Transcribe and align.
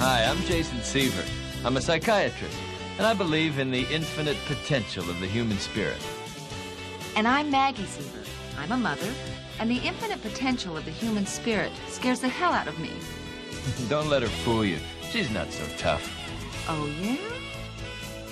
Hi, 0.00 0.22
I'm 0.26 0.40
Jason 0.44 0.80
Seaver. 0.80 1.24
I'm 1.64 1.76
a 1.76 1.80
psychiatrist, 1.80 2.56
and 2.98 3.04
I 3.04 3.14
believe 3.14 3.58
in 3.58 3.72
the 3.72 3.84
infinite 3.92 4.36
potential 4.46 5.02
of 5.10 5.18
the 5.18 5.26
human 5.26 5.58
spirit. 5.58 6.00
And 7.16 7.26
I'm 7.26 7.50
Maggie 7.50 7.84
Seaver. 7.84 8.24
I'm 8.56 8.70
a 8.70 8.76
mother, 8.76 9.12
and 9.58 9.68
the 9.68 9.78
infinite 9.78 10.22
potential 10.22 10.76
of 10.76 10.84
the 10.84 10.92
human 10.92 11.26
spirit 11.26 11.72
scares 11.88 12.20
the 12.20 12.28
hell 12.28 12.52
out 12.52 12.68
of 12.68 12.78
me. 12.78 12.92
Don't 13.88 14.08
let 14.08 14.22
her 14.22 14.28
fool 14.28 14.64
you. 14.64 14.78
She's 15.10 15.32
not 15.32 15.50
so 15.50 15.64
tough. 15.78 16.08
Oh, 16.68 16.86
yeah? 17.00 17.16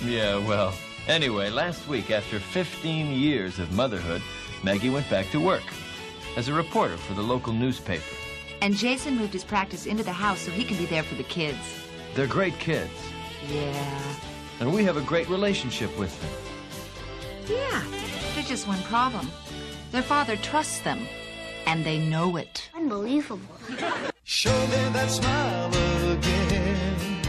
Yeah, 0.05 0.37
well, 0.47 0.73
anyway, 1.05 1.49
last 1.49 1.85
week, 1.89 2.11
after 2.11 2.39
15 2.39 3.07
years 3.07 3.59
of 3.59 3.73
motherhood, 3.73 4.21
Maggie 4.63 4.89
went 4.89 5.09
back 5.09 5.29
to 5.31 5.41
work 5.41 5.65
as 6.37 6.47
a 6.47 6.53
reporter 6.53 6.95
for 6.95 7.13
the 7.13 7.21
local 7.21 7.51
newspaper. 7.51 8.16
And 8.61 8.75
Jason 8.75 9.15
moved 9.17 9.33
his 9.33 9.43
practice 9.43 9.85
into 9.85 10.03
the 10.03 10.11
house 10.11 10.39
so 10.39 10.51
he 10.51 10.63
can 10.63 10.77
be 10.77 10.85
there 10.85 11.03
for 11.03 11.15
the 11.15 11.23
kids. 11.23 11.57
They're 12.15 12.27
great 12.27 12.57
kids, 12.59 12.91
Yeah. 13.49 14.13
and 14.59 14.73
we 14.73 14.83
have 14.83 14.97
a 14.97 15.01
great 15.01 15.29
relationship 15.29 15.95
with 15.97 16.11
them. 16.21 16.31
Yeah. 17.57 17.83
There's 18.33 18.47
just 18.47 18.67
one 18.67 18.81
problem. 18.83 19.29
Their 19.91 20.01
father 20.01 20.35
trusts 20.37 20.79
them, 20.79 21.07
and 21.65 21.85
they 21.85 21.99
know 21.99 22.37
it. 22.37 22.69
Unbelievable. 22.75 23.55
Show 24.23 24.59
me 24.67 24.89
that 24.93 25.09
smile 25.09 25.69
again. 26.11 27.21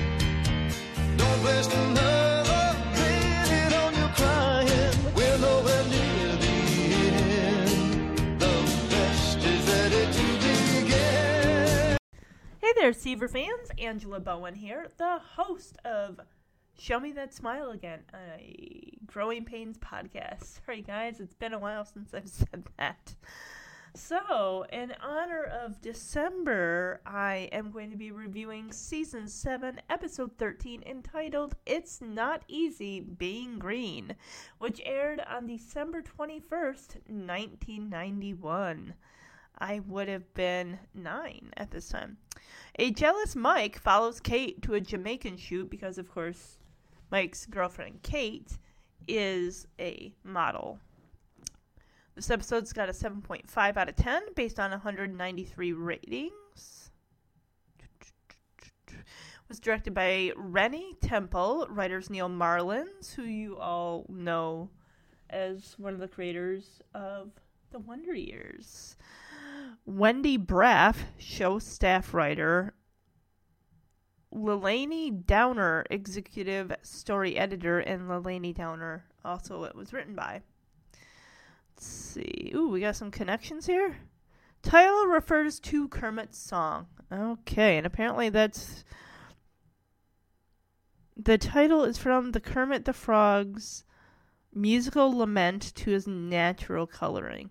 Don't 1.16 1.45
waste 1.45 1.73
another 1.73 2.08
Hey 12.69 12.83
there, 12.83 12.93
Seaver 12.93 13.29
fans. 13.29 13.71
Angela 13.79 14.21
Bowen 14.21 14.55
here, 14.55 14.89
the 14.99 15.19
host 15.37 15.79
of 15.87 16.21
Show 16.79 17.01
Me 17.01 17.13
That 17.13 17.33
Smile 17.33 17.71
Again, 17.71 18.01
a 18.13 18.93
Growing 19.07 19.47
Pains 19.47 19.79
podcast. 19.79 20.60
Sorry, 20.66 20.83
guys, 20.83 21.19
it's 21.19 21.35
been 21.35 21.55
a 21.55 21.59
while 21.59 21.87
since 21.87 22.13
I've 22.13 22.29
said 22.29 22.69
that. 22.77 23.15
So, 23.95 24.66
in 24.71 24.93
honor 25.02 25.45
of 25.45 25.80
December, 25.80 27.01
I 27.07 27.49
am 27.52 27.71
going 27.71 27.91
to 27.91 27.97
be 27.97 28.10
reviewing 28.10 28.71
Season 28.71 29.29
7, 29.29 29.80
Episode 29.88 30.32
13, 30.37 30.82
entitled 30.82 31.57
It's 31.65 32.03
Not 32.03 32.43
Easy 32.49 33.01
Being 33.01 33.59
Green, 33.59 34.15
which 34.59 34.82
aired 34.85 35.21
on 35.21 35.47
December 35.47 36.03
21st, 36.03 36.97
1991. 37.07 38.93
I 39.59 39.80
would 39.80 40.09
have 40.09 40.35
been 40.35 40.79
nine 40.95 41.51
at 41.57 41.71
this 41.71 41.88
time. 41.88 42.19
A 42.79 42.91
jealous 42.91 43.35
Mike 43.35 43.79
follows 43.79 44.21
Kate 44.21 44.63
to 44.63 44.74
a 44.74 44.80
Jamaican 44.80 45.37
shoot 45.37 45.71
because, 45.71 45.99
of 45.99 46.10
course, 46.10 46.59
Mike's 47.10 47.46
girlfriend 47.46 48.02
Kate 48.02 48.59
is 49.07 49.66
a 49.80 50.13
model. 50.23 50.79
This 52.15 52.30
episode's 52.30 52.73
got 52.73 52.88
a 52.88 52.93
7.5 52.93 53.76
out 53.76 53.88
of 53.88 53.96
10 53.96 54.35
based 54.35 54.59
on 54.59 54.71
193 54.71 55.73
ratings. 55.73 56.91
Was 59.49 59.60
directed 59.60 59.95
by 59.95 60.32
Renny 60.37 60.95
Temple, 61.01 61.66
writers 61.71 62.10
Neal 62.10 62.29
Marlens, 62.29 63.15
who 63.15 63.23
you 63.23 63.57
all 63.57 64.04
know 64.10 64.69
as 65.31 65.75
one 65.78 65.94
of 65.94 66.00
the 66.00 66.09
creators 66.09 66.82
of 66.94 67.31
The 67.71 67.78
Wonder 67.78 68.15
Years. 68.15 68.97
Wendy 69.84 70.38
Braff, 70.38 70.97
show 71.19 71.59
staff 71.59 72.15
writer. 72.15 72.75
Lelani 74.34 75.25
Downer, 75.27 75.84
executive 75.91 76.72
story 76.83 77.37
editor, 77.37 77.78
and 77.78 78.03
Lelani 78.03 78.55
Downer 78.55 79.05
also 79.25 79.65
it 79.65 79.75
was 79.75 79.93
written 79.93 80.15
by. 80.15 80.43
Let's 81.75 81.87
see. 81.87 82.53
Ooh, 82.54 82.69
we 82.69 82.81
got 82.81 82.97
some 82.97 83.10
connections 83.10 83.66
here. 83.66 83.97
Title 84.62 85.06
refers 85.06 85.60
to 85.60 85.88
Kermit's 85.88 86.38
song. 86.38 86.87
Okay, 87.12 87.78
and 87.78 87.87
apparently 87.87 88.28
that's 88.28 88.84
the 91.16 91.38
title 91.38 91.84
is 91.84 91.98
from 91.98 92.32
the 92.32 92.41
Kermit 92.41 92.84
the 92.84 92.92
Frog's 92.92 93.84
musical 94.54 95.16
lament 95.16 95.75
to 95.75 95.91
his 95.91 96.06
natural 96.06 96.87
coloring. 96.87 97.50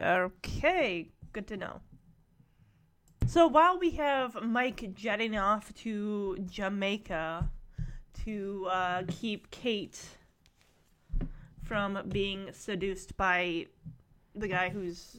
Okay, 0.00 1.10
good 1.32 1.46
to 1.48 1.56
know. 1.58 1.80
So 3.26 3.46
while 3.46 3.78
we 3.78 3.90
have 3.92 4.42
Mike 4.42 4.94
jetting 4.94 5.36
off 5.36 5.74
to 5.82 6.38
Jamaica 6.50 7.50
to 8.24 8.68
uh, 8.70 9.02
keep 9.08 9.50
Kate 9.50 10.00
from 11.62 11.98
being 12.08 12.48
seduced 12.52 13.16
by 13.16 13.66
the 14.34 14.48
guy 14.48 14.70
who's 14.70 15.18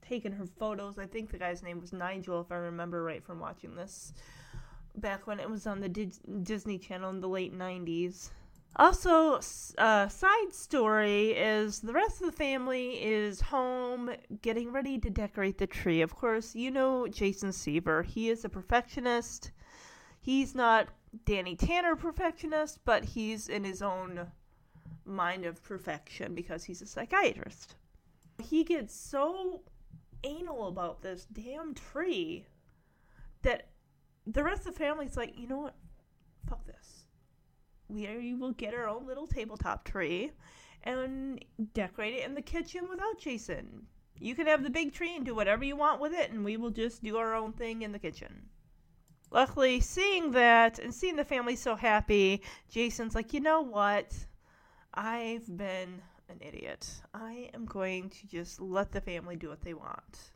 taken 0.00 0.32
her 0.32 0.46
photos, 0.46 0.98
I 0.98 1.06
think 1.06 1.30
the 1.30 1.38
guy's 1.38 1.62
name 1.62 1.80
was 1.80 1.92
Nigel, 1.92 2.40
if 2.40 2.50
I 2.50 2.56
remember 2.56 3.04
right 3.04 3.22
from 3.22 3.38
watching 3.38 3.76
this 3.76 4.14
back 4.96 5.26
when 5.26 5.38
it 5.38 5.48
was 5.48 5.66
on 5.66 5.80
the 5.80 5.88
Dis- 5.88 6.20
Disney 6.42 6.78
Channel 6.78 7.10
in 7.10 7.20
the 7.20 7.28
late 7.28 7.56
90s. 7.56 8.30
Also, 8.76 9.36
s- 9.36 9.74
uh, 9.78 10.08
side 10.08 10.52
story 10.52 11.30
is 11.32 11.80
the 11.80 11.92
rest 11.92 12.20
of 12.20 12.26
the 12.26 12.36
family 12.36 13.02
is 13.02 13.40
home 13.40 14.10
getting 14.42 14.72
ready 14.72 14.98
to 14.98 15.10
decorate 15.10 15.58
the 15.58 15.66
tree. 15.66 16.00
Of 16.00 16.14
course, 16.14 16.54
you 16.54 16.70
know 16.70 17.06
Jason 17.08 17.52
Seaver. 17.52 18.02
He 18.02 18.30
is 18.30 18.44
a 18.44 18.48
perfectionist. 18.48 19.50
He's 20.20 20.54
not 20.54 20.88
Danny 21.24 21.56
Tanner 21.56 21.96
perfectionist, 21.96 22.78
but 22.84 23.04
he's 23.04 23.48
in 23.48 23.64
his 23.64 23.82
own 23.82 24.30
mind 25.04 25.44
of 25.44 25.62
perfection 25.62 26.34
because 26.34 26.64
he's 26.64 26.82
a 26.82 26.86
psychiatrist. 26.86 27.74
He 28.38 28.64
gets 28.64 28.94
so 28.94 29.62
anal 30.24 30.68
about 30.68 31.02
this 31.02 31.26
damn 31.32 31.74
tree 31.74 32.46
that 33.42 33.68
the 34.26 34.44
rest 34.44 34.66
of 34.66 34.74
the 34.74 34.78
family's 34.78 35.16
like, 35.16 35.38
you 35.38 35.48
know 35.48 35.58
what? 35.58 35.74
Fuck 36.48 36.64
this. 36.66 36.79
We 37.90 38.34
will 38.34 38.52
get 38.52 38.74
our 38.74 38.88
own 38.88 39.06
little 39.06 39.26
tabletop 39.26 39.84
tree 39.84 40.30
and 40.84 41.44
decorate 41.74 42.14
it 42.14 42.24
in 42.24 42.34
the 42.34 42.42
kitchen 42.42 42.88
without 42.88 43.18
Jason. 43.18 43.86
You 44.18 44.34
can 44.34 44.46
have 44.46 44.62
the 44.62 44.70
big 44.70 44.92
tree 44.92 45.16
and 45.16 45.24
do 45.24 45.34
whatever 45.34 45.64
you 45.64 45.76
want 45.76 46.00
with 46.00 46.12
it, 46.12 46.30
and 46.30 46.44
we 46.44 46.56
will 46.56 46.70
just 46.70 47.02
do 47.02 47.16
our 47.16 47.34
own 47.34 47.52
thing 47.52 47.82
in 47.82 47.92
the 47.92 47.98
kitchen. 47.98 48.48
Luckily, 49.30 49.80
seeing 49.80 50.32
that 50.32 50.78
and 50.78 50.94
seeing 50.94 51.16
the 51.16 51.24
family 51.24 51.56
so 51.56 51.74
happy, 51.74 52.42
Jason's 52.68 53.14
like, 53.14 53.32
you 53.32 53.40
know 53.40 53.60
what? 53.60 54.14
I've 54.92 55.46
been 55.56 56.02
an 56.28 56.38
idiot. 56.40 56.88
I 57.14 57.50
am 57.54 57.64
going 57.64 58.10
to 58.10 58.26
just 58.26 58.60
let 58.60 58.92
the 58.92 59.00
family 59.00 59.36
do 59.36 59.48
what 59.48 59.62
they 59.62 59.74
want. 59.74 60.32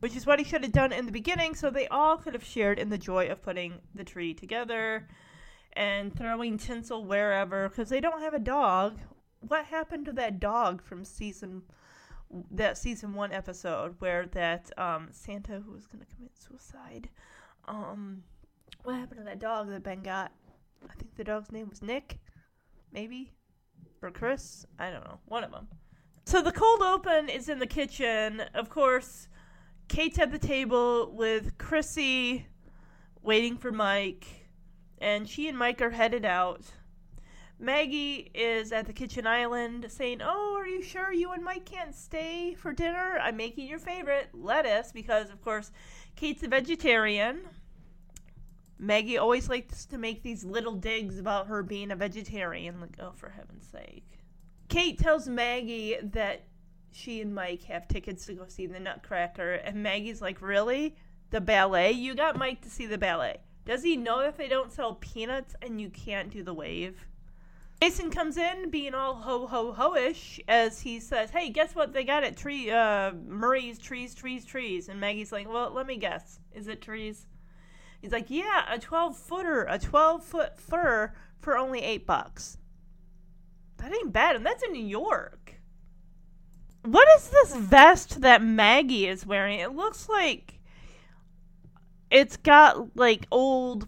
Which 0.00 0.16
is 0.16 0.26
what 0.26 0.38
he 0.38 0.44
should 0.44 0.62
have 0.62 0.72
done 0.72 0.92
in 0.92 1.06
the 1.06 1.12
beginning, 1.12 1.54
so 1.54 1.70
they 1.70 1.88
all 1.88 2.16
could 2.16 2.34
have 2.34 2.44
shared 2.44 2.78
in 2.78 2.88
the 2.88 2.98
joy 2.98 3.28
of 3.28 3.42
putting 3.42 3.74
the 3.94 4.04
tree 4.04 4.32
together 4.32 5.08
and 5.78 6.12
throwing 6.14 6.58
tinsel 6.58 7.04
wherever 7.04 7.68
because 7.68 7.88
they 7.88 8.00
don't 8.00 8.20
have 8.20 8.34
a 8.34 8.38
dog. 8.40 8.98
What 9.46 9.66
happened 9.66 10.06
to 10.06 10.12
that 10.14 10.40
dog 10.40 10.82
from 10.82 11.04
season 11.04 11.62
that 12.50 12.76
season 12.76 13.14
one 13.14 13.32
episode 13.32 13.94
where 14.00 14.26
that 14.26 14.70
um, 14.76 15.08
Santa 15.12 15.60
who 15.64 15.72
was 15.72 15.86
gonna 15.86 16.04
commit 16.16 16.36
suicide? 16.36 17.08
Um, 17.66 18.24
what 18.82 18.96
happened 18.96 19.20
to 19.20 19.24
that 19.24 19.38
dog 19.38 19.70
that 19.70 19.84
Ben 19.84 20.02
got? 20.02 20.32
I 20.90 20.94
think 20.94 21.14
the 21.14 21.24
dog's 21.24 21.52
name 21.52 21.68
was 21.70 21.80
Nick, 21.80 22.18
maybe, 22.92 23.32
or 24.02 24.10
Chris. 24.10 24.66
I 24.80 24.90
don't 24.90 25.04
know, 25.04 25.20
one 25.26 25.44
of 25.44 25.52
them. 25.52 25.68
So 26.24 26.42
the 26.42 26.52
cold 26.52 26.82
open 26.82 27.28
is 27.28 27.48
in 27.48 27.60
the 27.60 27.66
kitchen. 27.66 28.42
Of 28.52 28.68
course, 28.68 29.28
Kate's 29.86 30.18
at 30.18 30.32
the 30.32 30.38
table 30.38 31.12
with 31.14 31.56
Chrissy, 31.56 32.46
waiting 33.22 33.56
for 33.56 33.70
Mike 33.70 34.37
and 35.00 35.28
she 35.28 35.48
and 35.48 35.58
Mike 35.58 35.80
are 35.80 35.90
headed 35.90 36.24
out. 36.24 36.62
Maggie 37.60 38.30
is 38.34 38.70
at 38.70 38.86
the 38.86 38.92
kitchen 38.92 39.26
island 39.26 39.86
saying, 39.88 40.20
Oh, 40.22 40.54
are 40.56 40.66
you 40.66 40.80
sure 40.80 41.12
you 41.12 41.32
and 41.32 41.42
Mike 41.42 41.64
can't 41.64 41.94
stay 41.94 42.54
for 42.54 42.72
dinner? 42.72 43.18
I'm 43.20 43.36
making 43.36 43.66
your 43.66 43.80
favorite, 43.80 44.28
lettuce, 44.32 44.92
because, 44.92 45.30
of 45.30 45.42
course, 45.42 45.72
Kate's 46.14 46.44
a 46.44 46.48
vegetarian. 46.48 47.40
Maggie 48.78 49.18
always 49.18 49.48
likes 49.48 49.86
to 49.86 49.98
make 49.98 50.22
these 50.22 50.44
little 50.44 50.74
digs 50.74 51.18
about 51.18 51.48
her 51.48 51.64
being 51.64 51.90
a 51.90 51.96
vegetarian. 51.96 52.80
Like, 52.80 52.96
oh, 53.00 53.12
for 53.16 53.30
heaven's 53.30 53.66
sake. 53.66 54.06
Kate 54.68 54.98
tells 54.98 55.26
Maggie 55.26 55.96
that 56.00 56.44
she 56.92 57.20
and 57.20 57.34
Mike 57.34 57.64
have 57.64 57.88
tickets 57.88 58.26
to 58.26 58.34
go 58.34 58.44
see 58.46 58.66
the 58.66 58.78
Nutcracker, 58.78 59.54
and 59.54 59.82
Maggie's 59.82 60.22
like, 60.22 60.40
Really? 60.40 60.94
The 61.30 61.40
ballet? 61.40 61.90
You 61.92 62.14
got 62.14 62.38
Mike 62.38 62.62
to 62.62 62.70
see 62.70 62.86
the 62.86 62.98
ballet. 62.98 63.38
Does 63.68 63.82
he 63.82 63.98
know 63.98 64.22
that 64.22 64.38
they 64.38 64.48
don't 64.48 64.72
sell 64.72 64.94
peanuts 64.94 65.54
and 65.60 65.78
you 65.78 65.90
can't 65.90 66.30
do 66.30 66.42
the 66.42 66.54
wave? 66.54 67.04
Jason 67.82 68.10
comes 68.10 68.38
in 68.38 68.70
being 68.70 68.94
all 68.94 69.14
ho 69.14 69.46
ho 69.46 69.72
ho-ish 69.72 70.40
as 70.48 70.80
he 70.80 70.98
says, 70.98 71.30
"Hey, 71.30 71.50
guess 71.50 71.74
what 71.74 71.92
they 71.92 72.02
got 72.02 72.24
at 72.24 72.36
tree 72.36 72.70
uh 72.70 73.12
Murray's 73.12 73.78
trees 73.78 74.14
trees 74.14 74.46
trees." 74.46 74.88
And 74.88 74.98
Maggie's 74.98 75.32
like, 75.32 75.46
"Well, 75.46 75.70
let 75.70 75.86
me 75.86 75.96
guess. 75.96 76.40
Is 76.54 76.66
it 76.66 76.80
trees?" 76.80 77.26
He's 78.00 78.12
like, 78.12 78.30
yeah, 78.30 78.72
a 78.72 78.78
12 78.78 79.18
footer, 79.18 79.64
a 79.68 79.78
12 79.78 80.24
foot 80.24 80.58
fir 80.58 81.12
for 81.40 81.58
only 81.58 81.82
eight 81.82 82.06
bucks. 82.06 82.56
That 83.78 83.92
ain't 83.92 84.12
bad, 84.12 84.36
and 84.36 84.46
that's 84.46 84.62
in 84.62 84.72
New 84.72 84.84
York. 84.84 85.60
What 86.84 87.06
is 87.16 87.28
this 87.28 87.54
vest 87.54 88.22
that 88.22 88.42
Maggie 88.42 89.06
is 89.06 89.26
wearing? 89.26 89.58
It 89.60 89.74
looks 89.74 90.08
like 90.08 90.57
it's 92.10 92.36
got 92.36 92.96
like 92.96 93.26
old 93.30 93.86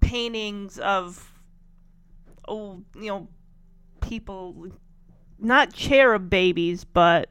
paintings 0.00 0.78
of 0.78 1.32
old, 2.46 2.84
you 2.94 3.08
know, 3.08 3.28
people, 4.00 4.68
not 5.38 5.72
cherub 5.72 6.28
babies, 6.28 6.84
but 6.84 7.30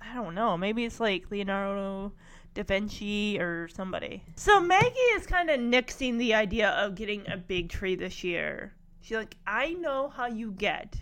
I 0.00 0.14
don't 0.14 0.34
know. 0.34 0.56
Maybe 0.56 0.84
it's 0.84 1.00
like 1.00 1.30
Leonardo 1.30 2.12
da 2.54 2.62
Vinci 2.62 3.38
or 3.40 3.68
somebody. 3.68 4.22
So 4.36 4.60
Maggie 4.60 4.88
is 5.16 5.26
kind 5.26 5.50
of 5.50 5.60
nixing 5.60 6.18
the 6.18 6.34
idea 6.34 6.70
of 6.70 6.94
getting 6.94 7.28
a 7.30 7.36
big 7.36 7.68
tree 7.68 7.96
this 7.96 8.22
year. 8.22 8.72
She's 9.00 9.16
like, 9.16 9.36
I 9.46 9.74
know 9.74 10.08
how 10.08 10.26
you 10.26 10.52
get. 10.52 10.96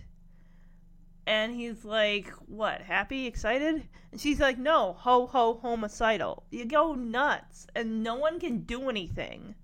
And 1.27 1.55
he's 1.55 1.85
like, 1.85 2.29
what, 2.47 2.81
happy, 2.81 3.27
excited? 3.27 3.89
And 4.11 4.21
she's 4.21 4.41
like, 4.41 4.59
no, 4.59 4.95
ho 4.95 5.27
ho 5.27 5.59
homicidal. 5.63 6.45
You 6.51 6.65
go 6.65 6.95
nuts, 6.95 7.67
and 7.77 8.03
no 8.03 8.17
one 8.17 8.41
can 8.41 8.63
do 8.63 8.89
anything. 8.89 9.55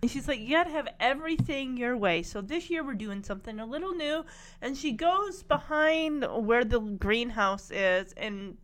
And 0.00 0.10
she's 0.10 0.28
like, 0.28 0.40
you 0.40 0.50
gotta 0.50 0.70
have 0.70 0.88
everything 1.00 1.76
your 1.76 1.96
way. 1.96 2.22
So 2.22 2.40
this 2.40 2.70
year 2.70 2.84
we're 2.84 2.94
doing 2.94 3.22
something 3.22 3.58
a 3.58 3.66
little 3.66 3.94
new. 3.94 4.24
And 4.62 4.76
she 4.76 4.92
goes 4.92 5.42
behind 5.42 6.24
where 6.24 6.64
the 6.64 6.80
greenhouse 6.80 7.70
is 7.72 8.12
and 8.12 8.56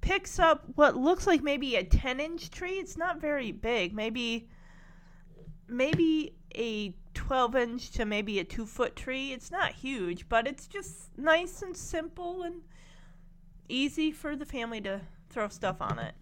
picks 0.00 0.38
up 0.38 0.64
what 0.74 0.96
looks 0.96 1.26
like 1.26 1.42
maybe 1.42 1.76
a 1.76 1.84
10 1.84 2.20
inch 2.20 2.50
tree. 2.50 2.74
It's 2.74 2.98
not 2.98 3.20
very 3.20 3.52
big. 3.52 3.94
Maybe, 3.94 4.48
maybe 5.66 6.34
a 6.54 6.94
12 7.18 7.56
inch 7.56 7.90
to 7.90 8.04
maybe 8.04 8.38
a 8.38 8.44
two 8.44 8.64
foot 8.64 8.94
tree. 8.94 9.32
It's 9.32 9.50
not 9.50 9.72
huge, 9.72 10.28
but 10.28 10.46
it's 10.46 10.68
just 10.68 11.10
nice 11.18 11.62
and 11.62 11.76
simple 11.76 12.44
and 12.44 12.62
easy 13.68 14.12
for 14.12 14.36
the 14.36 14.46
family 14.46 14.80
to 14.82 15.00
throw 15.28 15.48
stuff 15.48 15.80
on 15.80 15.98
it. 15.98 16.14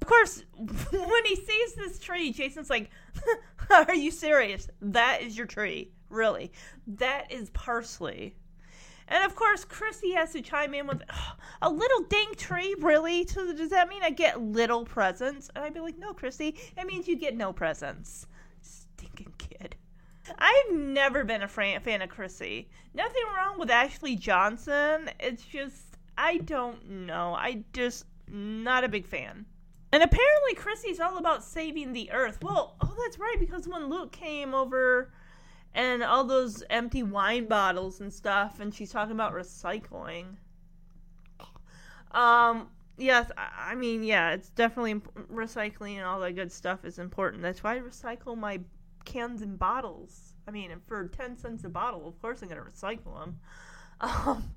Of 0.00 0.08
course, 0.08 0.42
when 0.56 1.24
he 1.26 1.36
sees 1.36 1.74
this 1.74 1.98
tree, 1.98 2.32
Jason's 2.32 2.70
like, 2.70 2.90
Are 3.70 3.94
you 3.94 4.10
serious? 4.10 4.68
That 4.80 5.20
is 5.20 5.36
your 5.36 5.46
tree. 5.46 5.92
Really. 6.08 6.52
That 6.86 7.30
is 7.30 7.50
parsley. 7.50 8.34
And 9.08 9.24
of 9.24 9.34
course, 9.36 9.66
Chrissy 9.66 10.12
has 10.12 10.32
to 10.32 10.40
chime 10.40 10.72
in 10.72 10.86
with 10.86 11.02
a 11.60 11.70
little 11.70 12.04
dang 12.08 12.34
tree, 12.36 12.74
really? 12.78 13.26
So 13.26 13.52
does 13.52 13.68
that 13.70 13.88
mean 13.88 14.02
I 14.02 14.10
get 14.10 14.40
little 14.40 14.86
presents? 14.86 15.50
And 15.54 15.62
I'd 15.62 15.74
be 15.74 15.80
like, 15.80 15.98
no, 15.98 16.14
Chrissy, 16.14 16.56
it 16.78 16.86
means 16.86 17.06
you 17.06 17.16
get 17.16 17.36
no 17.36 17.52
presents. 17.52 18.26
Stinking 18.62 19.34
kid. 19.36 19.76
I've 20.38 20.72
never 20.72 21.24
been 21.24 21.42
a 21.42 21.48
fan 21.48 22.02
of 22.02 22.08
Chrissy. 22.08 22.68
Nothing 22.94 23.22
wrong 23.36 23.58
with 23.58 23.70
Ashley 23.70 24.16
Johnson. 24.16 25.10
It's 25.20 25.44
just, 25.44 25.98
I 26.16 26.38
don't 26.38 27.06
know. 27.06 27.34
I 27.34 27.64
just, 27.72 28.06
not 28.28 28.84
a 28.84 28.88
big 28.88 29.06
fan. 29.06 29.46
And 29.92 30.02
apparently, 30.02 30.54
Chrissy's 30.56 30.98
all 30.98 31.18
about 31.18 31.44
saving 31.44 31.92
the 31.92 32.10
earth. 32.10 32.38
Well, 32.42 32.76
oh, 32.80 32.96
that's 33.04 33.18
right, 33.18 33.36
because 33.38 33.68
when 33.68 33.88
Luke 33.88 34.12
came 34.12 34.54
over 34.54 35.12
and 35.74 36.02
all 36.02 36.24
those 36.24 36.64
empty 36.70 37.02
wine 37.02 37.46
bottles 37.46 38.00
and 38.00 38.12
stuff, 38.12 38.60
and 38.60 38.74
she's 38.74 38.90
talking 38.90 39.12
about 39.12 39.34
recycling. 39.34 40.36
Um, 42.12 42.68
yes, 42.96 43.30
I 43.36 43.74
mean, 43.74 44.02
yeah, 44.02 44.32
it's 44.32 44.50
definitely 44.50 44.94
recycling 45.32 45.96
and 45.96 46.04
all 46.04 46.20
that 46.20 46.36
good 46.36 46.52
stuff 46.52 46.84
is 46.84 46.98
important. 46.98 47.42
That's 47.42 47.62
why 47.62 47.76
I 47.76 47.80
recycle 47.80 48.36
my 48.36 48.60
cans 49.04 49.42
and 49.42 49.58
bottles. 49.58 50.34
I 50.46 50.50
mean, 50.50 50.70
for 50.86 51.08
10 51.08 51.38
cents 51.38 51.64
a 51.64 51.68
bottle, 51.68 52.06
of 52.06 52.20
course 52.20 52.42
I'm 52.42 52.48
going 52.48 52.60
to 52.62 52.70
recycle 52.70 53.18
them. 53.18 53.38
Um, 54.00 54.50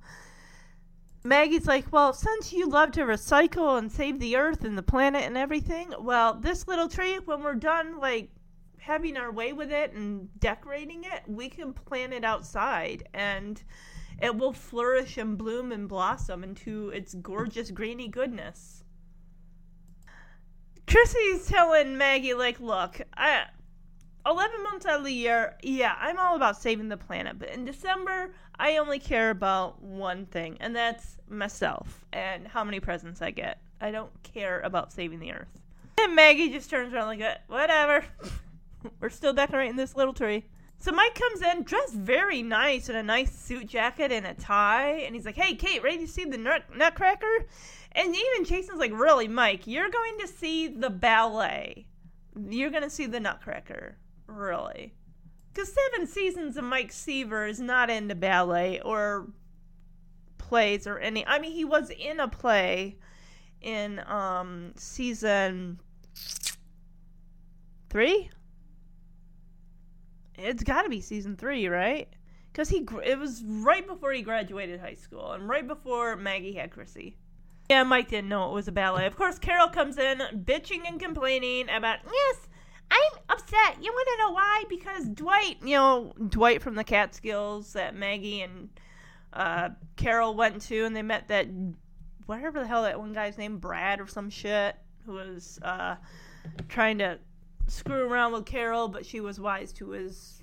Maggie's 1.23 1.67
like, 1.67 1.91
well, 1.91 2.13
since 2.13 2.53
you 2.53 2.67
love 2.67 2.91
to 2.93 3.01
recycle 3.01 3.77
and 3.77 3.91
save 3.91 4.19
the 4.19 4.35
earth 4.35 4.63
and 4.63 4.77
the 4.77 4.83
planet 4.83 5.23
and 5.23 5.37
everything, 5.37 5.93
well, 5.99 6.33
this 6.33 6.67
little 6.67 6.87
tree, 6.87 7.19
when 7.25 7.43
we're 7.43 7.55
done, 7.55 7.99
like, 7.99 8.29
having 8.77 9.17
our 9.17 9.31
way 9.31 9.51
with 9.51 9.71
it 9.71 9.91
and 9.93 10.29
decorating 10.39 11.03
it, 11.03 11.21
we 11.27 11.49
can 11.49 11.73
plant 11.73 12.13
it 12.13 12.23
outside 12.23 13.07
and 13.13 13.61
it 14.21 14.35
will 14.35 14.53
flourish 14.53 15.17
and 15.17 15.37
bloom 15.37 15.71
and 15.71 15.89
blossom 15.89 16.43
into 16.43 16.89
its 16.89 17.13
gorgeous 17.15 17.69
greeny 17.69 18.07
goodness. 18.07 18.83
Chrissy's 20.87 21.45
telling 21.47 21.97
Maggie, 21.97 22.33
like, 22.33 22.61
look, 22.61 23.01
I 23.15 23.47
11 24.27 24.63
months 24.63 24.85
out 24.85 24.99
of 24.99 25.05
the 25.05 25.11
year, 25.11 25.55
yeah, 25.63 25.95
I'm 25.99 26.19
all 26.19 26.35
about 26.35 26.61
saving 26.61 26.89
the 26.89 26.97
planet. 26.97 27.39
But 27.39 27.49
in 27.49 27.63
December, 27.63 28.33
I 28.59 28.77
only 28.77 28.99
care 28.99 29.29
about 29.29 29.81
one 29.81 30.25
thing, 30.25 30.57
and 30.59 30.75
that's 30.75 31.17
myself 31.29 32.05
and 32.11 32.45
how 32.47 32.63
many 32.63 32.79
presents 32.79 33.21
I 33.21 33.31
get. 33.31 33.61
I 33.79 33.91
don't 33.91 34.11
care 34.23 34.59
about 34.61 34.91
saving 34.91 35.19
the 35.19 35.31
earth. 35.31 35.61
And 35.99 36.15
Maggie 36.15 36.49
just 36.49 36.69
turns 36.69 36.93
around 36.93 37.07
like, 37.07 37.21
uh, 37.21 37.35
whatever. 37.47 38.03
We're 38.99 39.09
still 39.09 39.33
decorating 39.33 39.77
this 39.77 39.95
little 39.95 40.13
tree. 40.13 40.45
So 40.79 40.91
Mike 40.91 41.15
comes 41.15 41.41
in 41.41 41.63
dressed 41.63 41.93
very 41.93 42.43
nice 42.43 42.89
in 42.89 42.95
a 42.95 43.03
nice 43.03 43.33
suit 43.33 43.65
jacket 43.65 44.11
and 44.11 44.27
a 44.27 44.35
tie, 44.35 44.91
and 44.91 45.15
he's 45.15 45.25
like, 45.25 45.35
"Hey, 45.35 45.55
Kate, 45.55 45.81
ready 45.81 46.05
to 46.05 46.07
see 46.07 46.23
the 46.25 46.37
nut- 46.37 46.75
Nutcracker?" 46.75 47.47
And 47.93 48.15
even 48.15 48.45
Jason's 48.45 48.77
like, 48.77 48.91
"Really, 48.91 49.27
Mike? 49.27 49.65
You're 49.65 49.89
going 49.89 50.19
to 50.19 50.27
see 50.27 50.67
the 50.67 50.91
ballet? 50.91 51.87
You're 52.47 52.69
going 52.69 52.83
to 52.83 52.91
see 52.91 53.07
the 53.07 53.19
Nutcracker? 53.19 53.97
Really?" 54.27 54.93
Because 55.53 55.73
seven 55.73 56.07
seasons 56.07 56.57
of 56.57 56.63
Mike 56.63 56.91
Seaver 56.91 57.47
is 57.47 57.59
not 57.59 57.89
into 57.89 58.15
ballet 58.15 58.79
or 58.81 59.27
plays 60.37 60.85
or 60.85 60.99
any. 60.99 61.25
I 61.25 61.39
mean, 61.39 61.51
he 61.51 61.65
was 61.65 61.89
in 61.89 62.19
a 62.19 62.27
play 62.27 62.97
in 63.61 63.99
um 64.07 64.71
season 64.75 65.79
three 67.89 68.29
it's 70.37 70.63
got 70.63 70.83
to 70.83 70.89
be 70.89 71.01
season 71.01 71.35
three, 71.35 71.67
right? 71.67 72.07
Because 72.51 72.69
he 72.69 72.85
it 73.03 73.19
was 73.19 73.43
right 73.45 73.85
before 73.85 74.11
he 74.11 74.21
graduated 74.21 74.79
high 74.79 74.93
school 74.93 75.31
and 75.33 75.47
right 75.47 75.67
before 75.67 76.15
Maggie 76.15 76.53
had 76.53 76.71
Chrissy. 76.71 77.17
Yeah, 77.69 77.83
Mike 77.83 78.09
didn't 78.09 78.29
know 78.29 78.49
it 78.49 78.53
was 78.53 78.67
a 78.67 78.71
ballet. 78.71 79.05
Of 79.05 79.17
course, 79.17 79.37
Carol 79.39 79.67
comes 79.67 79.97
in 79.97 80.19
bitching 80.45 80.87
and 80.87 80.99
complaining 80.99 81.69
about 81.69 81.99
yes. 82.05 82.47
I'm 82.91 83.19
upset. 83.29 83.77
You 83.81 83.91
want 83.91 84.07
to 84.07 84.23
know 84.23 84.31
why? 84.31 84.63
Because 84.69 85.05
Dwight, 85.09 85.57
you 85.61 85.75
know, 85.75 86.13
Dwight 86.29 86.61
from 86.61 86.75
the 86.75 86.83
Catskills 86.83 87.73
that 87.73 87.95
Maggie 87.95 88.41
and 88.41 88.69
uh, 89.33 89.69
Carol 89.95 90.35
went 90.35 90.61
to, 90.63 90.85
and 90.85 90.95
they 90.95 91.01
met 91.01 91.27
that 91.27 91.47
whatever 92.25 92.59
the 92.59 92.67
hell 92.67 92.83
that 92.83 92.99
one 92.99 93.13
guy's 93.13 93.37
name, 93.37 93.57
Brad 93.57 93.99
or 93.99 94.07
some 94.07 94.29
shit, 94.29 94.75
who 95.05 95.13
was 95.13 95.59
uh, 95.63 95.95
trying 96.69 96.97
to 96.99 97.19
screw 97.67 98.07
around 98.07 98.33
with 98.33 98.45
Carol, 98.45 98.87
but 98.87 99.05
she 99.05 99.19
was 99.19 99.39
wise 99.39 99.71
to 99.73 99.89
his. 99.91 100.41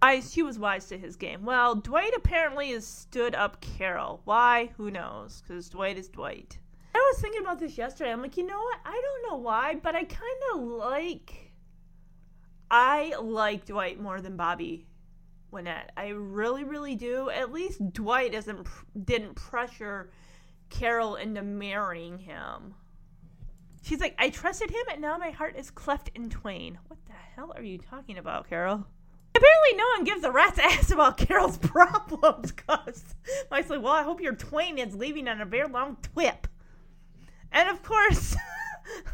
I 0.00 0.20
she 0.20 0.42
was 0.42 0.58
wise 0.58 0.86
to 0.86 0.98
his 0.98 1.16
game. 1.16 1.44
Well, 1.44 1.74
Dwight 1.74 2.12
apparently 2.16 2.70
has 2.70 2.86
stood 2.86 3.34
up 3.34 3.60
Carol. 3.60 4.20
Why? 4.24 4.70
Who 4.76 4.90
knows? 4.90 5.42
Because 5.42 5.68
Dwight 5.68 5.98
is 5.98 6.08
Dwight. 6.08 6.58
I 6.98 7.12
was 7.12 7.20
thinking 7.20 7.42
about 7.42 7.60
this 7.60 7.78
yesterday. 7.78 8.10
I'm 8.10 8.22
like, 8.22 8.36
you 8.36 8.46
know 8.46 8.58
what? 8.58 8.78
I 8.84 9.00
don't 9.00 9.30
know 9.30 9.36
why, 9.38 9.76
but 9.76 9.94
I 9.94 10.04
kind 10.04 10.42
of 10.54 10.62
like. 10.62 11.52
I 12.70 13.14
like 13.20 13.66
Dwight 13.66 14.00
more 14.00 14.20
than 14.20 14.36
Bobby 14.36 14.86
Winnett. 15.52 15.88
I 15.96 16.08
really, 16.08 16.64
really 16.64 16.96
do. 16.96 17.30
At 17.30 17.52
least 17.52 17.92
Dwight 17.92 18.32
doesn't 18.32 18.66
didn't 19.04 19.34
pressure 19.34 20.10
Carol 20.70 21.14
into 21.16 21.42
marrying 21.42 22.18
him. 22.18 22.74
She's 23.82 24.00
like, 24.00 24.16
I 24.18 24.28
trusted 24.30 24.70
him, 24.70 24.84
and 24.90 25.00
now 25.00 25.16
my 25.16 25.30
heart 25.30 25.56
is 25.56 25.70
cleft 25.70 26.10
in 26.14 26.28
twain. 26.28 26.78
What 26.88 26.98
the 27.06 27.12
hell 27.12 27.52
are 27.56 27.62
you 27.62 27.78
talking 27.78 28.18
about, 28.18 28.48
Carol? 28.48 28.84
Apparently, 29.34 29.76
no 29.76 29.84
one 29.96 30.04
gives 30.04 30.24
a 30.24 30.32
rat's 30.32 30.58
ass 30.58 30.90
about 30.90 31.16
Carol's 31.16 31.58
problems, 31.62 32.52
cuz 32.52 33.14
Mike's 33.50 33.70
like, 33.70 33.82
well, 33.82 33.92
I 33.92 34.02
hope 34.02 34.20
your 34.20 34.34
twain 34.34 34.78
is 34.78 34.96
leaving 34.96 35.28
on 35.28 35.40
a 35.40 35.46
very 35.46 35.68
long 35.68 35.96
twip. 36.02 36.48
And 37.52 37.68
of 37.68 37.82
course, 37.82 38.36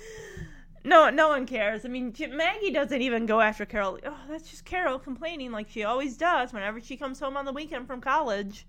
no, 0.85 1.11
no 1.11 1.29
one 1.29 1.47
cares. 1.47 1.85
I 1.85 1.89
mean, 1.89 2.15
Maggie 2.31 2.71
doesn't 2.71 3.03
even 3.03 3.27
go 3.27 3.41
after 3.41 3.65
Carol. 3.65 3.99
Oh, 4.05 4.17
that's 4.29 4.51
just 4.51 4.65
Carol 4.65 4.99
complaining 4.99 5.53
like 5.53 5.69
she 5.69 5.85
always 5.85 6.17
does 6.17 6.53
whenever 6.53 6.81
she 6.81 6.97
comes 6.97 7.21
home 7.21 7.37
on 7.37 7.45
the 7.45 7.53
weekend 7.53 7.87
from 7.87 8.01
college. 8.01 8.67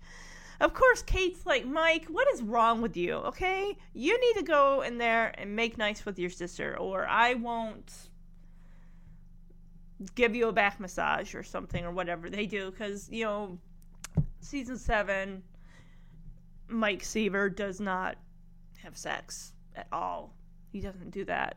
Of 0.60 0.72
course, 0.72 1.02
Kate's 1.02 1.44
like, 1.46 1.66
Mike, 1.66 2.06
what 2.06 2.28
is 2.32 2.42
wrong 2.42 2.80
with 2.80 2.96
you? 2.96 3.14
Okay, 3.14 3.76
you 3.92 4.20
need 4.20 4.40
to 4.40 4.46
go 4.46 4.82
in 4.82 4.98
there 4.98 5.34
and 5.36 5.56
make 5.56 5.76
nice 5.76 6.06
with 6.06 6.18
your 6.18 6.30
sister, 6.30 6.76
or 6.78 7.06
I 7.06 7.34
won't 7.34 7.92
give 10.14 10.34
you 10.34 10.48
a 10.48 10.52
back 10.52 10.78
massage 10.78 11.34
or 11.34 11.42
something, 11.42 11.84
or 11.84 11.90
whatever 11.90 12.30
they 12.30 12.46
do. 12.46 12.70
Because 12.70 13.08
you 13.10 13.24
know, 13.24 13.58
season 14.40 14.78
seven, 14.78 15.42
Mike 16.68 17.02
Seaver 17.02 17.50
does 17.50 17.80
not 17.80 18.16
have 18.84 18.96
sex 18.96 19.52
at 19.74 19.88
all. 19.90 20.34
He 20.70 20.80
doesn't 20.80 21.10
do 21.10 21.24
that. 21.24 21.56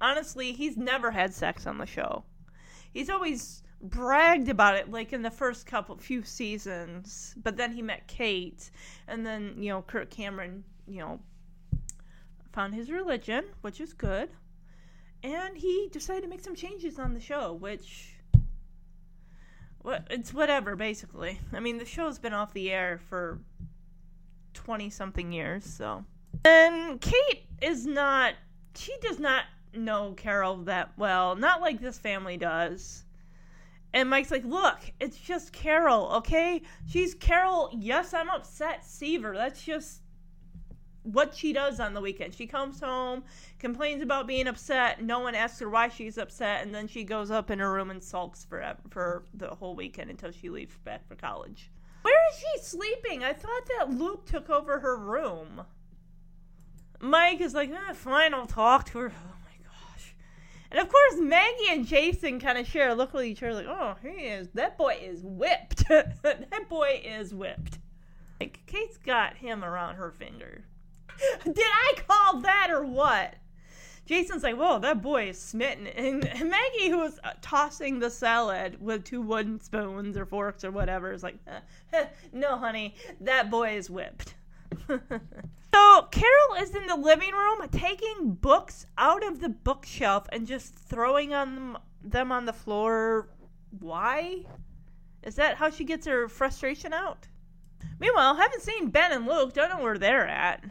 Honestly, 0.00 0.52
he's 0.52 0.76
never 0.76 1.10
had 1.10 1.34
sex 1.34 1.66
on 1.66 1.78
the 1.78 1.86
show. 1.86 2.24
He's 2.92 3.10
always 3.10 3.62
bragged 3.80 4.48
about 4.48 4.76
it 4.76 4.90
like 4.90 5.12
in 5.12 5.22
the 5.22 5.30
first 5.30 5.66
couple 5.66 5.96
few 5.96 6.22
seasons, 6.22 7.34
but 7.42 7.56
then 7.56 7.72
he 7.72 7.82
met 7.82 8.08
Kate 8.08 8.70
and 9.06 9.24
then, 9.24 9.54
you 9.58 9.70
know, 9.70 9.82
Kirk 9.82 10.10
Cameron, 10.10 10.64
you 10.86 11.00
know, 11.00 11.20
found 12.52 12.74
his 12.74 12.90
religion, 12.90 13.44
which 13.60 13.80
is 13.80 13.92
good. 13.92 14.30
And 15.22 15.56
he 15.56 15.88
decided 15.92 16.22
to 16.22 16.28
make 16.28 16.40
some 16.42 16.54
changes 16.54 16.98
on 16.98 17.14
the 17.14 17.20
show, 17.20 17.52
which 17.52 18.14
what 19.82 20.06
it's 20.10 20.32
whatever 20.32 20.76
basically. 20.76 21.40
I 21.52 21.60
mean, 21.60 21.78
the 21.78 21.84
show's 21.84 22.18
been 22.18 22.32
off 22.32 22.52
the 22.52 22.70
air 22.70 23.00
for 23.08 23.40
20 24.54 24.90
something 24.90 25.32
years, 25.32 25.64
so. 25.64 26.04
And 26.44 27.00
Kate 27.00 27.46
is 27.60 27.86
not 27.86 28.34
she 28.74 28.94
does 29.00 29.18
not 29.18 29.44
know 29.74 30.14
Carol 30.16 30.56
that 30.64 30.92
well, 30.96 31.34
not 31.36 31.60
like 31.60 31.80
this 31.80 31.98
family 31.98 32.36
does. 32.36 33.04
And 33.92 34.10
Mike's 34.10 34.30
like, 34.30 34.44
"Look, 34.44 34.78
it's 35.00 35.16
just 35.16 35.52
Carol, 35.52 36.10
okay? 36.16 36.62
She's 36.86 37.14
Carol. 37.14 37.70
Yes, 37.72 38.12
I'm 38.14 38.28
upset. 38.28 38.84
Seaver. 38.84 39.34
That's 39.34 39.62
just 39.62 40.02
what 41.02 41.34
she 41.34 41.52
does 41.52 41.80
on 41.80 41.94
the 41.94 42.00
weekend. 42.00 42.34
She 42.34 42.46
comes 42.46 42.80
home, 42.80 43.24
complains 43.58 44.02
about 44.02 44.26
being 44.26 44.46
upset. 44.46 45.02
No 45.02 45.20
one 45.20 45.34
asks 45.34 45.58
her 45.60 45.70
why 45.70 45.88
she's 45.88 46.18
upset, 46.18 46.62
and 46.64 46.74
then 46.74 46.86
she 46.86 47.02
goes 47.02 47.30
up 47.30 47.50
in 47.50 47.58
her 47.58 47.72
room 47.72 47.90
and 47.90 48.02
sulks 48.02 48.44
for 48.44 48.76
for 48.90 49.24
the 49.34 49.48
whole 49.48 49.74
weekend 49.74 50.10
until 50.10 50.30
she 50.30 50.50
leaves 50.50 50.76
back 50.78 51.06
for 51.08 51.14
college. 51.14 51.70
Where 52.02 52.14
is 52.30 52.38
she 52.38 52.62
sleeping? 52.62 53.24
I 53.24 53.32
thought 53.32 53.66
that 53.78 53.90
Luke 53.90 54.26
took 54.26 54.50
over 54.50 54.78
her 54.80 54.96
room. 54.96 55.64
Mike 57.00 57.40
is 57.40 57.54
like, 57.54 57.70
eh, 57.70 57.92
fine, 57.94 58.34
I'll 58.34 58.46
talk 58.46 58.86
to 58.86 58.98
her. 58.98 59.12
Oh 59.14 59.34
my 59.44 59.64
gosh. 59.64 60.14
And 60.70 60.80
of 60.80 60.88
course, 60.88 61.14
Maggie 61.20 61.70
and 61.70 61.86
Jason 61.86 62.40
kind 62.40 62.58
of 62.58 62.66
share 62.66 62.90
a 62.90 62.94
look 62.94 63.14
at 63.14 63.24
each 63.24 63.42
other 63.42 63.54
like, 63.54 63.66
oh, 63.66 63.96
he 64.02 64.08
is, 64.08 64.48
that 64.54 64.76
boy 64.76 64.98
is 65.00 65.20
whipped. 65.22 65.88
that 65.88 66.68
boy 66.68 67.00
is 67.04 67.34
whipped. 67.34 67.78
Like, 68.40 68.60
Kate's 68.66 68.98
got 68.98 69.36
him 69.36 69.64
around 69.64 69.96
her 69.96 70.10
finger. 70.10 70.64
Did 71.44 71.58
I 71.58 71.94
call 72.06 72.40
that 72.40 72.68
or 72.70 72.84
what? 72.84 73.34
Jason's 74.08 74.42
like, 74.42 74.56
whoa, 74.56 74.78
that 74.78 75.02
boy 75.02 75.28
is 75.28 75.38
smitten. 75.38 75.86
And 75.96 76.50
Maggie, 76.50 76.88
who 76.88 76.98
was 76.98 77.20
uh, 77.22 77.32
tossing 77.42 77.98
the 77.98 78.10
salad 78.10 78.80
with 78.80 79.04
two 79.04 79.20
wooden 79.20 79.60
spoons 79.60 80.16
or 80.16 80.24
forks 80.24 80.64
or 80.64 80.70
whatever, 80.70 81.12
is 81.12 81.22
like, 81.22 81.36
no, 82.32 82.56
honey, 82.56 82.94
that 83.20 83.50
boy 83.50 83.76
is 83.76 83.90
whipped. 83.90 84.34
so 85.74 86.02
Carol 86.10 86.62
is 86.62 86.74
in 86.74 86.86
the 86.86 86.96
living 86.96 87.32
room 87.32 87.68
taking 87.70 88.34
books 88.34 88.86
out 88.96 89.26
of 89.26 89.40
the 89.40 89.48
bookshelf 89.48 90.26
and 90.32 90.46
just 90.46 90.74
throwing 90.74 91.34
on 91.34 91.54
them, 91.54 91.78
them 92.02 92.32
on 92.32 92.44
the 92.46 92.52
floor. 92.52 93.28
Why? 93.78 94.44
Is 95.22 95.34
that 95.36 95.56
how 95.56 95.70
she 95.70 95.84
gets 95.84 96.06
her 96.06 96.28
frustration 96.28 96.92
out? 96.92 97.26
Meanwhile, 98.00 98.36
haven't 98.36 98.62
seen 98.62 98.90
Ben 98.90 99.12
and 99.12 99.26
Luke. 99.26 99.52
Don't 99.52 99.70
know 99.70 99.82
where 99.82 99.98
they're 99.98 100.26
at. 100.26 100.64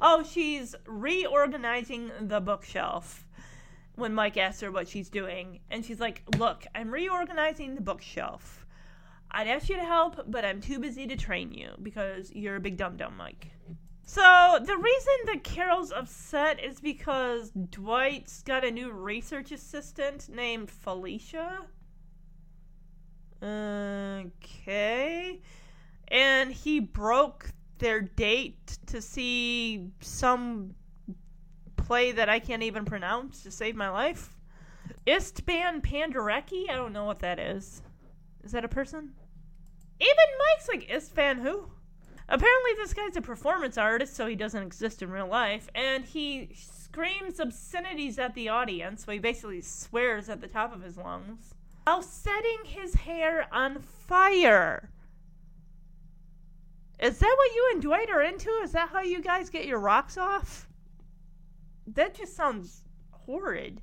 Oh, 0.00 0.22
she's 0.22 0.74
reorganizing 0.86 2.10
the 2.20 2.40
bookshelf 2.40 3.26
when 3.94 4.14
Mike 4.14 4.36
asks 4.36 4.60
her 4.60 4.70
what 4.70 4.88
she's 4.88 5.08
doing. 5.08 5.60
And 5.70 5.84
she's 5.84 6.00
like, 6.00 6.22
Look, 6.38 6.66
I'm 6.74 6.90
reorganizing 6.90 7.74
the 7.74 7.80
bookshelf. 7.80 8.66
I'd 9.30 9.48
ask 9.48 9.68
you 9.68 9.76
to 9.76 9.84
help, 9.84 10.30
but 10.30 10.44
I'm 10.44 10.60
too 10.60 10.78
busy 10.78 11.06
to 11.06 11.16
train 11.16 11.52
you 11.52 11.70
because 11.82 12.30
you're 12.34 12.56
a 12.56 12.60
big 12.60 12.76
dum 12.76 12.96
dum, 12.96 13.16
Mike. 13.16 13.51
So, 14.14 14.58
the 14.62 14.76
reason 14.76 15.14
that 15.24 15.42
Carol's 15.42 15.90
upset 15.90 16.62
is 16.62 16.80
because 16.80 17.50
Dwight's 17.70 18.42
got 18.42 18.62
a 18.62 18.70
new 18.70 18.92
research 18.92 19.52
assistant 19.52 20.28
named 20.28 20.70
Felicia. 20.70 21.60
Okay. 23.42 25.40
And 26.08 26.52
he 26.52 26.78
broke 26.78 27.52
their 27.78 28.02
date 28.02 28.76
to 28.88 29.00
see 29.00 29.88
some 30.02 30.74
play 31.78 32.12
that 32.12 32.28
I 32.28 32.38
can't 32.38 32.64
even 32.64 32.84
pronounce 32.84 33.42
to 33.44 33.50
save 33.50 33.76
my 33.76 33.88
life. 33.88 34.36
Istvan 35.06 35.80
Pandarecki? 35.80 36.68
I 36.68 36.74
don't 36.74 36.92
know 36.92 37.06
what 37.06 37.20
that 37.20 37.38
is. 37.38 37.80
Is 38.44 38.52
that 38.52 38.66
a 38.66 38.68
person? 38.68 39.14
Even 39.98 40.16
Mike's 40.38 40.68
like, 40.68 40.86
Istvan 40.90 41.40
who? 41.40 41.70
Apparently, 42.28 42.70
this 42.76 42.94
guy's 42.94 43.16
a 43.16 43.22
performance 43.22 43.76
artist, 43.76 44.14
so 44.14 44.26
he 44.26 44.36
doesn't 44.36 44.62
exist 44.62 45.02
in 45.02 45.10
real 45.10 45.26
life, 45.26 45.68
and 45.74 46.04
he 46.04 46.50
screams 46.54 47.40
obscenities 47.40 48.18
at 48.18 48.34
the 48.34 48.48
audience, 48.48 49.04
so 49.04 49.12
he 49.12 49.18
basically 49.18 49.60
swears 49.60 50.28
at 50.28 50.40
the 50.40 50.48
top 50.48 50.74
of 50.74 50.82
his 50.82 50.96
lungs, 50.96 51.54
while 51.84 52.02
setting 52.02 52.58
his 52.64 52.94
hair 52.94 53.46
on 53.52 53.80
fire. 53.80 54.90
Is 56.98 57.18
that 57.18 57.34
what 57.36 57.54
you 57.54 57.70
and 57.72 57.82
Dwight 57.82 58.10
are 58.10 58.22
into? 58.22 58.50
Is 58.62 58.72
that 58.72 58.90
how 58.90 59.00
you 59.00 59.20
guys 59.20 59.50
get 59.50 59.66
your 59.66 59.80
rocks 59.80 60.16
off? 60.16 60.68
That 61.86 62.14
just 62.14 62.36
sounds 62.36 62.84
horrid. 63.10 63.82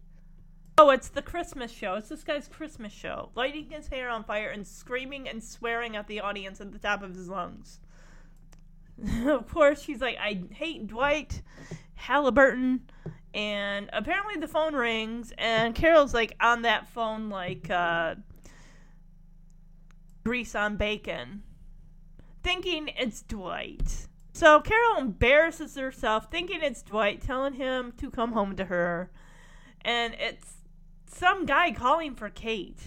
Oh, 0.77 0.91
it's 0.91 1.09
the 1.09 1.21
Christmas 1.21 1.69
show. 1.69 1.95
It's 1.95 2.07
this 2.07 2.23
guy's 2.23 2.47
Christmas 2.47 2.93
show. 2.93 3.31
Lighting 3.35 3.71
his 3.71 3.89
hair 3.89 4.07
on 4.07 4.23
fire 4.23 4.47
and 4.47 4.65
screaming 4.65 5.27
and 5.27 5.43
swearing 5.43 5.97
at 5.97 6.07
the 6.07 6.21
audience 6.21 6.61
at 6.61 6.71
the 6.71 6.79
top 6.79 7.03
of 7.03 7.13
his 7.13 7.27
lungs. 7.27 7.81
of 9.27 9.47
course, 9.51 9.81
she's 9.81 10.01
like, 10.01 10.17
I 10.19 10.41
hate 10.51 10.87
Dwight 10.87 11.41
Halliburton. 11.95 12.81
And 13.33 13.89
apparently 13.93 14.37
the 14.37 14.47
phone 14.47 14.75
rings, 14.75 15.31
and 15.37 15.75
Carol's 15.75 16.15
like 16.15 16.35
on 16.41 16.63
that 16.63 16.87
phone, 16.87 17.29
like 17.29 17.69
uh, 17.69 18.15
grease 20.23 20.55
on 20.55 20.77
bacon 20.77 21.43
thinking 22.43 22.89
it's 22.97 23.21
Dwight. 23.21 24.07
So 24.33 24.61
Carol 24.61 24.97
embarrasses 24.97 25.75
herself, 25.75 26.31
thinking 26.31 26.61
it's 26.61 26.81
Dwight, 26.81 27.21
telling 27.21 27.53
him 27.53 27.93
to 27.97 28.09
come 28.09 28.31
home 28.31 28.55
to 28.55 28.65
her. 28.65 29.11
And 29.81 30.15
it's 30.19 30.57
some 31.07 31.45
guy 31.45 31.71
calling 31.71 32.15
for 32.15 32.29
Kate. 32.29 32.79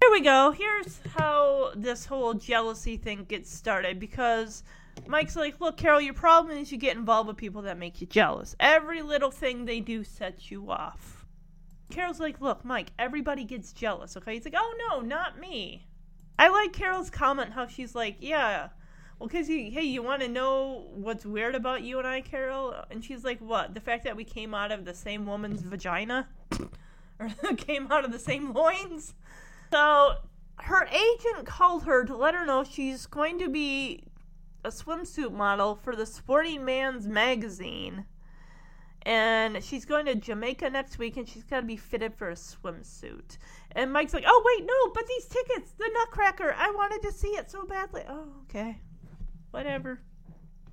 Here 0.00 0.10
we 0.10 0.20
go. 0.20 0.50
Here's 0.50 1.00
how 1.16 1.72
this 1.74 2.06
whole 2.06 2.34
jealousy 2.34 2.96
thing 2.96 3.24
gets 3.24 3.52
started 3.52 3.98
because 3.98 4.62
Mike's 5.06 5.36
like, 5.36 5.60
Look, 5.60 5.76
Carol, 5.76 6.00
your 6.00 6.14
problem 6.14 6.56
is 6.56 6.72
you 6.72 6.78
get 6.78 6.96
involved 6.96 7.28
with 7.28 7.36
people 7.36 7.62
that 7.62 7.78
make 7.78 8.00
you 8.00 8.06
jealous. 8.06 8.56
Every 8.60 9.02
little 9.02 9.30
thing 9.30 9.64
they 9.64 9.80
do 9.80 10.04
sets 10.04 10.50
you 10.50 10.70
off. 10.70 11.26
Carol's 11.90 12.20
like, 12.20 12.40
Look, 12.40 12.64
Mike, 12.64 12.92
everybody 12.98 13.44
gets 13.44 13.72
jealous, 13.72 14.16
okay? 14.16 14.34
He's 14.34 14.44
like, 14.44 14.54
Oh, 14.56 14.74
no, 14.88 15.00
not 15.00 15.38
me. 15.38 15.86
I 16.38 16.48
like 16.48 16.72
Carol's 16.72 17.10
comment 17.10 17.52
how 17.52 17.66
she's 17.66 17.94
like, 17.94 18.16
Yeah, 18.20 18.68
well, 19.18 19.28
because 19.28 19.46
he, 19.46 19.70
hey, 19.70 19.84
you 19.84 20.02
want 20.02 20.20
to 20.22 20.28
know 20.28 20.88
what's 20.92 21.24
weird 21.24 21.54
about 21.54 21.82
you 21.82 21.98
and 21.98 22.06
I, 22.06 22.20
Carol? 22.20 22.74
And 22.90 23.02
she's 23.02 23.24
like, 23.24 23.38
what? 23.40 23.72
The 23.72 23.80
fact 23.80 24.04
that 24.04 24.14
we 24.14 24.24
came 24.24 24.54
out 24.54 24.72
of 24.72 24.84
the 24.84 24.92
same 24.92 25.24
woman's 25.24 25.62
vagina? 25.62 26.28
or 27.18 27.30
came 27.56 27.90
out 27.90 28.04
of 28.04 28.12
the 28.12 28.18
same 28.18 28.52
loins? 28.52 29.14
So 29.72 30.16
her 30.58 30.86
agent 30.86 31.46
called 31.46 31.84
her 31.84 32.04
to 32.04 32.14
let 32.14 32.34
her 32.34 32.44
know 32.44 32.62
she's 32.62 33.06
going 33.06 33.38
to 33.38 33.48
be 33.48 34.04
a 34.66 34.70
swimsuit 34.70 35.32
model 35.32 35.76
for 35.76 35.94
the 35.94 36.04
Sporting 36.04 36.64
Man's 36.64 37.06
magazine. 37.06 38.04
And 39.02 39.62
she's 39.62 39.84
going 39.84 40.06
to 40.06 40.16
Jamaica 40.16 40.68
next 40.70 40.98
week 40.98 41.16
and 41.16 41.28
she's 41.28 41.44
got 41.44 41.60
to 41.60 41.66
be 41.66 41.76
fitted 41.76 42.12
for 42.12 42.30
a 42.30 42.34
swimsuit. 42.34 43.38
And 43.70 43.92
Mike's 43.92 44.12
like, 44.12 44.24
oh, 44.26 44.42
wait, 44.44 44.66
no, 44.66 44.92
but 44.92 45.06
these 45.06 45.26
tickets, 45.26 45.70
the 45.78 45.88
Nutcracker, 45.94 46.52
I 46.58 46.72
wanted 46.72 47.02
to 47.02 47.12
see 47.12 47.28
it 47.28 47.48
so 47.48 47.64
badly. 47.64 48.02
Oh, 48.08 48.26
okay. 48.44 48.80
Whatever. 49.52 50.00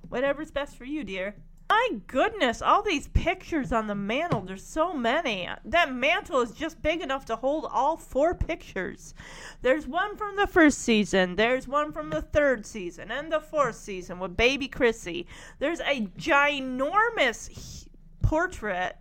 Whatever's 0.08 0.50
best 0.50 0.76
for 0.76 0.84
you, 0.84 1.04
dear. 1.04 1.36
My 1.70 1.88
goodness, 2.06 2.62
all 2.62 2.82
these 2.82 3.08
pictures 3.08 3.72
on 3.72 3.88
the 3.88 3.94
mantle. 3.94 4.40
There's 4.40 4.64
so 4.64 4.92
many. 4.92 5.48
That 5.64 5.92
mantle 5.92 6.40
is 6.40 6.52
just 6.52 6.80
big 6.80 7.02
enough 7.02 7.24
to 7.26 7.36
hold 7.36 7.66
all 7.70 7.96
four 7.96 8.34
pictures. 8.34 9.12
There's 9.60 9.86
one 9.86 10.16
from 10.16 10.36
the 10.36 10.46
first 10.46 10.78
season, 10.78 11.36
there's 11.36 11.66
one 11.68 11.92
from 11.92 12.10
the 12.10 12.22
third 12.22 12.64
season, 12.64 13.10
and 13.10 13.30
the 13.30 13.40
fourth 13.40 13.76
season 13.76 14.18
with 14.18 14.36
baby 14.36 14.68
Chrissy. 14.68 15.26
There's 15.58 15.80
a 15.80 16.06
ginormous 16.18 17.88
portrait 18.22 18.96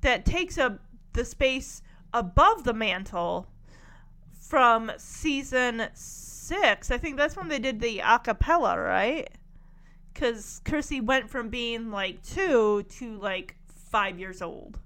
that 0.00 0.24
takes 0.24 0.56
up 0.56 0.80
the 1.12 1.24
space 1.24 1.82
above 2.12 2.64
the 2.64 2.74
mantle 2.74 3.48
from 4.32 4.92
season 4.96 5.88
six. 5.92 6.90
I 6.90 6.98
think 6.98 7.16
that's 7.16 7.36
when 7.36 7.48
they 7.48 7.58
did 7.58 7.80
the 7.80 7.98
acapella, 7.98 8.82
right? 8.82 9.28
Because 10.14 10.60
Chrissy 10.64 11.00
went 11.00 11.28
from 11.28 11.48
being 11.48 11.90
like 11.90 12.22
two 12.22 12.84
to 12.84 13.18
like 13.18 13.56
five 13.66 14.18
years 14.18 14.40
old. 14.40 14.78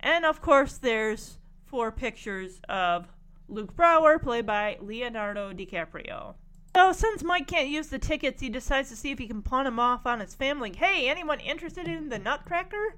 And 0.00 0.24
of 0.24 0.40
course, 0.42 0.78
there's 0.78 1.36
four 1.66 1.92
pictures 1.92 2.60
of 2.68 3.06
Luke 3.48 3.76
Brower, 3.76 4.18
played 4.18 4.46
by 4.46 4.78
Leonardo 4.80 5.52
DiCaprio. 5.52 6.34
So, 6.74 6.92
since 6.92 7.22
Mike 7.22 7.46
can't 7.46 7.68
use 7.68 7.88
the 7.88 7.98
tickets, 7.98 8.40
he 8.40 8.48
decides 8.48 8.88
to 8.88 8.96
see 8.96 9.12
if 9.12 9.18
he 9.18 9.28
can 9.28 9.42
pawn 9.42 9.64
them 9.64 9.78
off 9.78 10.06
on 10.06 10.18
his 10.20 10.34
family. 10.34 10.72
Hey, 10.76 11.08
anyone 11.08 11.38
interested 11.38 11.86
in 11.86 12.08
the 12.08 12.18
Nutcracker? 12.18 12.96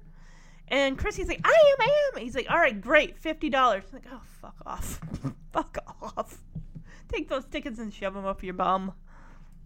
And 0.67 0.97
Chrissy's 0.97 1.27
like, 1.27 1.41
I 1.43 1.49
am, 1.49 1.77
I 1.79 2.09
am. 2.15 2.21
He's 2.21 2.35
like, 2.35 2.49
all 2.49 2.57
right, 2.57 2.79
great, 2.79 3.17
fifty 3.19 3.49
dollars. 3.49 3.83
I'm 3.89 3.99
Like, 3.99 4.07
oh, 4.11 4.21
fuck 4.41 4.55
off, 4.65 4.99
fuck 5.53 5.77
off. 6.01 6.41
Take 7.07 7.29
those 7.29 7.45
tickets 7.45 7.79
and 7.79 7.93
shove 7.93 8.15
them 8.15 8.25
up 8.25 8.43
your 8.43 8.53
bum. 8.53 8.93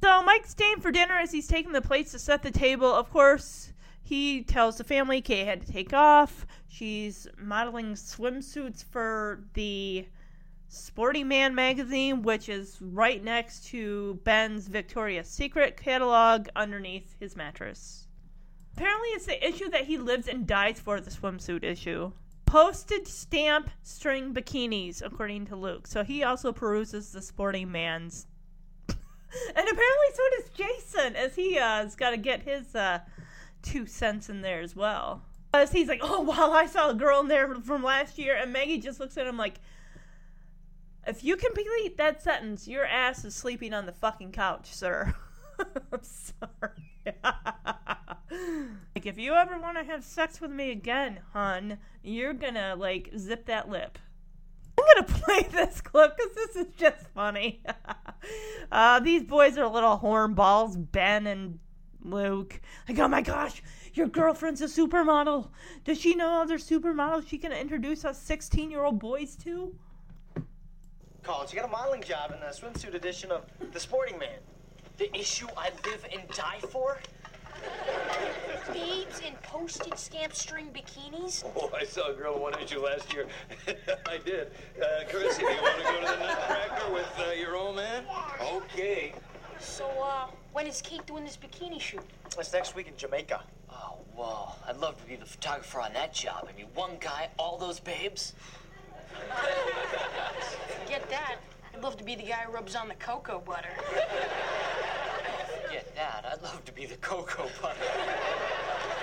So 0.03 0.24
Mike's 0.24 0.50
staying 0.50 0.81
for 0.81 0.91
dinner 0.91 1.13
as 1.13 1.31
he's 1.31 1.48
taking 1.48 1.74
the 1.74 1.81
plates 1.81 2.12
to 2.12 2.20
set 2.20 2.41
the 2.41 2.50
table. 2.50 2.91
Of 2.91 3.12
course, 3.12 3.72
he 4.01 4.41
tells 4.41 4.77
the 4.77 4.84
family 4.84 5.22
Kay 5.22 5.46
had 5.46 5.65
to 5.65 5.72
take 5.72 5.93
off. 5.93 6.48
She's 6.67 7.27
modeling 7.38 7.93
swimsuits 7.93 8.84
for 8.84 9.43
the 9.53 10.08
Sporting 10.70 11.27
Man 11.27 11.53
magazine, 11.53 12.24
which 12.24 12.50
is 12.50 12.77
right 12.81 13.24
next 13.24 13.65
to 13.67 14.20
Ben's 14.24 14.67
Victoria's 14.67 15.27
Secret 15.27 15.77
catalog 15.77 16.48
underneath 16.55 17.15
his 17.20 17.36
mattress. 17.36 18.08
Apparently, 18.75 19.10
it's 19.10 19.27
the 19.27 19.48
issue 19.48 19.70
that 19.70 19.86
he 19.86 19.98
lives 19.98 20.27
and 20.27 20.48
dies 20.48 20.79
for 20.79 21.00
the 21.00 21.12
swimsuit 21.12 21.63
issue. 21.63 22.12
Postage 22.46 23.08
stamp 23.08 23.70
string 23.84 24.34
bikinis, 24.34 25.01
according 25.05 25.46
to 25.48 25.55
Luke. 25.55 25.86
So 25.86 26.03
he 26.03 26.24
also 26.24 26.51
peruses 26.51 27.12
the 27.12 27.22
Sporting 27.22 27.72
Man's. 27.72 28.25
And 29.55 29.67
apparently, 29.67 30.07
so 30.13 30.23
does 30.38 30.50
Jason, 30.53 31.15
as 31.15 31.35
he 31.35 31.57
uh, 31.57 31.83
has 31.83 31.95
got 31.95 32.11
to 32.11 32.17
get 32.17 32.43
his 32.43 32.75
uh, 32.75 33.00
two 33.61 33.85
cents 33.85 34.29
in 34.29 34.41
there 34.41 34.61
as 34.61 34.75
well. 34.75 35.23
As 35.53 35.71
he's 35.71 35.88
like, 35.88 36.00
oh, 36.01 36.21
wow, 36.21 36.51
I 36.51 36.65
saw 36.65 36.89
a 36.89 36.93
girl 36.93 37.19
in 37.19 37.27
there 37.27 37.53
from 37.55 37.83
last 37.83 38.17
year. 38.17 38.35
And 38.35 38.53
Maggie 38.53 38.77
just 38.77 39.00
looks 39.00 39.17
at 39.17 39.27
him 39.27 39.38
like, 39.38 39.59
if 41.05 41.23
you 41.23 41.35
complete 41.35 41.97
that 41.97 42.21
sentence, 42.21 42.67
your 42.67 42.85
ass 42.85 43.25
is 43.25 43.35
sleeping 43.35 43.73
on 43.73 43.85
the 43.85 43.91
fucking 43.91 44.31
couch, 44.31 44.73
sir. 44.73 45.13
I'm 45.59 46.00
sorry. 46.01 46.81
like, 48.95 49.05
if 49.05 49.17
you 49.17 49.33
ever 49.33 49.59
want 49.59 49.77
to 49.77 49.83
have 49.83 50.03
sex 50.03 50.39
with 50.39 50.51
me 50.51 50.71
again, 50.71 51.19
hun, 51.33 51.79
you're 52.03 52.33
gonna, 52.33 52.75
like, 52.77 53.11
zip 53.17 53.45
that 53.47 53.69
lip. 53.69 53.97
I'm 54.81 55.05
gonna 55.05 55.19
play 55.19 55.43
this 55.51 55.81
clip 55.81 56.17
because 56.17 56.35
this 56.35 56.55
is 56.55 56.73
just 56.77 57.07
funny. 57.13 57.63
uh, 58.71 59.00
these 59.00 59.23
boys 59.23 59.57
are 59.57 59.67
little 59.67 60.00
hornballs, 60.00 60.75
Ben 60.91 61.27
and 61.27 61.59
Luke. 62.03 62.59
Like, 62.88 63.00
oh 63.00 63.07
my 63.07 63.21
gosh, 63.21 63.61
your 63.93 64.07
girlfriend's 64.07 64.61
a 64.61 64.65
supermodel. 64.65 65.50
Does 65.83 66.00
she 66.00 66.15
know 66.15 66.41
other 66.41 66.57
supermodels 66.57 67.27
she 67.27 67.38
can 67.38 67.51
introduce 67.51 68.05
us 68.05 68.21
16 68.21 68.71
year 68.71 68.83
old 68.83 69.00
boys 69.00 69.35
to? 69.38 69.75
college. 71.23 71.53
You 71.53 71.59
got 71.59 71.69
a 71.69 71.71
modeling 71.71 72.01
job 72.01 72.31
in 72.31 72.39
the 72.39 72.47
swimsuit 72.47 72.95
edition 72.95 73.31
of 73.31 73.43
The 73.71 73.79
Sporting 73.79 74.17
Man. 74.17 74.39
The 74.97 75.15
issue 75.17 75.47
I 75.55 75.69
live 75.85 76.05
and 76.11 76.27
die 76.29 76.59
for? 76.69 77.00
Babes 78.74 79.20
in 79.20 79.34
postage 79.44 79.98
stamp 79.98 80.34
string 80.34 80.70
bikinis? 80.74 81.44
Oh, 81.56 81.72
I 81.75 81.84
saw 81.84 82.12
a 82.12 82.13
girl 82.13 82.36
in 82.36 82.41
one 82.41 82.53
issue 82.62 82.80
last 82.80 83.13
year. 83.13 83.27
I 84.08 84.18
did. 84.18 84.51
Uh, 84.82 85.03
Chrissy, 85.10 85.41
do 85.41 85.50
you 85.50 85.62
want 85.62 85.77
to 85.77 85.84
go 85.84 86.00
to 86.00 86.06
the 86.06 86.25
Nutcracker 86.25 86.94
with 86.94 87.13
uh, 87.20 87.32
your 87.32 87.56
old 87.56 87.75
man? 87.75 88.03
Okay. 88.53 89.13
So, 89.60 89.86
uh, 90.01 90.27
when 90.53 90.68
is 90.68 90.82
Kate 90.82 91.06
doing 91.06 91.24
this 91.24 91.38
bikini 91.38 91.80
shoot? 91.80 92.03
It's 92.38 92.53
next 92.53 92.75
week 92.75 92.88
in 92.88 92.98
Jamaica. 92.98 93.41
Oh, 93.70 93.98
well, 94.15 94.58
I'd 94.68 94.77
love 94.77 95.00
to 95.01 95.08
be 95.08 95.15
the 95.15 95.25
photographer 95.25 95.82
on 95.82 95.94
that 95.94 96.13
job. 96.13 96.48
I 96.50 96.56
mean, 96.58 96.68
one 96.74 96.91
guy, 97.00 97.30
all 97.38 97.58
those 97.58 97.80
babes. 97.80 98.34
Forget 100.84 101.10
that. 101.10 101.36
I'd 101.73 101.81
love 101.83 101.97
to 101.97 102.03
be 102.03 102.15
the 102.15 102.23
guy 102.23 102.43
who 102.45 102.51
rubs 102.51 102.75
on 102.75 102.87
the 102.87 102.95
cocoa 102.95 103.39
butter. 103.39 103.69
Forget 105.63 105.95
that. 105.95 106.25
I'd 106.31 106.41
love 106.43 106.63
to 106.65 106.71
be 106.71 106.85
the 106.85 106.97
cocoa 106.97 107.49
butter. 107.61 107.79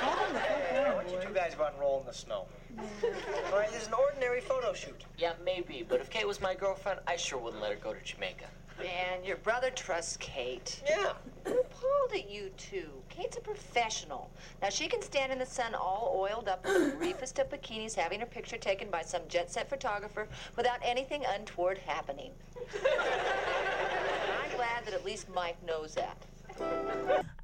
Why 0.00 0.92
don't 0.94 1.10
you 1.10 1.18
two 1.26 1.34
guys 1.34 1.54
go 1.54 1.64
out 1.64 1.72
and 1.72 1.80
roll 1.80 2.00
in 2.00 2.06
the 2.06 2.12
snow? 2.12 2.46
All 2.78 3.58
right, 3.58 3.70
this 3.72 3.82
is 3.82 3.88
an 3.88 3.94
ordinary 3.94 4.40
photo 4.40 4.72
shoot. 4.72 5.04
Yeah, 5.16 5.32
maybe. 5.44 5.84
But 5.88 6.00
if 6.00 6.10
Kate 6.10 6.26
was 6.26 6.40
my 6.40 6.54
girlfriend, 6.54 7.00
I 7.06 7.16
sure 7.16 7.38
wouldn't 7.38 7.62
let 7.62 7.72
her 7.72 7.78
go 7.78 7.94
to 7.94 8.04
Jamaica. 8.04 8.46
Man, 8.78 9.24
your 9.24 9.36
brother 9.38 9.70
trusts 9.70 10.16
Kate. 10.18 10.80
Yeah. 10.88 11.12
Who 11.44 11.62
pulled 11.64 12.12
at 12.14 12.30
you 12.30 12.50
two? 12.56 12.88
Kate's 13.08 13.36
a 13.36 13.40
professional. 13.40 14.30
Now 14.62 14.68
she 14.68 14.86
can 14.86 15.02
stand 15.02 15.32
in 15.32 15.38
the 15.38 15.46
sun 15.46 15.74
all 15.74 16.14
oiled 16.16 16.48
up 16.48 16.64
in 16.66 16.90
the 16.90 16.96
briefest 16.96 17.38
of 17.38 17.50
bikinis 17.50 17.94
having 17.94 18.20
her 18.20 18.26
picture 18.26 18.58
taken 18.58 18.90
by 18.90 19.02
some 19.02 19.22
jet 19.28 19.50
set 19.50 19.68
photographer 19.68 20.28
without 20.56 20.78
anything 20.82 21.24
untoward 21.26 21.78
happening. 21.78 22.30
I'm 22.56 24.56
glad 24.56 24.84
that 24.84 24.94
at 24.94 25.04
least 25.04 25.28
Mike 25.34 25.56
knows 25.66 25.94
that. 25.94 26.16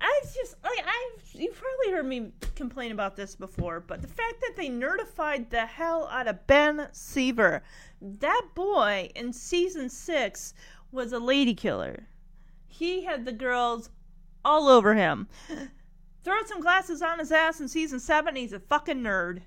I 0.00 0.20
just 0.34 0.56
like 0.62 0.84
I've 0.84 1.34
you've 1.34 1.54
probably 1.54 1.92
heard 1.92 2.06
me 2.06 2.32
complain 2.54 2.92
about 2.92 3.16
this 3.16 3.34
before, 3.34 3.80
but 3.80 4.02
the 4.02 4.08
fact 4.08 4.40
that 4.40 4.54
they 4.56 4.68
nerdified 4.68 5.50
the 5.50 5.66
hell 5.66 6.08
out 6.10 6.26
of 6.26 6.46
Ben 6.46 6.88
Seaver, 6.92 7.62
that 8.00 8.48
boy 8.54 9.10
in 9.14 9.32
season 9.32 9.88
six 9.88 10.54
was 10.94 11.12
a 11.12 11.18
lady 11.18 11.54
killer. 11.54 12.06
He 12.66 13.04
had 13.04 13.24
the 13.24 13.32
girls 13.32 13.90
all 14.44 14.68
over 14.68 14.94
him. 14.94 15.28
Throw 16.22 16.42
some 16.46 16.60
glasses 16.60 17.02
on 17.02 17.18
his 17.18 17.32
ass 17.32 17.60
in 17.60 17.68
season 17.68 18.00
seven, 18.00 18.36
he's 18.36 18.52
a 18.52 18.60
fucking 18.60 19.02
nerd. 19.02 19.42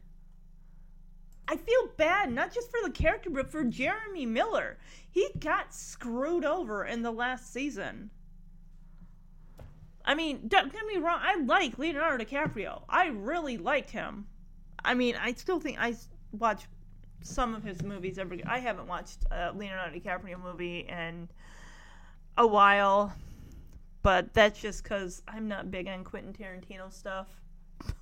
I 1.47 1.55
feel 1.55 1.89
bad, 1.95 2.31
not 2.31 2.53
just 2.53 2.69
for 2.69 2.79
the 2.83 2.91
character, 2.91 3.29
but 3.29 3.49
for 3.49 3.63
Jeremy 3.63 4.25
Miller. 4.25 4.77
He 5.09 5.29
got 5.39 5.73
screwed 5.73 6.43
over 6.43 6.83
in 6.85 7.01
the 7.01 7.11
last 7.11 7.51
season. 7.51 8.11
I 10.03 10.13
mean, 10.13 10.47
don't 10.47 10.71
get 10.71 10.85
me 10.85 10.97
wrong, 10.97 11.19
I 11.21 11.35
like 11.41 11.79
Leonardo 11.79 12.23
DiCaprio. 12.23 12.83
I 12.89 13.07
really 13.07 13.57
liked 13.57 13.91
him. 13.91 14.27
I 14.83 14.93
mean, 14.93 15.15
I 15.19 15.33
still 15.33 15.59
think 15.59 15.77
I 15.79 15.95
watch 16.31 16.65
some 17.21 17.55
of 17.55 17.63
his 17.63 17.83
movies 17.83 18.17
every. 18.17 18.43
I 18.45 18.59
haven't 18.59 18.87
watched 18.87 19.25
a 19.31 19.51
Leonardo 19.53 19.97
DiCaprio 19.97 20.41
movie 20.41 20.87
in 20.87 21.29
a 22.37 22.45
while, 22.45 23.13
but 24.03 24.33
that's 24.33 24.59
just 24.59 24.83
because 24.83 25.21
I'm 25.27 25.47
not 25.47 25.71
big 25.71 25.87
on 25.87 26.03
Quentin 26.03 26.33
Tarantino 26.33 26.91
stuff. 26.91 27.27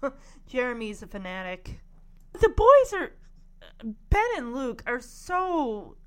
Jeremy's 0.48 1.02
a 1.02 1.08
fanatic. 1.08 1.80
The 2.34 2.50
boys 2.50 2.94
are. 2.94 3.12
Ben 4.10 4.24
and 4.38 4.54
Luke 4.54 4.84
are 4.86 5.02
so 5.02 5.98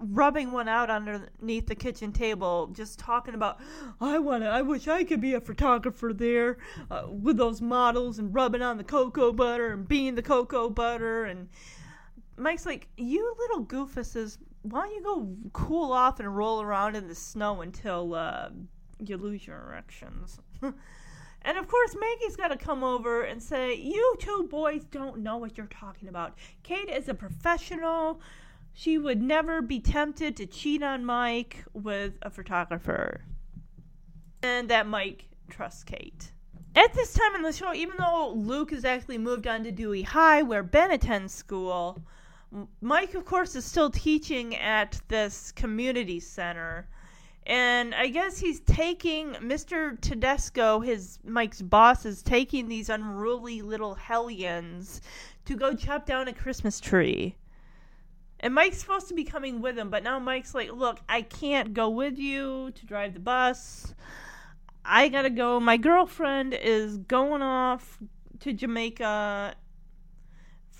rubbing 0.00 0.50
one 0.50 0.68
out 0.68 0.90
underneath 0.90 1.66
the 1.66 1.74
kitchen 1.74 2.12
table, 2.12 2.68
just 2.68 2.98
talking 2.98 3.34
about, 3.34 3.60
I 4.00 4.18
want 4.18 4.42
to, 4.42 4.48
I 4.48 4.62
wish 4.62 4.88
I 4.88 5.04
could 5.04 5.20
be 5.20 5.34
a 5.34 5.40
photographer 5.40 6.12
there 6.12 6.58
uh, 6.90 7.04
with 7.08 7.36
those 7.36 7.60
models 7.60 8.18
and 8.18 8.34
rubbing 8.34 8.62
on 8.62 8.78
the 8.78 8.84
cocoa 8.84 9.32
butter 9.32 9.72
and 9.72 9.86
being 9.86 10.14
the 10.14 10.22
cocoa 10.22 10.70
butter. 10.70 11.24
And 11.24 11.48
Mike's 12.40 12.66
like, 12.66 12.88
You 12.96 13.34
little 13.38 13.64
goofuses, 13.64 14.38
why 14.62 14.82
don't 14.82 14.94
you 14.94 15.02
go 15.02 15.36
cool 15.52 15.92
off 15.92 16.20
and 16.20 16.36
roll 16.36 16.60
around 16.60 16.96
in 16.96 17.08
the 17.08 17.14
snow 17.14 17.60
until 17.60 18.14
uh, 18.14 18.48
you 18.98 19.16
lose 19.16 19.46
your 19.46 19.58
erections? 19.58 20.38
And 21.42 21.56
of 21.56 21.68
course, 21.68 21.96
Maggie's 21.98 22.36
got 22.36 22.48
to 22.48 22.56
come 22.56 22.84
over 22.84 23.22
and 23.22 23.42
say, 23.42 23.74
You 23.74 24.16
two 24.18 24.46
boys 24.50 24.84
don't 24.84 25.18
know 25.18 25.38
what 25.38 25.56
you're 25.56 25.66
talking 25.66 26.08
about. 26.08 26.36
Kate 26.62 26.88
is 26.88 27.08
a 27.08 27.14
professional. 27.14 28.20
She 28.72 28.98
would 28.98 29.20
never 29.20 29.62
be 29.62 29.80
tempted 29.80 30.36
to 30.36 30.46
cheat 30.46 30.82
on 30.82 31.04
Mike 31.04 31.64
with 31.72 32.14
a 32.22 32.30
photographer. 32.30 33.22
And 34.42 34.68
that 34.68 34.86
Mike 34.86 35.28
trusts 35.48 35.82
Kate. 35.82 36.32
At 36.76 36.94
this 36.94 37.14
time 37.14 37.34
in 37.34 37.42
the 37.42 37.52
show, 37.52 37.74
even 37.74 37.96
though 37.98 38.32
Luke 38.34 38.70
has 38.70 38.84
actually 38.84 39.18
moved 39.18 39.46
on 39.46 39.64
to 39.64 39.72
Dewey 39.72 40.02
High, 40.02 40.42
where 40.42 40.62
Ben 40.62 40.92
attends 40.92 41.34
school, 41.34 42.00
Mike, 42.80 43.14
of 43.14 43.24
course, 43.24 43.54
is 43.54 43.64
still 43.64 43.90
teaching 43.90 44.56
at 44.56 45.00
this 45.08 45.52
community 45.52 46.18
center. 46.20 46.88
And 47.46 47.94
I 47.94 48.08
guess 48.08 48.38
he's 48.38 48.60
taking 48.60 49.32
Mr. 49.34 50.00
Tedesco, 50.00 50.80
his 50.80 51.18
Mike's 51.24 51.62
boss, 51.62 52.04
is 52.04 52.22
taking 52.22 52.68
these 52.68 52.88
unruly 52.88 53.62
little 53.62 53.94
hellions 53.94 55.00
to 55.46 55.56
go 55.56 55.74
chop 55.74 56.06
down 56.06 56.28
a 56.28 56.32
Christmas 56.32 56.80
tree. 56.80 57.36
And 58.40 58.54
Mike's 58.54 58.78
supposed 58.78 59.08
to 59.08 59.14
be 59.14 59.24
coming 59.24 59.60
with 59.60 59.78
him, 59.78 59.90
but 59.90 60.02
now 60.02 60.18
Mike's 60.18 60.54
like, 60.54 60.72
"Look, 60.72 61.00
I 61.08 61.22
can't 61.22 61.74
go 61.74 61.88
with 61.88 62.18
you 62.18 62.70
to 62.72 62.86
drive 62.86 63.14
the 63.14 63.20
bus. 63.20 63.94
I 64.84 65.08
gotta 65.08 65.30
go. 65.30 65.60
My 65.60 65.76
girlfriend 65.76 66.54
is 66.54 66.98
going 66.98 67.42
off 67.42 67.98
to 68.40 68.52
Jamaica 68.52 69.54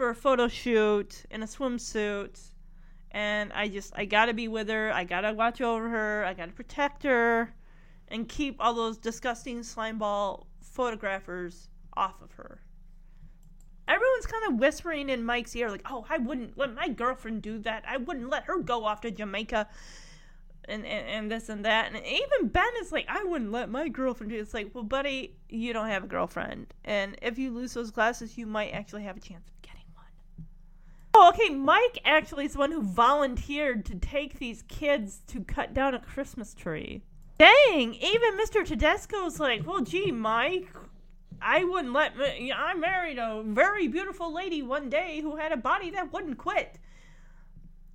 for 0.00 0.08
a 0.08 0.14
photo 0.14 0.48
shoot 0.48 1.26
in 1.30 1.42
a 1.42 1.46
swimsuit." 1.46 2.52
and 3.10 3.52
I 3.52 3.68
just 3.68 3.92
I 3.94 4.06
gotta 4.06 4.32
be 4.32 4.48
with 4.48 4.70
her. 4.70 4.90
I 4.90 5.04
gotta 5.04 5.34
watch 5.34 5.60
over 5.60 5.90
her. 5.90 6.24
I 6.24 6.32
gotta 6.32 6.52
protect 6.52 7.02
her, 7.02 7.52
and 8.08 8.26
keep 8.26 8.56
all 8.60 8.72
those 8.72 8.96
disgusting 8.96 9.60
slimeball 9.60 10.46
photographers 10.62 11.68
off 11.94 12.22
of 12.22 12.32
her. 12.32 12.62
Everyone's 13.86 14.26
kind 14.26 14.54
of 14.54 14.58
whispering 14.58 15.10
in 15.10 15.22
Mike's 15.22 15.54
ear, 15.54 15.70
like, 15.70 15.82
"Oh, 15.84 16.06
I 16.08 16.16
wouldn't 16.16 16.56
let 16.56 16.72
my 16.72 16.88
girlfriend 16.88 17.42
do 17.42 17.58
that. 17.58 17.84
I 17.86 17.98
wouldn't 17.98 18.30
let 18.30 18.44
her 18.44 18.58
go 18.58 18.86
off 18.86 19.02
to 19.02 19.10
Jamaica." 19.10 19.68
and, 20.66 20.86
and, 20.86 21.08
and 21.08 21.30
this 21.30 21.48
and 21.48 21.64
that. 21.64 21.92
And 21.92 21.96
even 22.06 22.48
Ben 22.48 22.72
is 22.80 22.92
like, 22.92 23.06
I 23.08 23.24
wouldn't 23.24 23.50
let 23.50 23.70
my 23.70 23.88
girlfriend 23.88 24.30
do 24.30 24.38
it. 24.38 24.42
It's 24.42 24.54
like, 24.54 24.70
well, 24.74 24.84
buddy, 24.84 25.34
you 25.48 25.72
don't 25.72 25.88
have 25.88 26.04
a 26.04 26.06
girlfriend. 26.06 26.72
And 26.84 27.16
if 27.22 27.38
you 27.38 27.50
lose 27.50 27.74
those 27.74 27.90
glasses, 27.90 28.38
you 28.38 28.46
might 28.46 28.70
actually 28.70 29.02
have 29.02 29.16
a 29.16 29.20
chance. 29.20 29.50
Oh, 31.14 31.32
okay. 31.34 31.50
Mike 31.50 32.00
actually 32.04 32.46
is 32.46 32.52
the 32.52 32.58
one 32.58 32.72
who 32.72 32.82
volunteered 32.82 33.84
to 33.86 33.94
take 33.96 34.38
these 34.38 34.62
kids 34.68 35.22
to 35.28 35.40
cut 35.44 35.74
down 35.74 35.94
a 35.94 36.00
Christmas 36.00 36.54
tree. 36.54 37.02
Dang, 37.38 37.94
even 37.94 38.38
Mr. 38.38 38.66
Tedesco's 38.66 39.40
like, 39.40 39.66
well, 39.66 39.80
gee, 39.80 40.12
Mike, 40.12 40.68
I 41.40 41.64
wouldn't 41.64 41.94
let 41.94 42.16
me. 42.16 42.52
I 42.52 42.74
married 42.74 43.18
a 43.18 43.42
very 43.44 43.88
beautiful 43.88 44.32
lady 44.32 44.62
one 44.62 44.90
day 44.90 45.20
who 45.22 45.36
had 45.36 45.52
a 45.52 45.56
body 45.56 45.90
that 45.90 46.12
wouldn't 46.12 46.38
quit. 46.38 46.78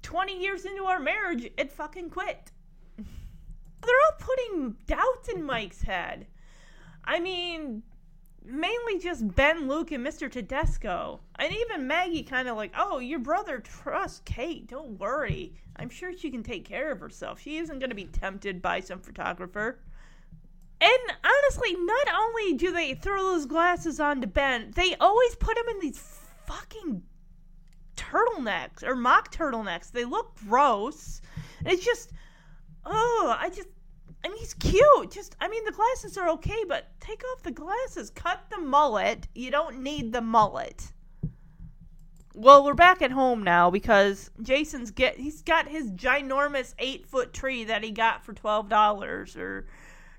20 0.02 0.40
years 0.40 0.66
into 0.66 0.86
our 0.86 1.00
marriage, 1.00 1.50
it 1.58 1.72
fucking 1.72 2.10
quit. 2.10 2.52
They're 2.98 3.96
all 4.06 4.18
putting 4.20 4.76
doubts 4.88 5.30
in 5.30 5.44
Mike's 5.44 5.84
head. 5.84 6.28
I 7.04 7.20
mean, 7.20 7.84
mainly 8.48 9.00
just 9.00 9.36
Ben, 9.36 9.68
Luke, 9.68 9.92
and 9.92 10.06
Mr. 10.06 10.32
Tedesco. 10.32 11.20
And 11.38 11.54
even 11.54 11.88
Maggie 11.88 12.24
kind 12.24 12.48
of 12.48 12.56
like, 12.56 12.74
oh, 12.78 13.00
your 13.00 13.20
brother 13.20 13.60
trusts 13.60 14.22
Kate. 14.26 14.68
Don't 14.68 15.00
worry. 15.00 15.54
I'm 15.78 15.90
sure 15.90 16.16
she 16.16 16.32
can 16.32 16.44
take 16.44 16.66
care 16.66 16.92
of 16.92 17.00
herself. 17.00 17.40
She 17.40 17.58
isn't 17.58 17.80
going 17.80 17.90
to 17.90 17.96
be 17.96 18.06
tempted 18.06 18.62
by 18.62 18.80
some 18.80 19.00
photographer. 19.00 19.80
And 20.82 21.18
honestly, 21.24 21.76
not 21.78 22.08
only 22.14 22.54
do 22.54 22.72
they 22.72 22.94
throw 22.94 23.24
those 23.24 23.46
glasses 23.46 24.00
on 24.00 24.22
to 24.22 24.28
Ben, 24.28 24.72
they 24.76 24.96
always 24.96 25.36
put 25.36 25.58
him 25.58 25.66
in 25.70 25.80
these 25.80 26.20
fucking 26.46 27.02
turtlenecks 27.96 28.84
or 28.84 28.96
mock 28.96 29.34
turtlenecks. 29.34 29.92
They 29.92 30.06
look 30.06 30.36
gross. 30.36 31.22
It's 31.66 31.84
just, 31.84 32.12
oh, 32.86 33.36
I 33.40 33.50
just, 33.50 33.70
and 34.26 34.34
he's 34.40 34.56
cute. 34.56 35.12
Just, 35.12 35.36
I 35.40 35.48
mean, 35.48 35.64
the 35.66 35.72
glasses 35.72 36.18
are 36.18 36.30
okay, 36.30 36.64
but 36.68 36.88
take 37.00 37.22
off 37.32 37.44
the 37.44 37.52
glasses. 37.52 38.10
Cut 38.10 38.42
the 38.50 38.58
mullet. 38.58 39.28
You 39.36 39.52
don't 39.52 39.84
need 39.84 40.12
the 40.12 40.22
mullet. 40.22 40.92
Well, 42.34 42.66
we're 42.66 42.74
back 42.74 43.04
at 43.04 43.12
home 43.12 43.44
now 43.44 43.70
because 43.70 44.32
Jason's 44.42 44.92
get 44.92 45.18
he's 45.18 45.42
got 45.42 45.70
his 45.70 45.92
ginormous 45.92 46.74
eight 46.80 47.06
foot 47.06 47.34
tree 47.34 47.64
that 47.66 47.84
he 47.84 47.92
got 47.92 48.26
for 48.26 48.34
twelve 48.34 48.68
dollars 48.68 49.38
or 49.38 49.68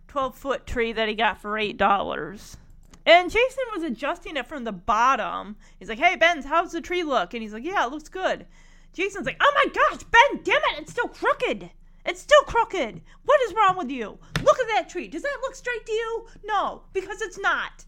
twelve 0.09 0.35
foot 0.35 0.67
tree 0.67 0.93
that 0.93 1.09
he 1.09 1.15
got 1.15 1.43
for 1.43 1.59
eight 1.59 1.77
dollars. 1.77 2.57
And 3.05 3.31
Jason 3.31 3.65
was 3.75 3.83
adjusting 3.83 4.37
it 4.39 4.47
from 4.47 4.65
the 4.65 4.73
bottom. 4.73 5.57
He's 5.79 5.91
like, 5.91 5.99
"Hey, 5.99 6.17
Ben, 6.17 6.43
how's 6.43 6.73
the 6.73 6.81
tree 6.81 7.03
look?" 7.03 7.35
And 7.35 7.43
he's 7.43 7.53
like, 7.53 7.65
"Yeah, 7.65 7.85
it 7.85 7.91
looks 7.91 8.09
good." 8.09 8.47
Jason's 8.95 9.27
like, 9.27 9.37
"Oh 9.39 9.53
my 9.55 9.71
gosh, 9.73 10.03
Ben, 10.05 10.43
damn 10.43 10.57
it, 10.57 10.83
it's 10.83 10.93
still 10.93 11.09
crooked. 11.09 11.71
It's 12.07 12.21
still 12.21 12.43
crooked. 12.43 13.03
What 13.25 13.41
is 13.43 13.55
wrong 13.55 13.77
with 13.77 13.91
you? 13.91 14.19
Look 14.43 14.59
at 14.59 14.69
that 14.69 14.89
tree. 14.89 15.09
Does 15.09 15.23
that 15.23 15.39
look 15.43 15.55
straight 15.55 15.85
to 15.85 15.93
you? 15.93 16.27
No, 16.45 16.83
because 16.93 17.21
it's 17.21 17.39
not." 17.39 17.85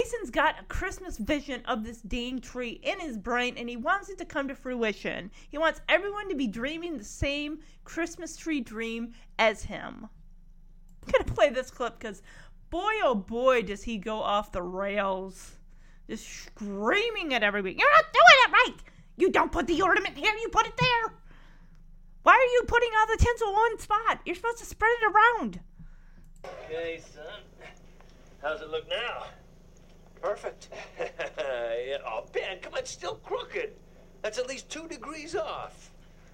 Jason's 0.00 0.30
got 0.30 0.60
a 0.60 0.64
Christmas 0.64 1.18
vision 1.18 1.62
of 1.66 1.84
this 1.84 2.00
dang 2.00 2.40
tree 2.40 2.80
in 2.82 2.98
his 2.98 3.16
brain 3.16 3.56
and 3.56 3.68
he 3.68 3.76
wants 3.76 4.08
it 4.08 4.18
to 4.18 4.24
come 4.24 4.48
to 4.48 4.54
fruition. 4.54 5.30
He 5.48 5.58
wants 5.58 5.80
everyone 5.88 6.28
to 6.28 6.34
be 6.34 6.46
dreaming 6.46 6.98
the 6.98 7.04
same 7.04 7.60
Christmas 7.84 8.36
tree 8.36 8.60
dream 8.60 9.14
as 9.38 9.62
him. 9.62 10.08
I'm 11.06 11.12
going 11.12 11.24
to 11.24 11.32
play 11.32 11.50
this 11.50 11.70
clip 11.70 11.98
because 11.98 12.22
boy 12.70 12.92
oh 13.04 13.14
boy 13.14 13.62
does 13.62 13.82
he 13.82 13.98
go 13.98 14.18
off 14.20 14.50
the 14.50 14.62
rails. 14.62 15.52
Just 16.08 16.26
screaming 16.26 17.32
at 17.32 17.42
everybody. 17.42 17.76
You're 17.78 17.92
not 17.92 18.12
doing 18.12 18.24
it 18.44 18.52
right! 18.52 18.82
You 19.16 19.30
don't 19.30 19.52
put 19.52 19.66
the 19.66 19.80
ornament 19.80 20.18
here, 20.18 20.34
you 20.40 20.48
put 20.48 20.66
it 20.66 20.76
there! 20.76 21.14
Why 22.24 22.32
are 22.32 22.52
you 22.54 22.62
putting 22.66 22.88
all 22.98 23.06
the 23.06 23.22
tinsel 23.22 23.48
on 23.48 23.54
one 23.54 23.78
spot? 23.78 24.20
You're 24.24 24.34
supposed 24.34 24.58
to 24.58 24.64
spread 24.64 24.90
it 25.02 25.12
around. 25.14 25.60
Okay, 26.64 26.98
son. 27.14 27.42
How's 28.42 28.62
it 28.62 28.70
look 28.70 28.88
now? 28.88 29.24
Perfect. 30.22 30.70
yeah. 30.98 31.98
Oh, 32.06 32.24
Ben, 32.32 32.60
come 32.62 32.72
on, 32.72 32.78
it's 32.78 32.90
still 32.90 33.16
crooked. 33.16 33.74
That's 34.22 34.38
at 34.38 34.46
least 34.46 34.70
two 34.70 34.88
degrees 34.88 35.36
off. 35.36 35.90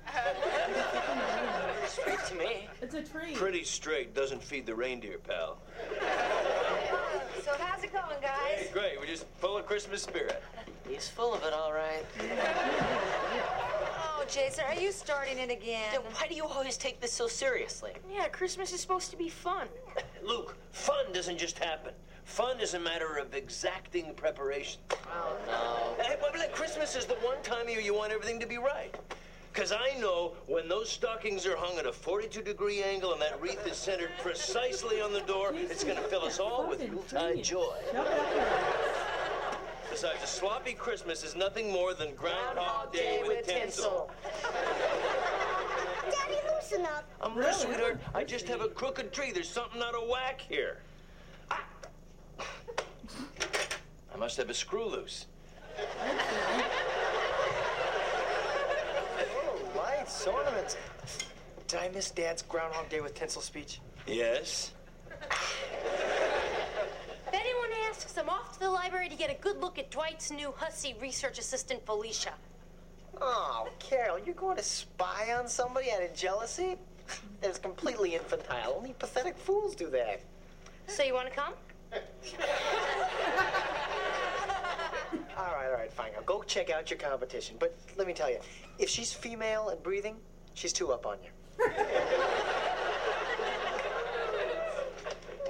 Straight 1.88 2.24
to 2.28 2.34
me. 2.36 2.68
It's 2.80 2.94
a 2.94 3.02
tree. 3.02 3.34
Pretty 3.34 3.64
straight 3.64 4.14
doesn't 4.14 4.42
feed 4.42 4.66
the 4.66 4.74
reindeer, 4.74 5.18
pal. 5.18 5.58
So 7.44 7.52
how's 7.58 7.82
it 7.82 7.92
going, 7.92 8.16
Hey, 8.20 8.62
guys? 8.62 8.72
great. 8.72 8.98
We're 8.98 9.06
just 9.06 9.26
full 9.38 9.58
of 9.58 9.66
Christmas 9.66 10.02
spirit. 10.02 10.40
He's 10.88 11.08
full 11.08 11.34
of 11.34 11.42
it, 11.42 11.52
all 11.52 11.72
right. 11.72 12.04
Jason, 14.30 14.64
are 14.68 14.80
you 14.80 14.92
starting 14.92 15.38
it 15.38 15.50
again? 15.50 15.88
Then 15.90 16.02
why 16.12 16.28
do 16.28 16.36
you 16.36 16.44
always 16.44 16.76
take 16.76 17.00
this 17.00 17.12
so 17.12 17.26
seriously? 17.26 17.92
Yeah, 18.08 18.28
Christmas 18.28 18.72
is 18.72 18.80
supposed 18.80 19.10
to 19.10 19.16
be 19.16 19.28
fun. 19.28 19.66
Luke, 20.24 20.56
fun 20.70 21.12
doesn't 21.12 21.36
just 21.36 21.58
happen. 21.58 21.92
Fun 22.24 22.60
is 22.60 22.74
a 22.74 22.78
matter 22.78 23.16
of 23.16 23.34
exacting 23.34 24.14
preparation. 24.14 24.80
Oh, 24.92 25.36
no. 25.48 26.04
Hey, 26.04 26.16
but 26.20 26.38
like, 26.38 26.54
Christmas 26.54 26.94
is 26.94 27.06
the 27.06 27.14
one 27.14 27.42
time 27.42 27.62
of 27.62 27.70
year 27.70 27.80
you 27.80 27.92
want 27.92 28.12
everything 28.12 28.38
to 28.38 28.46
be 28.46 28.58
right. 28.58 28.94
Because 29.52 29.72
I 29.72 29.98
know 29.98 30.34
when 30.46 30.68
those 30.68 30.88
stockings 30.88 31.44
are 31.44 31.56
hung 31.56 31.76
at 31.78 31.86
a 31.86 31.92
42 31.92 32.40
degree 32.40 32.84
angle 32.84 33.12
and 33.12 33.20
that 33.20 33.40
wreath 33.42 33.66
is 33.66 33.76
centered 33.76 34.10
precisely 34.22 35.00
on 35.00 35.12
the 35.12 35.22
door, 35.22 35.50
it's 35.54 35.82
going 35.82 35.96
to 35.96 36.04
fill 36.04 36.22
us 36.22 36.38
all 36.38 36.68
with 36.68 36.80
Yuletide 36.80 37.38
uh, 37.40 37.42
joy. 37.42 37.74
Besides, 39.90 40.22
a 40.22 40.26
sloppy 40.26 40.72
Christmas 40.72 41.24
is 41.24 41.34
nothing 41.34 41.72
more 41.72 41.94
than 41.94 42.14
Groundhog 42.14 42.92
Day 42.92 43.22
with 43.26 43.44
tinsel. 43.46 44.08
Daddy, 46.10 46.36
loosen 46.54 46.86
up. 46.86 47.10
I'm 47.20 47.36
really, 47.36 47.52
sweetheart. 47.52 48.00
I 48.14 48.22
just 48.22 48.46
have 48.46 48.60
a 48.60 48.68
crooked 48.68 49.12
tree. 49.12 49.32
There's 49.32 49.48
something 49.48 49.82
out 49.82 49.96
of 49.96 50.08
whack 50.08 50.40
here. 50.40 50.78
Ah. 51.50 51.64
I 54.14 54.16
must 54.16 54.36
have 54.36 54.48
a 54.48 54.54
screw 54.54 54.86
loose. 54.86 55.26
Oh, 59.42 59.58
lights, 59.76 60.26
ornaments. 60.26 60.76
Did 61.68 61.78
I 61.80 61.88
miss 61.90 62.10
Dad's 62.10 62.42
Groundhog 62.42 62.88
Day 62.88 63.00
with 63.00 63.14
tinsel 63.14 63.42
speech? 63.42 63.80
Yes? 64.06 64.72
If 65.20 67.32
anyone 67.32 67.70
asks, 67.88 68.16
I'm 68.18 68.28
off 68.28 68.49
to 68.60 68.66
the 68.66 68.70
library 68.70 69.08
to 69.08 69.16
get 69.16 69.30
a 69.30 69.34
good 69.40 69.58
look 69.60 69.78
at 69.78 69.90
Dwight's 69.90 70.30
new 70.30 70.52
hussy 70.56 70.94
research 71.00 71.38
assistant, 71.38 71.84
Felicia. 71.86 72.32
Oh, 73.20 73.68
Carol, 73.78 74.18
you're 74.18 74.34
going 74.34 74.56
to 74.56 74.62
spy 74.62 75.34
on 75.38 75.48
somebody 75.48 75.90
out 75.90 76.02
of 76.02 76.14
jealousy? 76.14 76.76
That 77.40 77.50
is 77.50 77.58
completely 77.58 78.14
infantile. 78.14 78.74
Only 78.76 78.94
pathetic 78.98 79.36
fools 79.36 79.74
do 79.74 79.88
that. 79.90 80.20
So 80.86 81.02
you 81.02 81.14
want 81.14 81.28
to 81.28 81.34
come? 81.34 81.54
All 85.36 85.46
right, 85.54 85.66
all 85.66 85.72
right, 85.72 85.92
fine. 85.92 86.12
Now 86.12 86.20
go 86.26 86.42
check 86.42 86.70
out 86.70 86.90
your 86.90 86.98
competition. 86.98 87.56
But 87.58 87.74
let 87.96 88.06
me 88.06 88.12
tell 88.12 88.30
you, 88.30 88.38
if 88.78 88.90
she's 88.90 89.12
female 89.12 89.70
and 89.70 89.82
breathing, 89.82 90.16
she's 90.54 90.72
two 90.72 90.92
up 90.92 91.06
on 91.06 91.16
you. 91.24 91.30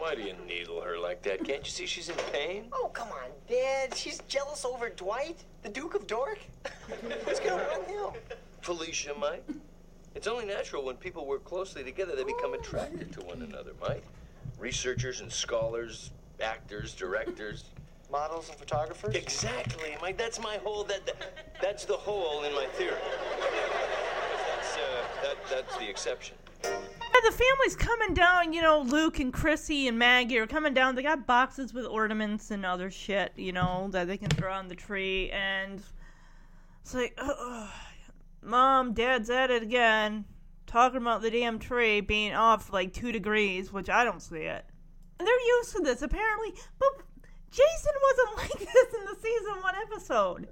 Why 0.01 0.15
do 0.15 0.23
you 0.23 0.33
needle 0.49 0.81
her 0.81 0.99
like 0.99 1.21
that? 1.25 1.45
Can't 1.45 1.63
you 1.63 1.71
see 1.71 1.85
she's 1.85 2.09
in 2.09 2.17
pain? 2.33 2.69
Oh, 2.73 2.89
come 2.95 3.09
on, 3.09 3.29
Dad. 3.47 3.95
She's 3.95 4.21
jealous 4.29 4.65
over 4.65 4.89
Dwight, 4.89 5.45
the 5.63 5.69
Duke 5.69 5.95
of 5.95 6.07
Dork. 6.07 6.39
Who's 7.27 7.39
gonna 7.39 7.63
run 7.69 7.85
him? 7.85 8.19
Felicia, 8.63 9.13
Mike. 9.21 9.45
It's 10.15 10.27
only 10.27 10.47
natural 10.47 10.87
when 10.87 10.97
people 10.97 11.27
work 11.27 11.45
closely 11.45 11.85
together 11.85 12.17
they 12.17 12.25
become 12.25 12.55
attracted 12.55 13.13
to 13.13 13.21
one 13.21 13.43
another, 13.43 13.73
Mike. 13.79 14.03
Researchers 14.59 15.21
and 15.21 15.31
scholars, 15.31 16.13
actors, 16.41 16.95
directors. 16.95 17.65
Models 18.11 18.49
and 18.49 18.59
photographers? 18.59 19.15
Exactly, 19.15 19.99
Mike. 20.01 20.17
That's 20.17 20.41
my 20.41 20.57
whole 20.65 20.83
that, 20.85 21.05
that 21.05 21.17
that's 21.61 21.85
the 21.85 21.97
hole 21.97 22.45
in 22.45 22.55
my 22.55 22.65
theory. 22.73 22.97
That's 24.49 24.77
uh, 24.77 25.03
that 25.23 25.37
that's 25.51 25.77
the 25.77 25.91
exception. 25.91 26.37
The 27.23 27.33
family's 27.33 27.77
coming 27.77 28.15
down, 28.15 28.53
you 28.53 28.63
know, 28.63 28.81
Luke 28.81 29.21
and 29.21 29.33
Chrissy 29.33 29.89
and 29.89 29.99
Maggie 29.99 30.39
are 30.39 30.47
coming 30.47 30.75
down. 30.75 30.95
They 30.95 31.03
got 31.03 31.27
boxes 31.27 31.75
with 31.75 31.85
ornaments 31.85 32.51
and 32.51 32.65
other 32.65 32.91
shit, 32.91 33.33
you 33.37 33.53
know, 33.53 33.89
that 33.93 34.07
they 34.07 34.17
can 34.17 34.31
throw 34.31 34.53
on 34.53 34.69
the 34.69 34.75
tree. 34.75 35.31
And 35.31 35.83
it's 36.83 36.95
like, 36.95 37.15
uh, 37.19 37.69
Mom, 38.43 38.95
Dad's 38.95 39.31
at 39.31 39.51
it 39.51 39.63
again, 39.63 40.25
talking 40.67 41.01
about 41.01 41.23
the 41.23 41.31
damn 41.31 41.59
tree 41.59 42.01
being 42.01 42.35
off 42.35 42.73
like 42.73 42.93
two 42.93 43.13
degrees, 43.13 43.73
which 43.73 43.91
I 43.91 44.03
don't 44.03 44.23
see 44.23 44.39
it. 44.39 44.65
And 45.19 45.29
they're 45.29 45.47
used 45.59 45.77
to 45.77 45.83
this, 45.83 46.03
apparently. 46.03 46.55
But 46.79 46.89
Jason 47.51 47.93
wasn't 48.03 48.37
like 48.39 48.73
this 48.73 48.95
in 48.95 49.05
the 49.05 49.17
season 49.21 49.63
one 49.63 49.75
episode. 49.77 50.49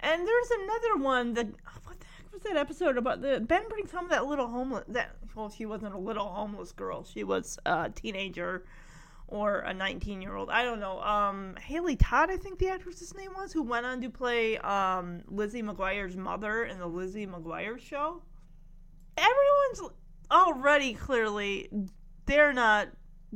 And 0.00 0.26
there's 0.26 0.50
another 0.50 1.04
one 1.04 1.34
that 1.34 1.46
was 2.32 2.42
that 2.42 2.56
episode 2.56 2.96
about 2.96 3.22
the 3.22 3.40
Ben 3.40 3.68
brings 3.68 3.90
home 3.90 4.08
that 4.10 4.26
little 4.26 4.48
homeless 4.48 4.84
that 4.88 5.16
well 5.34 5.48
she 5.48 5.66
wasn't 5.66 5.94
a 5.94 5.98
little 5.98 6.28
homeless 6.28 6.72
girl. 6.72 7.04
She 7.04 7.24
was 7.24 7.58
a 7.66 7.90
teenager 7.90 8.64
or 9.28 9.60
a 9.60 9.72
19 9.74 10.22
year 10.22 10.34
old 10.36 10.50
I 10.50 10.62
don't 10.64 10.80
know. 10.80 11.00
Um 11.00 11.56
Hallie 11.66 11.96
Todd 11.96 12.30
I 12.30 12.36
think 12.36 12.58
the 12.58 12.68
actress's 12.68 13.14
name 13.14 13.30
was 13.36 13.52
who 13.52 13.62
went 13.62 13.86
on 13.86 14.00
to 14.02 14.10
play 14.10 14.58
um 14.58 15.22
Lizzie 15.28 15.62
McGuire's 15.62 16.16
mother 16.16 16.64
in 16.64 16.78
the 16.78 16.86
Lizzie 16.86 17.26
McGuire 17.26 17.78
show. 17.78 18.22
Everyone's 19.16 19.94
already 20.30 20.94
clearly 20.94 21.68
they're 22.26 22.52
not 22.52 22.88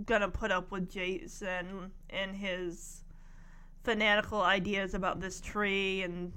gonna 0.04 0.28
put 0.28 0.50
up 0.50 0.70
with 0.70 0.90
Jason 0.90 1.90
and 2.10 2.36
his 2.36 3.04
fanatical 3.84 4.40
ideas 4.40 4.94
about 4.94 5.20
this 5.20 5.40
tree 5.40 6.02
and 6.02 6.32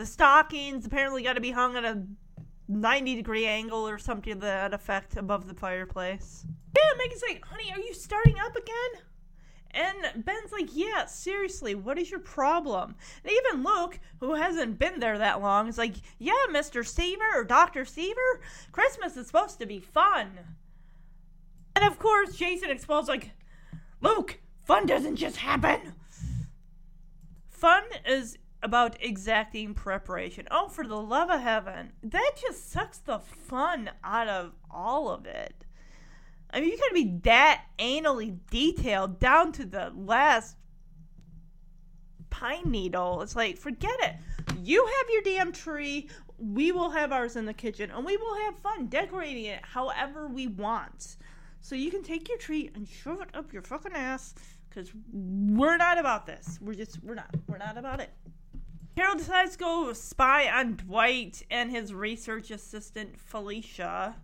the 0.00 0.06
stockings 0.06 0.86
apparently 0.86 1.22
got 1.22 1.34
to 1.34 1.42
be 1.42 1.50
hung 1.50 1.76
at 1.76 1.84
a 1.84 2.02
90 2.68 3.16
degree 3.16 3.46
angle 3.46 3.86
or 3.86 3.98
something 3.98 4.34
to 4.34 4.40
that 4.40 4.72
effect 4.72 5.16
above 5.18 5.46
the 5.46 5.54
fireplace. 5.54 6.46
Yeah, 6.74 6.96
Megan's 6.96 7.22
like, 7.28 7.44
honey, 7.44 7.70
are 7.70 7.78
you 7.78 7.92
starting 7.92 8.36
up 8.40 8.56
again? 8.56 9.04
And 9.72 10.24
Ben's 10.24 10.52
like, 10.52 10.70
yeah, 10.72 11.04
seriously, 11.04 11.74
what 11.74 11.98
is 11.98 12.10
your 12.10 12.18
problem? 12.18 12.96
And 13.22 13.32
even 13.32 13.62
Luke, 13.62 14.00
who 14.20 14.34
hasn't 14.34 14.78
been 14.78 15.00
there 15.00 15.18
that 15.18 15.42
long, 15.42 15.68
is 15.68 15.78
like, 15.78 15.94
yeah, 16.18 16.32
Mr. 16.50 16.84
Seaver 16.84 17.22
or 17.34 17.44
Dr. 17.44 17.84
Seaver, 17.84 18.40
Christmas 18.72 19.16
is 19.16 19.26
supposed 19.26 19.60
to 19.60 19.66
be 19.66 19.78
fun. 19.78 20.30
And 21.76 21.84
of 21.84 21.98
course, 21.98 22.36
Jason 22.36 22.70
explodes 22.70 23.06
like, 23.06 23.32
Luke, 24.00 24.40
fun 24.64 24.86
doesn't 24.86 25.16
just 25.16 25.36
happen. 25.36 25.92
Fun 27.48 27.82
is 28.06 28.38
about 28.62 28.96
exacting 29.00 29.74
preparation. 29.74 30.46
Oh, 30.50 30.68
for 30.68 30.86
the 30.86 30.96
love 30.96 31.30
of 31.30 31.40
heaven. 31.40 31.92
That 32.02 32.32
just 32.40 32.70
sucks 32.70 32.98
the 32.98 33.18
fun 33.18 33.90
out 34.04 34.28
of 34.28 34.52
all 34.70 35.08
of 35.08 35.26
it. 35.26 35.64
I 36.52 36.60
mean, 36.60 36.70
you 36.70 36.78
gotta 36.78 36.94
be 36.94 37.18
that 37.22 37.64
anally 37.78 38.38
detailed 38.50 39.18
down 39.20 39.52
to 39.52 39.64
the 39.64 39.92
last 39.94 40.56
pine 42.28 42.70
needle. 42.70 43.22
It's 43.22 43.36
like, 43.36 43.56
forget 43.56 43.96
it. 44.02 44.16
You 44.62 44.84
have 44.84 45.06
your 45.10 45.22
damn 45.22 45.52
tree. 45.52 46.08
We 46.38 46.72
will 46.72 46.90
have 46.90 47.12
ours 47.12 47.36
in 47.36 47.44
the 47.44 47.54
kitchen, 47.54 47.90
and 47.90 48.04
we 48.04 48.16
will 48.16 48.34
have 48.34 48.58
fun 48.58 48.86
decorating 48.86 49.44
it 49.44 49.60
however 49.62 50.26
we 50.26 50.48
want. 50.48 51.16
So 51.60 51.74
you 51.74 51.90
can 51.90 52.02
take 52.02 52.28
your 52.28 52.38
tree 52.38 52.70
and 52.74 52.88
shove 52.88 53.20
it 53.20 53.28
up 53.34 53.52
your 53.52 53.62
fucking 53.62 53.92
ass, 53.92 54.34
because 54.68 54.90
we're 55.12 55.76
not 55.76 55.98
about 55.98 56.26
this. 56.26 56.58
We're 56.60 56.74
just, 56.74 57.02
we're 57.02 57.14
not. 57.14 57.34
We're 57.46 57.58
not 57.58 57.76
about 57.76 58.00
it. 58.00 58.10
Carol 59.00 59.16
decides 59.16 59.52
to 59.52 59.58
go 59.58 59.92
spy 59.94 60.50
on 60.50 60.76
Dwight 60.76 61.42
and 61.50 61.70
his 61.70 61.94
research 61.94 62.50
assistant, 62.50 63.18
Felicia 63.18 64.14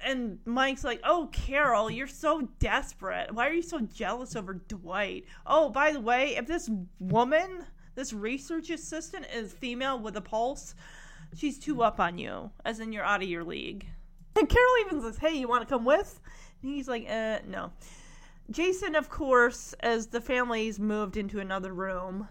and 0.00 0.38
Mike's 0.44 0.84
like, 0.84 1.00
"Oh, 1.02 1.28
Carol, 1.32 1.90
you're 1.90 2.06
so 2.06 2.42
desperate. 2.60 3.34
Why 3.34 3.48
are 3.48 3.52
you 3.52 3.62
so 3.62 3.80
jealous 3.80 4.36
over 4.36 4.54
Dwight? 4.54 5.24
Oh, 5.44 5.70
by 5.70 5.90
the 5.90 5.98
way, 5.98 6.36
if 6.36 6.46
this 6.46 6.70
woman, 7.00 7.66
this 7.96 8.12
research 8.12 8.70
assistant, 8.70 9.26
is 9.34 9.52
female 9.52 9.98
with 9.98 10.16
a 10.16 10.20
pulse, 10.20 10.76
she's 11.36 11.58
too 11.58 11.82
up 11.82 11.98
on 11.98 12.18
you, 12.18 12.52
as 12.64 12.78
in 12.78 12.92
you're 12.92 13.02
out 13.02 13.24
of 13.24 13.28
your 13.28 13.42
league." 13.42 13.88
And 14.36 14.48
Carol 14.48 14.86
even 14.86 15.00
says, 15.02 15.18
"Hey, 15.18 15.36
you 15.36 15.48
want 15.48 15.62
to 15.62 15.74
come 15.74 15.84
with?" 15.84 16.20
And 16.62 16.70
he's 16.70 16.86
like, 16.86 17.10
"Uh, 17.10 17.40
no." 17.44 17.72
Jason, 18.52 18.94
of 18.94 19.08
course, 19.08 19.72
as 19.80 20.06
the 20.06 20.20
family's 20.20 20.78
moved 20.78 21.16
into 21.16 21.40
another 21.40 21.74
room, 21.74 22.28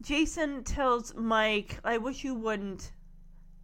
Jason 0.00 0.64
tells 0.64 1.14
Mike, 1.14 1.78
"I 1.84 1.98
wish 1.98 2.24
you 2.24 2.34
wouldn't 2.34 2.92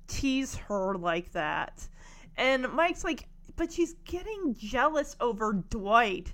tease 0.06 0.54
her 0.54 0.94
like 0.94 1.32
that." 1.32 1.88
And 2.36 2.70
Mike's 2.72 3.04
like, 3.04 3.28
but 3.56 3.72
she's 3.72 3.94
getting 4.04 4.54
jealous 4.54 5.16
over 5.20 5.52
Dwight. 5.54 6.32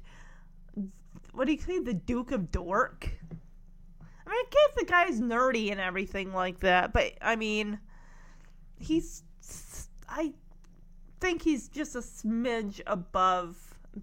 What 1.33 1.47
do 1.47 1.53
you 1.53 1.61
say, 1.61 1.79
the 1.79 1.95
Duke 1.95 2.33
of 2.33 2.51
Dork? 2.51 3.09
I 3.31 4.31
mean, 4.31 4.39
I 4.39 4.45
guess 4.51 4.75
the 4.77 4.85
guy's 4.85 5.21
nerdy 5.21 5.71
and 5.71 5.81
everything 5.81 6.33
like 6.33 6.61
that, 6.61 6.93
but 6.93 7.13
I 7.23 7.37
mean, 7.37 7.79
he's. 8.79 9.23
I 10.09 10.35
think 11.21 11.43
he's 11.43 11.69
just 11.69 11.95
a 11.95 12.01
smidge 12.01 12.81
above 12.87 13.57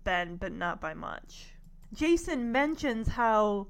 Ben, 0.04 0.38
but 0.38 0.52
not 0.52 0.82
by 0.82 0.94
much. 0.94 1.54
Jason 1.94 2.52
mentions 2.52 3.08
how 3.08 3.68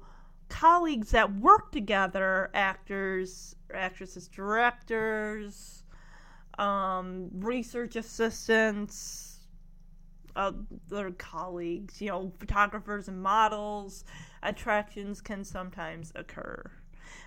colleagues 0.50 1.10
that 1.12 1.34
work 1.36 1.72
together, 1.72 2.50
actors, 2.52 3.56
actresses, 3.72 4.28
directors, 4.28 5.84
um, 6.58 7.30
research 7.32 7.96
assistants, 7.96 9.38
other 10.36 11.10
colleagues, 11.18 12.00
you 12.00 12.08
know, 12.08 12.32
photographers 12.38 13.08
and 13.08 13.22
models, 13.22 14.04
attractions 14.42 15.20
can 15.20 15.44
sometimes 15.44 16.12
occur. 16.14 16.70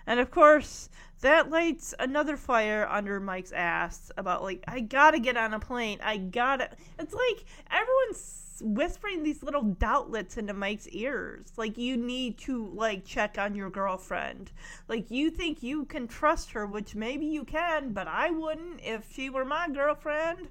And 0.05 0.19
of 0.19 0.31
course, 0.31 0.89
that 1.21 1.49
lights 1.49 1.93
another 1.99 2.37
fire 2.37 2.87
under 2.89 3.19
Mike's 3.19 3.51
ass 3.51 4.11
about, 4.17 4.43
like, 4.43 4.63
I 4.67 4.81
gotta 4.81 5.19
get 5.19 5.37
on 5.37 5.53
a 5.53 5.59
plane. 5.59 5.99
I 6.03 6.17
gotta. 6.17 6.69
It's 6.99 7.13
like 7.13 7.45
everyone's 7.71 8.42
whispering 8.61 9.23
these 9.23 9.43
little 9.43 9.63
doubtlets 9.63 10.37
into 10.37 10.53
Mike's 10.53 10.87
ears. 10.89 11.53
Like, 11.57 11.77
you 11.77 11.97
need 11.97 12.37
to, 12.39 12.67
like, 12.73 13.05
check 13.05 13.37
on 13.37 13.55
your 13.55 13.69
girlfriend. 13.69 14.51
Like, 14.87 15.09
you 15.11 15.29
think 15.31 15.63
you 15.63 15.85
can 15.85 16.07
trust 16.07 16.51
her, 16.51 16.65
which 16.65 16.95
maybe 16.95 17.25
you 17.25 17.43
can, 17.43 17.93
but 17.93 18.07
I 18.07 18.29
wouldn't 18.29 18.81
if 18.83 19.11
she 19.13 19.29
were 19.29 19.45
my 19.45 19.67
girlfriend. 19.69 20.49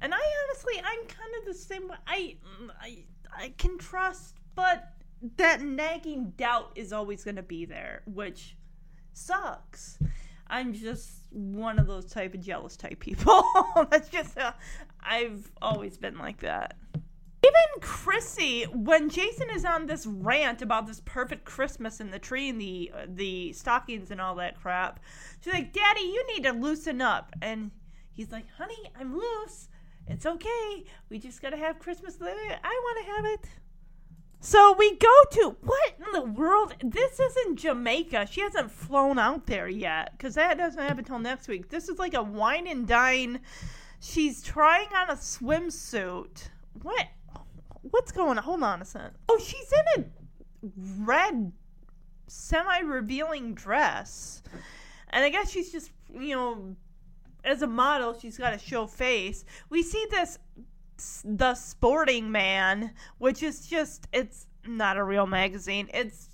And 0.00 0.14
I 0.14 0.20
honestly, 0.44 0.74
I'm 0.78 1.06
kind 1.06 1.34
of 1.38 1.44
the 1.46 1.54
same 1.54 1.88
way. 1.88 1.96
I, 2.06 2.36
I, 2.80 2.98
I 3.36 3.54
can 3.58 3.78
trust, 3.78 4.36
but 4.54 4.92
that 5.36 5.60
nagging 5.60 6.32
doubt 6.36 6.72
is 6.76 6.92
always 6.92 7.24
going 7.24 7.36
to 7.36 7.42
be 7.42 7.64
there, 7.64 8.02
which 8.06 8.56
sucks. 9.12 9.98
I'm 10.50 10.72
just 10.72 11.10
one 11.30 11.78
of 11.78 11.86
those 11.86 12.06
type 12.06 12.34
of 12.34 12.40
jealous 12.40 12.76
type 12.76 13.00
people. 13.00 13.44
That's 13.90 14.08
just 14.08 14.38
uh, 14.38 14.52
I've 15.00 15.50
always 15.62 15.96
been 15.96 16.18
like 16.18 16.40
that. 16.40 16.76
Even 16.94 17.80
Chrissy, 17.80 18.64
when 18.64 19.08
Jason 19.08 19.48
is 19.50 19.64
on 19.64 19.86
this 19.86 20.06
rant 20.06 20.60
about 20.60 20.86
this 20.86 21.00
perfect 21.04 21.44
Christmas 21.44 22.00
and 22.00 22.12
the 22.12 22.18
tree 22.18 22.48
and 22.48 22.60
the 22.60 22.92
the 23.06 23.52
stockings 23.52 24.10
and 24.10 24.20
all 24.20 24.34
that 24.36 24.60
crap, 24.60 25.00
she's 25.40 25.52
like, 25.52 25.72
"Daddy, 25.72 26.02
you 26.02 26.26
need 26.34 26.44
to 26.44 26.52
loosen 26.52 27.00
up." 27.00 27.32
And 27.40 27.70
he's 28.12 28.32
like, 28.32 28.46
"Honey, 28.58 28.90
I'm 28.98 29.16
loose. 29.16 29.68
It's 30.08 30.26
okay. 30.26 30.84
We 31.08 31.18
just 31.18 31.40
gotta 31.40 31.56
have 31.56 31.78
Christmas 31.78 32.16
the 32.16 32.26
I 32.26 32.80
want 32.84 33.06
to 33.06 33.12
have 33.12 33.24
it." 33.24 33.48
So 34.40 34.74
we 34.78 34.96
go 34.96 35.24
to 35.32 35.56
what 35.62 35.94
in 35.98 36.12
the 36.12 36.22
world? 36.22 36.74
This 36.82 37.18
isn't 37.18 37.58
Jamaica. 37.58 38.28
She 38.30 38.40
hasn't 38.40 38.70
flown 38.70 39.18
out 39.18 39.46
there 39.46 39.68
yet 39.68 40.12
because 40.12 40.36
that 40.36 40.58
doesn't 40.58 40.80
happen 40.80 41.00
until 41.00 41.18
next 41.18 41.48
week. 41.48 41.68
This 41.68 41.88
is 41.88 41.98
like 41.98 42.14
a 42.14 42.22
wine 42.22 42.68
and 42.68 42.86
dine. 42.86 43.40
She's 44.00 44.42
trying 44.42 44.88
on 44.96 45.10
a 45.10 45.14
swimsuit. 45.14 46.48
What? 46.82 47.06
What's 47.82 48.12
going 48.12 48.38
on? 48.38 48.44
Hold 48.44 48.62
on 48.62 48.82
a 48.82 48.84
second. 48.84 49.12
Oh, 49.28 49.38
she's 49.38 49.72
in 49.96 50.02
a 50.02 51.04
red, 51.04 51.52
semi-revealing 52.26 53.54
dress, 53.54 54.42
and 55.10 55.24
I 55.24 55.30
guess 55.30 55.50
she's 55.50 55.72
just 55.72 55.90
you 56.12 56.34
know, 56.34 56.76
as 57.44 57.62
a 57.62 57.66
model, 57.66 58.18
she's 58.18 58.38
got 58.38 58.50
to 58.50 58.58
show 58.58 58.86
face. 58.86 59.44
We 59.70 59.82
see 59.82 60.04
this 60.10 60.38
the 61.24 61.54
Sporting 61.54 62.30
Man, 62.30 62.92
which 63.18 63.42
is 63.42 63.66
just 63.66 64.08
it's 64.12 64.46
not 64.66 64.96
a 64.96 65.04
real 65.04 65.26
magazine. 65.26 65.88
It's 65.94 66.28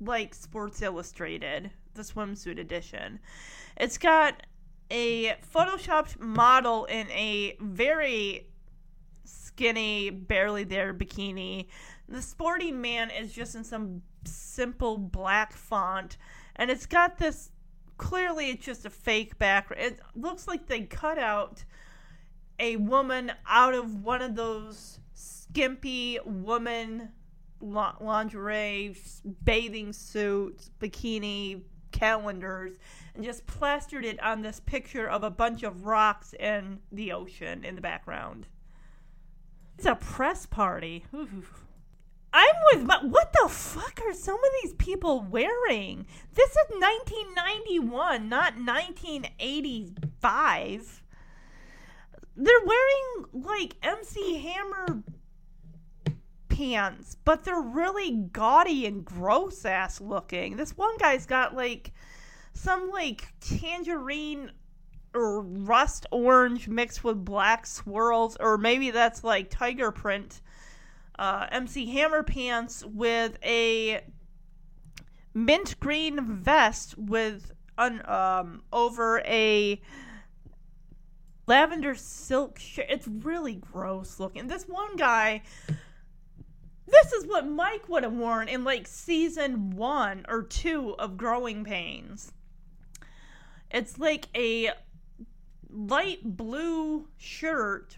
like 0.00 0.34
Sports 0.34 0.82
Illustrated, 0.82 1.70
the 1.94 2.02
swimsuit 2.02 2.58
edition. 2.58 3.20
It's 3.76 3.98
got 3.98 4.42
a 4.92 5.36
photoshopped 5.54 6.20
model 6.20 6.84
in 6.84 7.10
a 7.10 7.56
very 7.60 8.46
skinny, 9.24 10.10
barely 10.10 10.64
there 10.64 10.92
bikini. 10.92 11.66
The 12.08 12.20
Sporting 12.20 12.80
Man 12.80 13.10
is 13.10 13.32
just 13.32 13.54
in 13.54 13.64
some 13.64 14.02
simple 14.24 14.98
black 14.98 15.54
font, 15.54 16.18
and 16.56 16.70
it's 16.70 16.86
got 16.86 17.18
this. 17.18 17.50
Clearly, 17.96 18.50
it's 18.50 18.64
just 18.64 18.84
a 18.84 18.90
fake 18.90 19.38
background. 19.38 19.82
It 19.82 20.00
looks 20.14 20.46
like 20.46 20.66
they 20.66 20.82
cut 20.82 21.18
out 21.18 21.64
a 22.58 22.76
woman 22.76 23.32
out 23.48 23.74
of 23.74 24.02
one 24.02 24.20
of 24.20 24.34
those 24.34 24.98
skimpy 25.14 26.18
woman 26.24 27.10
lingerie, 27.60 28.96
bathing 29.44 29.92
suits, 29.92 30.70
bikini 30.80 31.62
calendars, 31.92 32.72
and 33.14 33.24
just 33.24 33.46
plastered 33.46 34.04
it 34.04 34.20
on 34.22 34.42
this 34.42 34.60
picture 34.60 35.08
of 35.08 35.22
a 35.22 35.30
bunch 35.30 35.62
of 35.62 35.86
rocks 35.86 36.34
and 36.40 36.80
the 36.90 37.12
ocean 37.12 37.64
in 37.64 37.76
the 37.76 37.80
background. 37.80 38.48
It's 39.78 39.86
a 39.86 39.94
press 39.94 40.46
party. 40.46 41.04
I'm 42.34 42.54
with 42.72 42.84
my, 42.84 42.98
what 43.02 43.34
the 43.34 43.46
fuck 43.48 44.00
are 44.06 44.14
some 44.14 44.42
of 44.42 44.50
these 44.62 44.72
people 44.74 45.20
wearing? 45.20 46.06
This 46.34 46.50
is 46.50 46.70
1991, 46.70 48.28
not 48.28 48.56
1985 48.56 51.02
they're 52.36 52.64
wearing 52.64 53.44
like 53.44 53.76
MC 53.82 54.38
Hammer 54.38 55.02
pants, 56.62 57.16
but 57.24 57.42
they're 57.42 57.60
really 57.60 58.12
gaudy 58.32 58.86
and 58.86 59.04
gross 59.04 59.64
ass 59.64 60.00
looking. 60.00 60.56
This 60.56 60.76
one 60.76 60.96
guy's 60.98 61.26
got 61.26 61.56
like 61.56 61.92
some 62.54 62.90
like 62.90 63.34
tangerine 63.40 64.52
or 65.12 65.40
rust 65.40 66.06
orange 66.12 66.68
mixed 66.68 67.02
with 67.02 67.24
black 67.24 67.66
swirls, 67.66 68.36
or 68.38 68.58
maybe 68.58 68.92
that's 68.92 69.24
like 69.24 69.50
tiger 69.50 69.90
print. 69.90 70.40
Uh, 71.18 71.46
MC 71.50 71.86
Hammer 71.94 72.22
pants 72.22 72.84
with 72.86 73.36
a 73.44 74.00
mint 75.34 75.78
green 75.80 76.24
vest 76.24 76.96
with 76.96 77.50
un, 77.76 78.02
um 78.08 78.62
over 78.72 79.20
a 79.20 79.80
lavender 81.48 81.96
silk 81.96 82.58
shirt. 82.60 82.86
It's 82.88 83.08
really 83.08 83.56
gross 83.56 84.20
looking. 84.20 84.46
This 84.46 84.64
one 84.64 84.94
guy 84.96 85.42
this 86.92 87.12
is 87.12 87.26
what 87.26 87.48
Mike 87.48 87.88
would 87.88 88.02
have 88.04 88.12
worn 88.12 88.48
in 88.48 88.62
like 88.64 88.86
season 88.86 89.70
1 89.70 90.26
or 90.28 90.42
2 90.42 90.94
of 90.98 91.16
Growing 91.16 91.64
Pains. 91.64 92.32
It's 93.70 93.98
like 93.98 94.28
a 94.36 94.70
light 95.70 96.20
blue 96.22 97.08
shirt, 97.16 97.96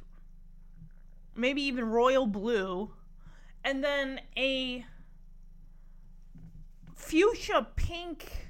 maybe 1.34 1.62
even 1.62 1.84
royal 1.84 2.26
blue, 2.26 2.92
and 3.64 3.82
then 3.82 4.20
a 4.36 4.86
fuchsia 6.94 7.66
pink 7.76 8.48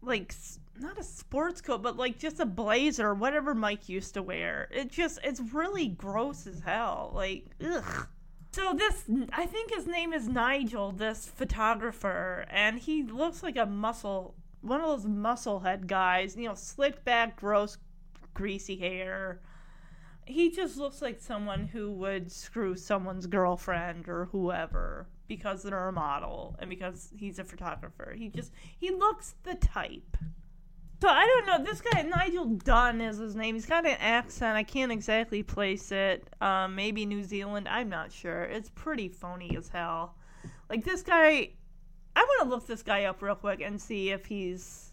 like 0.00 0.32
not 0.78 0.96
a 0.96 1.02
sports 1.02 1.60
coat 1.60 1.82
but 1.82 1.96
like 1.96 2.18
just 2.18 2.38
a 2.38 2.46
blazer 2.46 3.12
whatever 3.14 3.52
mike 3.52 3.88
used 3.88 4.14
to 4.14 4.22
wear 4.22 4.68
it 4.70 4.90
just 4.90 5.18
it's 5.24 5.40
really 5.52 5.88
gross 5.88 6.46
as 6.46 6.60
hell 6.60 7.10
like 7.14 7.44
ugh 7.64 8.06
so 8.52 8.74
this 8.74 9.04
i 9.32 9.46
think 9.46 9.72
his 9.72 9.86
name 9.86 10.12
is 10.12 10.28
nigel 10.28 10.92
this 10.92 11.26
photographer 11.26 12.44
and 12.50 12.78
he 12.78 13.02
looks 13.02 13.42
like 13.42 13.56
a 13.56 13.66
muscle 13.66 14.34
one 14.60 14.80
of 14.80 14.86
those 14.86 15.06
muscle 15.06 15.60
head 15.60 15.86
guys 15.86 16.36
you 16.36 16.48
know 16.48 16.54
slicked 16.54 17.04
back 17.04 17.36
gross 17.36 17.78
greasy 18.34 18.76
hair 18.76 19.40
he 20.28 20.50
just 20.50 20.76
looks 20.76 21.00
like 21.00 21.20
someone 21.20 21.66
who 21.66 21.90
would 21.92 22.30
screw 22.30 22.76
someone's 22.76 23.26
girlfriend 23.26 24.08
or 24.08 24.26
whoever 24.26 25.06
because 25.26 25.62
they're 25.62 25.88
a 25.88 25.92
model 25.92 26.56
and 26.58 26.68
because 26.68 27.10
he's 27.16 27.38
a 27.38 27.44
photographer. 27.44 28.14
He 28.16 28.28
just 28.28 28.52
he 28.78 28.90
looks 28.90 29.34
the 29.44 29.54
type. 29.54 30.16
So 31.00 31.08
I 31.08 31.26
don't 31.26 31.46
know. 31.46 31.64
This 31.64 31.80
guy 31.80 32.02
Nigel 32.02 32.46
Dunn 32.46 33.00
is 33.00 33.18
his 33.18 33.36
name. 33.36 33.54
He's 33.54 33.66
got 33.66 33.86
an 33.86 33.96
accent. 34.00 34.56
I 34.56 34.64
can't 34.64 34.90
exactly 34.90 35.42
place 35.42 35.92
it. 35.92 36.26
Um, 36.40 36.74
maybe 36.74 37.06
New 37.06 37.22
Zealand. 37.22 37.68
I'm 37.68 37.88
not 37.88 38.10
sure. 38.10 38.42
It's 38.42 38.70
pretty 38.70 39.08
phony 39.08 39.56
as 39.56 39.68
hell. 39.68 40.16
Like 40.68 40.84
this 40.84 41.02
guy. 41.02 41.50
I 42.16 42.24
want 42.24 42.42
to 42.42 42.48
look 42.48 42.66
this 42.66 42.82
guy 42.82 43.04
up 43.04 43.22
real 43.22 43.36
quick 43.36 43.60
and 43.60 43.80
see 43.80 44.10
if 44.10 44.26
he's 44.26 44.92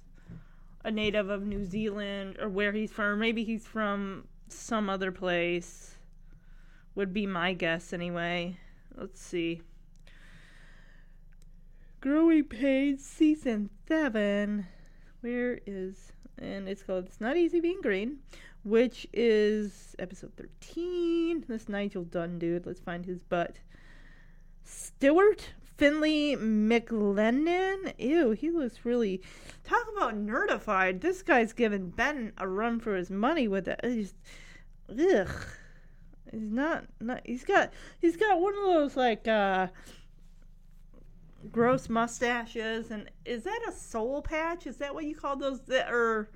a 0.84 0.92
native 0.92 1.32
of 1.32 1.42
New 1.42 1.66
Zealand 1.66 2.38
or 2.40 2.50
where 2.50 2.72
he's 2.72 2.92
from. 2.92 3.18
Maybe 3.18 3.44
he's 3.44 3.66
from 3.66 4.28
some 4.48 4.92
other 4.92 5.12
place. 5.12 5.96
Would 6.94 7.14
be 7.14 7.26
my 7.26 7.54
guess 7.54 7.94
anyway. 7.94 8.58
Let's 8.96 9.20
see. 9.20 9.64
Growing 12.00 12.44
Pains 12.44 13.04
season 13.04 13.72
seven. 13.88 14.68
Where 15.26 15.60
is 15.66 16.12
and 16.38 16.70
it's 16.70 16.84
called 16.84 17.06
It's 17.08 17.20
Not 17.20 17.36
Easy 17.36 17.60
Being 17.60 17.82
Green, 17.82 18.20
which 18.64 19.08
is 19.12 19.96
episode 19.98 20.34
thirteen. 20.38 21.44
This 21.48 21.68
Nigel 21.68 22.04
Dunn 22.04 22.38
dude. 22.38 22.68
Let's 22.68 22.80
find 22.80 23.04
his 23.04 23.24
butt. 23.24 23.58
Stewart 24.64 25.50
Finlay 25.78 26.36
McLennan. 26.36 27.96
Ew, 27.98 28.34
he 28.34 28.52
looks 28.52 28.86
really. 28.86 29.24
Talk 29.64 29.88
about 29.98 30.14
nerdified. 30.14 31.02
This 31.02 31.24
guy's 31.24 31.54
giving 31.54 31.90
Ben 31.90 32.32
a 32.38 32.48
run 32.48 32.80
for 32.80 32.96
his 32.96 33.10
money 33.10 33.48
with 33.48 33.68
it. 33.68 33.80
He's, 33.84 34.14
ugh. 34.92 35.28
He's 36.32 36.52
not, 36.52 36.86
not. 37.00 37.22
He's 37.26 37.44
got. 37.44 37.74
He's 38.00 38.16
got 38.16 38.40
one 38.40 38.54
of 38.54 38.64
those 38.64 38.96
like. 38.96 39.28
uh 39.28 39.70
gross 41.52 41.90
mustaches 41.90 42.92
and 42.92 43.10
is 43.26 43.44
that 43.44 43.62
a 43.68 43.72
soul 43.72 44.22
patch? 44.22 44.68
Is 44.68 44.78
that 44.78 44.94
what 44.94 45.06
you 45.06 45.16
call 45.16 45.36
those 45.36 45.62
that 45.62 45.92
or 45.92 46.30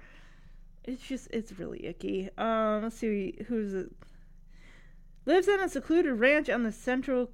it's 0.83 1.01
just 1.01 1.27
it's 1.31 1.57
really 1.59 1.85
icky. 1.85 2.29
Um 2.37 2.83
let's 2.83 2.97
see 2.97 3.37
who's 3.47 3.73
it? 3.73 3.91
Lives 5.25 5.47
on 5.47 5.59
a 5.59 5.69
secluded 5.69 6.19
ranch 6.19 6.49
on 6.49 6.63
the 6.63 6.71
central 6.71 7.31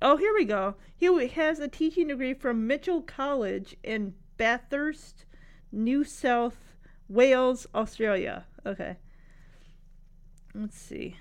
oh 0.00 0.16
here 0.16 0.34
we 0.34 0.44
go. 0.44 0.76
He 0.96 1.26
has 1.28 1.58
a 1.58 1.68
teaching 1.68 2.08
degree 2.08 2.34
from 2.34 2.66
mitchell 2.66 3.02
college 3.02 3.76
in 3.82 4.14
bathurst 4.36 5.24
new 5.70 6.04
south 6.04 6.76
wales 7.08 7.66
australia. 7.74 8.46
Okay. 8.66 8.96
Let's 10.54 10.78
see 10.78 11.16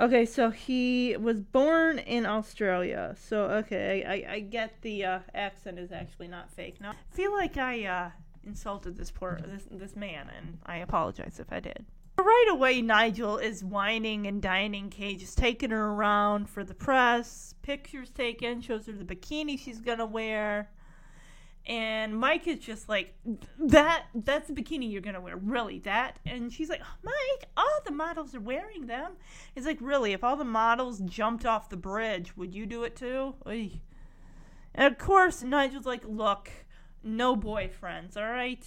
Okay, 0.00 0.26
so 0.26 0.50
he 0.50 1.16
was 1.16 1.40
born 1.40 2.00
in 2.00 2.26
Australia. 2.26 3.14
So 3.16 3.44
okay, 3.44 4.04
I, 4.04 4.34
I 4.34 4.40
get 4.40 4.82
the 4.82 5.04
uh, 5.04 5.18
accent 5.34 5.78
is 5.78 5.92
actually 5.92 6.28
not 6.28 6.50
fake. 6.50 6.80
Now 6.80 6.90
I 6.90 7.14
feel 7.14 7.32
like 7.32 7.56
I 7.56 7.84
uh, 7.84 8.10
insulted 8.44 8.96
this 8.96 9.10
poor 9.12 9.38
this 9.46 9.62
this 9.70 9.94
man, 9.94 10.30
and 10.36 10.58
I 10.66 10.78
apologize 10.78 11.38
if 11.38 11.52
I 11.52 11.60
did. 11.60 11.84
Right 12.18 12.48
away, 12.50 12.80
Nigel 12.80 13.38
is 13.38 13.64
whining 13.64 14.26
and 14.26 14.40
dining 14.40 14.88
Kate, 14.88 15.18
just 15.18 15.36
taking 15.36 15.70
her 15.70 15.86
around 15.86 16.48
for 16.48 16.64
the 16.64 16.74
press. 16.74 17.54
Pictures 17.62 18.10
taken, 18.10 18.60
shows 18.60 18.86
her 18.86 18.92
the 18.92 19.04
bikini 19.04 19.58
she's 19.58 19.80
gonna 19.80 20.06
wear. 20.06 20.70
And 21.66 22.18
Mike 22.18 22.46
is 22.46 22.58
just 22.58 22.90
like, 22.90 23.14
that, 23.58 24.04
that's 24.14 24.48
the 24.48 24.54
bikini 24.54 24.92
you're 24.92 25.00
gonna 25.00 25.20
wear, 25.20 25.36
really, 25.36 25.78
that? 25.80 26.18
And 26.26 26.52
she's 26.52 26.68
like, 26.68 26.82
Mike, 27.02 27.48
all 27.56 27.80
the 27.86 27.90
models 27.90 28.34
are 28.34 28.40
wearing 28.40 28.86
them. 28.86 29.12
He's 29.54 29.64
like, 29.64 29.78
really, 29.80 30.12
if 30.12 30.22
all 30.22 30.36
the 30.36 30.44
models 30.44 31.00
jumped 31.00 31.46
off 31.46 31.70
the 31.70 31.78
bridge, 31.78 32.36
would 32.36 32.54
you 32.54 32.66
do 32.66 32.84
it 32.84 32.96
too? 32.96 33.34
Oy. 33.46 33.80
And 34.74 34.92
of 34.92 34.98
course, 34.98 35.42
Nigel's 35.42 35.86
like, 35.86 36.04
look, 36.06 36.50
no 37.02 37.34
boyfriends, 37.34 38.16
alright? 38.16 38.66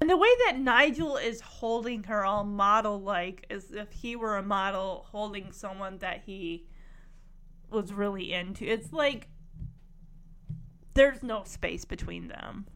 And 0.00 0.08
the 0.08 0.16
way 0.16 0.28
that 0.46 0.58
Nigel 0.58 1.16
is 1.16 1.40
holding 1.40 2.04
her 2.04 2.24
all 2.24 2.44
model 2.44 3.00
like, 3.00 3.46
as 3.50 3.70
if 3.72 3.92
he 3.92 4.16
were 4.16 4.38
a 4.38 4.42
model 4.42 5.06
holding 5.10 5.52
someone 5.52 5.98
that 5.98 6.22
he 6.24 6.66
was 7.70 7.92
really 7.92 8.32
into, 8.32 8.64
it's 8.64 8.92
like, 8.92 9.28
there's 10.94 11.22
no 11.22 11.44
space 11.44 11.84
between 11.84 12.28
them. 12.28 12.66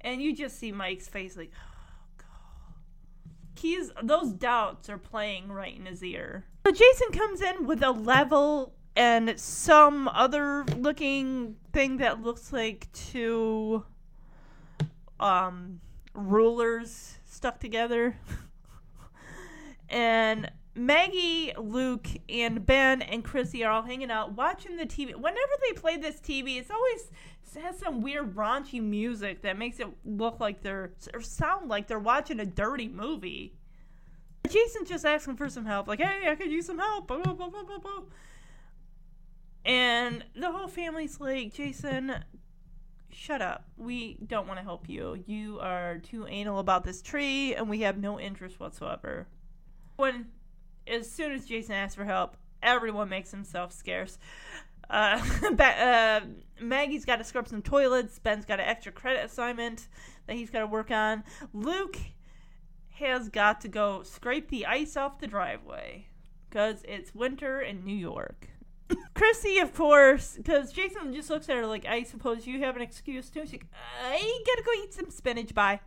And 0.00 0.20
you 0.20 0.34
just 0.34 0.58
see 0.58 0.72
Mike's 0.72 1.08
face 1.08 1.36
like, 1.36 1.52
oh, 1.54 2.04
God. 2.18 3.60
He's, 3.60 3.90
those 4.02 4.32
doubts 4.32 4.88
are 4.88 4.98
playing 4.98 5.50
right 5.50 5.76
in 5.76 5.86
his 5.86 6.02
ear. 6.02 6.44
So 6.66 6.72
Jason 6.72 7.12
comes 7.12 7.40
in 7.40 7.66
with 7.66 7.82
a 7.82 7.90
level 7.90 8.74
and 8.96 9.38
some 9.38 10.08
other 10.08 10.64
looking 10.76 11.56
thing 11.72 11.98
that 11.98 12.20
looks 12.20 12.52
like 12.52 12.88
two 12.92 13.84
um, 15.18 15.80
rulers 16.14 17.18
stuck 17.24 17.60
together. 17.60 18.16
and 19.88 20.50
Maggie, 20.74 21.52
Luke, 21.58 22.08
and 22.28 22.64
Ben 22.64 23.02
and 23.02 23.22
Chrissy 23.22 23.62
are 23.62 23.70
all 23.70 23.82
hanging 23.82 24.10
out 24.10 24.32
watching 24.32 24.76
the 24.76 24.86
TV. 24.86 25.14
Whenever 25.14 25.52
they 25.60 25.72
play 25.74 25.96
this 25.98 26.18
TV, 26.18 26.58
it's 26.58 26.70
always 26.70 27.10
it 27.54 27.60
has 27.60 27.78
some 27.78 28.00
weird 28.00 28.34
raunchy 28.34 28.82
music 28.82 29.42
that 29.42 29.58
makes 29.58 29.78
it 29.78 29.86
look 30.06 30.40
like 30.40 30.62
they're 30.62 30.92
or 31.12 31.20
sound 31.20 31.68
like 31.68 31.86
they're 31.86 31.98
watching 31.98 32.40
a 32.40 32.46
dirty 32.46 32.88
movie. 32.88 33.54
Jason's 34.48 34.88
just 34.88 35.04
asking 35.04 35.36
for 35.36 35.50
some 35.50 35.66
help, 35.66 35.86
like, 35.86 36.00
"Hey, 36.00 36.28
I 36.28 36.34
could 36.34 36.50
use 36.50 36.64
some 36.66 36.78
help." 36.78 37.10
And 39.64 40.24
the 40.34 40.50
whole 40.50 40.68
family's 40.68 41.20
like, 41.20 41.52
"Jason, 41.52 42.24
shut 43.10 43.42
up. 43.42 43.68
We 43.76 44.16
don't 44.26 44.48
want 44.48 44.58
to 44.58 44.64
help 44.64 44.88
you. 44.88 45.22
You 45.26 45.60
are 45.60 45.98
too 45.98 46.26
anal 46.26 46.58
about 46.58 46.84
this 46.84 47.02
tree, 47.02 47.54
and 47.54 47.68
we 47.68 47.80
have 47.80 47.98
no 47.98 48.18
interest 48.18 48.58
whatsoever." 48.58 49.28
When 49.96 50.32
as 50.86 51.10
soon 51.10 51.32
as 51.32 51.46
Jason 51.46 51.74
asks 51.74 51.94
for 51.94 52.04
help, 52.04 52.36
everyone 52.62 53.08
makes 53.08 53.30
himself 53.30 53.72
scarce. 53.72 54.18
Uh, 54.88 55.22
uh, 55.58 56.20
Maggie's 56.60 57.04
got 57.04 57.16
to 57.16 57.24
scrub 57.24 57.48
some 57.48 57.62
toilets. 57.62 58.18
Ben's 58.18 58.44
got 58.44 58.60
an 58.60 58.66
extra 58.66 58.92
credit 58.92 59.24
assignment 59.24 59.88
that 60.26 60.36
he's 60.36 60.50
got 60.50 60.60
to 60.60 60.66
work 60.66 60.90
on. 60.90 61.24
Luke 61.52 61.96
has 62.90 63.28
got 63.28 63.60
to 63.62 63.68
go 63.68 64.02
scrape 64.02 64.48
the 64.48 64.66
ice 64.66 64.96
off 64.96 65.18
the 65.18 65.26
driveway 65.26 66.06
because 66.48 66.82
it's 66.86 67.14
winter 67.14 67.60
in 67.60 67.84
New 67.84 67.96
York. 67.96 68.48
Chrissy, 69.14 69.58
of 69.58 69.74
course, 69.74 70.34
because 70.36 70.72
Jason 70.72 71.14
just 71.14 71.30
looks 71.30 71.48
at 71.48 71.56
her 71.56 71.66
like, 71.66 71.86
I 71.86 72.02
suppose 72.02 72.46
you 72.46 72.60
have 72.60 72.76
an 72.76 72.82
excuse 72.82 73.30
too. 73.30 73.40
She's 73.42 73.52
like, 73.52 73.66
I 74.02 74.42
gotta 74.46 74.62
go 74.62 74.84
eat 74.84 74.94
some 74.94 75.10
spinach. 75.10 75.54
Bye. 75.54 75.80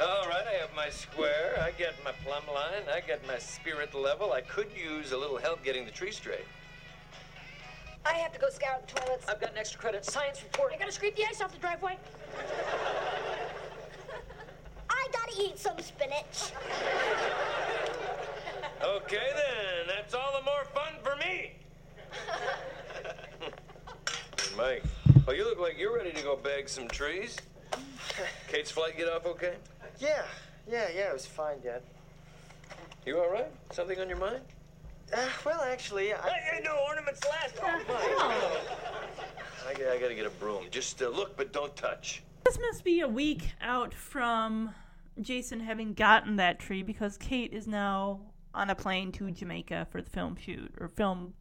All 0.00 0.28
right, 0.28 0.44
I 0.46 0.54
have 0.60 0.72
my 0.76 0.90
square, 0.90 1.58
I 1.60 1.72
get 1.72 1.92
my 2.04 2.12
plumb 2.24 2.44
line, 2.54 2.82
I 2.92 3.00
get 3.00 3.26
my 3.26 3.38
spirit 3.38 3.94
level. 3.96 4.32
I 4.32 4.42
could 4.42 4.68
use 4.72 5.10
a 5.10 5.16
little 5.16 5.38
help 5.38 5.64
getting 5.64 5.84
the 5.84 5.90
tree 5.90 6.12
straight. 6.12 6.44
I 8.06 8.12
have 8.12 8.32
to 8.32 8.38
go 8.38 8.48
scour 8.48 8.78
the 8.86 9.00
toilets. 9.00 9.26
I've 9.28 9.40
got 9.40 9.50
an 9.50 9.58
extra 9.58 9.80
credit 9.80 10.04
science 10.04 10.40
report. 10.44 10.72
I 10.72 10.78
gotta 10.78 10.92
scrape 10.92 11.16
the 11.16 11.24
ice 11.24 11.40
off 11.40 11.52
the 11.52 11.58
driveway. 11.58 11.98
I 14.88 15.08
gotta 15.12 15.42
eat 15.42 15.58
some 15.58 15.76
spinach. 15.80 16.52
Okay 18.84 19.28
then, 19.34 19.88
that's 19.88 20.14
all 20.14 20.38
the 20.38 20.44
more 20.44 20.64
fun 20.72 20.92
for 21.02 21.16
me. 21.16 21.54
Hey, 23.40 23.50
Mike, 24.56 24.84
oh, 25.26 25.32
you 25.32 25.44
look 25.44 25.58
like 25.58 25.76
you're 25.76 25.96
ready 25.96 26.12
to 26.12 26.22
go 26.22 26.36
bag 26.36 26.68
some 26.68 26.86
trees. 26.86 27.36
Kate's 28.46 28.70
flight 28.70 28.96
get 28.96 29.08
off 29.08 29.26
okay? 29.26 29.54
Yeah, 29.98 30.22
yeah, 30.70 30.88
yeah, 30.94 31.10
it 31.10 31.12
was 31.12 31.26
fine, 31.26 31.60
Dad. 31.60 31.82
You 33.04 33.18
all 33.18 33.30
right? 33.30 33.50
Something 33.72 33.98
on 34.00 34.08
your 34.08 34.18
mind? 34.18 34.40
Uh, 35.12 35.26
well, 35.44 35.62
actually, 35.62 36.12
I. 36.12 36.28
Hey, 36.28 36.60
no 36.62 36.76
ornaments 36.86 37.20
last. 37.24 37.54
Oh, 37.62 38.60
I, 39.66 39.70
I 39.70 39.98
gotta 39.98 40.14
get 40.14 40.26
a 40.26 40.30
broom. 40.30 40.64
Just 40.70 41.02
uh, 41.02 41.08
look, 41.08 41.36
but 41.36 41.52
don't 41.52 41.74
touch. 41.74 42.22
This 42.44 42.58
must 42.60 42.84
be 42.84 43.00
a 43.00 43.08
week 43.08 43.52
out 43.60 43.94
from 43.94 44.74
Jason 45.20 45.60
having 45.60 45.94
gotten 45.94 46.36
that 46.36 46.58
tree 46.58 46.82
because 46.82 47.16
Kate 47.16 47.52
is 47.52 47.66
now 47.66 48.20
on 48.54 48.70
a 48.70 48.74
plane 48.74 49.12
to 49.12 49.30
Jamaica 49.30 49.86
for 49.90 50.00
the 50.02 50.10
film 50.10 50.36
shoot 50.36 50.72
or 50.78 50.88
film. 50.88 51.34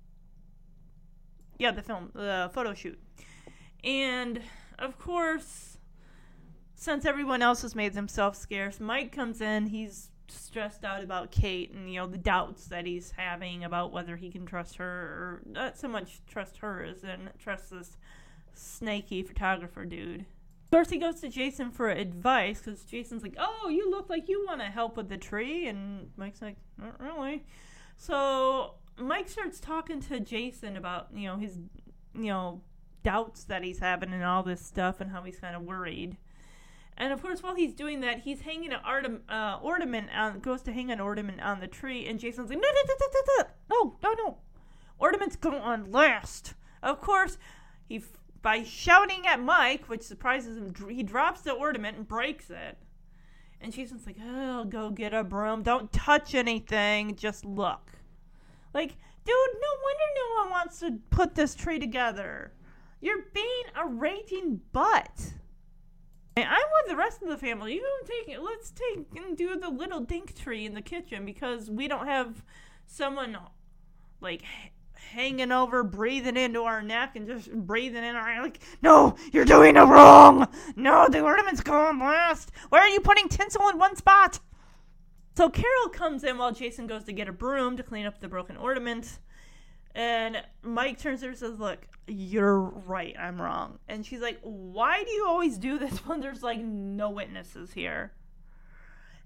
Yeah, 1.59 1.71
the 1.71 1.81
film, 1.81 2.11
the 2.13 2.49
photo 2.53 2.73
shoot. 2.73 2.99
And 3.83 4.41
of 4.79 4.97
course, 4.99 5.76
since 6.77 7.05
everyone 7.05 7.41
else 7.41 7.63
has 7.63 7.75
made 7.75 7.93
themselves 7.93 8.37
scarce, 8.37 8.79
Mike 8.79 9.11
comes 9.11 9.41
in. 9.41 9.65
He's 9.65 10.11
stressed 10.29 10.85
out 10.85 11.03
about 11.03 11.31
Kate 11.31 11.71
and 11.71 11.91
you 11.91 11.99
know 11.99 12.05
the 12.07 12.17
doubts 12.17 12.65
that 12.65 12.85
he's 12.85 13.11
having 13.11 13.63
about 13.63 13.91
whether 13.91 14.15
he 14.17 14.29
can 14.29 14.45
trust 14.45 14.75
her 14.75 14.85
or 14.85 15.41
not 15.45 15.77
so 15.77 15.87
much 15.87 16.21
trust 16.27 16.57
her 16.57 16.83
as 16.83 17.03
in 17.03 17.29
trust 17.39 17.71
this 17.71 17.97
snaky 18.53 19.23
photographer 19.23 19.85
dude. 19.85 20.21
Of 20.21 20.71
course, 20.71 20.89
he 20.89 20.97
goes 20.97 21.21
to 21.21 21.29
Jason 21.29 21.71
for 21.71 21.89
advice 21.89 22.61
because 22.61 22.83
Jason's 22.83 23.23
like, 23.23 23.35
"Oh, 23.39 23.69
you 23.69 23.89
look 23.89 24.09
like 24.09 24.29
you 24.29 24.45
want 24.45 24.59
to 24.59 24.67
help 24.67 24.97
with 24.97 25.09
the 25.09 25.17
tree," 25.17 25.67
and 25.67 26.11
Mike's 26.15 26.41
like, 26.41 26.57
"Not 26.77 26.99
really." 26.99 27.45
So 27.95 28.75
Mike 28.97 29.29
starts 29.29 29.59
talking 29.59 30.01
to 30.01 30.19
Jason 30.19 30.77
about 30.77 31.07
you 31.13 31.27
know 31.27 31.37
his 31.37 31.57
you 32.13 32.27
know 32.27 32.61
doubts 33.01 33.45
that 33.45 33.63
he's 33.63 33.79
having 33.79 34.13
and 34.13 34.23
all 34.23 34.43
this 34.43 34.63
stuff 34.63 35.01
and 35.01 35.09
how 35.09 35.23
he's 35.23 35.39
kind 35.39 35.55
of 35.55 35.63
worried. 35.63 36.17
And 36.97 37.13
of 37.13 37.21
course, 37.21 37.43
while 37.43 37.55
he's 37.55 37.73
doing 37.73 38.01
that, 38.01 38.21
he's 38.21 38.41
hanging 38.41 38.73
an 38.73 38.79
artem- 38.83 39.23
uh, 39.29 39.59
ornament 39.61 40.09
on, 40.15 40.39
goes 40.39 40.63
to 40.63 40.73
hang 40.73 40.91
an 40.91 40.99
ornament 40.99 41.41
on 41.41 41.59
the 41.59 41.67
tree, 41.67 42.07
and 42.07 42.19
Jason's 42.19 42.49
like, 42.49 42.59
no, 42.59 42.67
no, 42.67 42.81
no, 42.87 43.07
no, 43.13 43.49
no, 43.69 43.97
no, 44.01 44.23
no. 44.23 44.37
Ornaments 44.97 45.35
go 45.35 45.55
on 45.55 45.91
last. 45.91 46.55
Of 46.81 46.99
course, 47.01 47.37
he 47.87 47.97
f- 47.97 48.17
by 48.41 48.63
shouting 48.63 49.27
at 49.27 49.39
Mike, 49.39 49.89
which 49.89 50.01
surprises 50.01 50.57
him, 50.57 50.73
he 50.89 51.03
drops 51.03 51.41
the 51.41 51.51
ornament 51.51 51.97
and 51.97 52.07
breaks 52.07 52.49
it. 52.49 52.77
And 53.61 53.73
Jason's 53.73 54.05
like, 54.05 54.17
oh, 54.23 54.65
go 54.65 54.89
get 54.89 55.13
a 55.13 55.23
broom. 55.23 55.63
Don't 55.63 55.91
touch 55.91 56.35
anything. 56.35 57.15
Just 57.15 57.43
look. 57.43 57.91
Like, 58.73 58.91
dude, 59.25 59.35
no 59.35 59.69
wonder 59.83 60.03
no 60.15 60.43
one 60.43 60.49
wants 60.51 60.79
to 60.79 60.99
put 61.09 61.35
this 61.35 61.55
tree 61.55 61.79
together. 61.79 62.53
You're 63.01 63.25
being 63.33 63.63
a 63.75 63.87
raging 63.87 64.61
butt. 64.71 65.33
I'm 66.43 66.67
with 66.81 66.89
the 66.89 66.95
rest 66.95 67.21
of 67.21 67.29
the 67.29 67.37
family. 67.37 67.75
You 67.75 67.85
take. 68.05 68.37
Let's 68.39 68.71
take 68.71 69.05
and 69.15 69.37
do 69.37 69.57
the 69.59 69.69
little 69.69 70.01
dink 70.01 70.35
tree 70.35 70.65
in 70.65 70.73
the 70.73 70.81
kitchen 70.81 71.25
because 71.25 71.69
we 71.69 71.87
don't 71.87 72.07
have 72.07 72.43
someone 72.85 73.37
like 74.21 74.43
hanging 75.11 75.51
over, 75.51 75.83
breathing 75.83 76.37
into 76.37 76.61
our 76.61 76.81
neck 76.81 77.15
and 77.15 77.27
just 77.27 77.51
breathing 77.51 78.03
in 78.03 78.15
our 78.15 78.41
like. 78.41 78.59
No, 78.81 79.15
you're 79.31 79.45
doing 79.45 79.75
it 79.77 79.81
wrong. 79.81 80.47
No, 80.75 81.07
the 81.09 81.21
ornaments 81.21 81.61
go 81.61 81.73
on 81.73 81.99
last. 81.99 82.51
Why 82.69 82.79
are 82.79 82.89
you 82.89 82.99
putting 82.99 83.29
tinsel 83.29 83.69
in 83.69 83.77
one 83.77 83.95
spot? 83.95 84.39
So 85.35 85.49
Carol 85.49 85.89
comes 85.91 86.23
in 86.23 86.37
while 86.37 86.51
Jason 86.51 86.87
goes 86.87 87.03
to 87.03 87.13
get 87.13 87.27
a 87.27 87.31
broom 87.31 87.77
to 87.77 87.83
clean 87.83 88.05
up 88.05 88.19
the 88.19 88.27
broken 88.27 88.57
ornament. 88.57 89.19
And 89.95 90.43
Mike 90.61 90.99
turns 90.99 91.21
to 91.21 91.27
her 91.27 91.29
and 91.31 91.39
says, 91.39 91.59
Look, 91.59 91.87
you're 92.07 92.59
right. 92.59 93.15
I'm 93.19 93.41
wrong. 93.41 93.79
And 93.87 94.05
she's 94.05 94.21
like, 94.21 94.39
Why 94.41 95.03
do 95.03 95.11
you 95.11 95.25
always 95.27 95.57
do 95.57 95.77
this 95.77 95.97
when 96.05 96.19
there's 96.21 96.43
like 96.43 96.59
no 96.59 97.09
witnesses 97.09 97.73
here? 97.73 98.11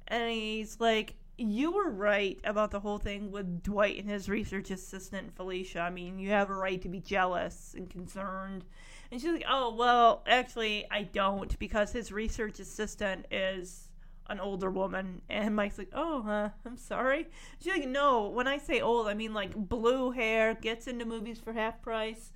And 0.07 0.32
he's 0.32 0.80
like, 0.80 1.16
You 1.38 1.72
were 1.72 1.89
right 1.89 2.39
about 2.43 2.72
the 2.72 2.80
whole 2.80 2.97
thing 2.97 3.32
with 3.32 3.64
Dwight 3.64 3.99
and 3.99 4.09
his 4.09 4.30
research 4.30 4.72
assistant, 4.72 5.36
Felicia. 5.36 5.82
I 5.82 5.89
mean, 5.89 6.20
you 6.20 6.30
have 6.32 6.49
a 6.49 6.55
right 6.55 6.82
to 6.82 6.89
be 6.89 6.99
jealous 6.99 7.74
and 7.78 7.89
concerned. 7.89 8.66
And 9.12 9.20
she's 9.20 9.32
like, 9.32 9.45
Oh, 9.49 9.76
well, 9.76 10.24
actually, 10.26 10.86
I 10.89 11.03
don't 11.03 11.57
because 11.59 11.91
his 11.91 12.12
research 12.12 12.59
assistant 12.59 13.26
is 13.30 13.89
an 14.32 14.39
older 14.39 14.71
woman. 14.71 15.21
And 15.29 15.55
Mike's 15.55 15.77
like, 15.77 15.91
oh, 15.93 16.27
uh, 16.27 16.49
I'm 16.65 16.77
sorry. 16.77 17.27
She's 17.59 17.73
like, 17.73 17.88
no, 17.88 18.29
when 18.29 18.47
I 18.47 18.57
say 18.57 18.82
old, 18.82 19.07
I 19.07 19.13
mean 19.13 19.34
like 19.34 19.53
blue 19.55 20.11
hair, 20.11 20.55
gets 20.55 20.88
into 20.88 21.05
movies 21.05 21.39
for 21.39 21.53
half 21.53 21.82
price. 21.82 22.32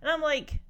And 0.00 0.10
I'm 0.10 0.20
like, 0.20 0.60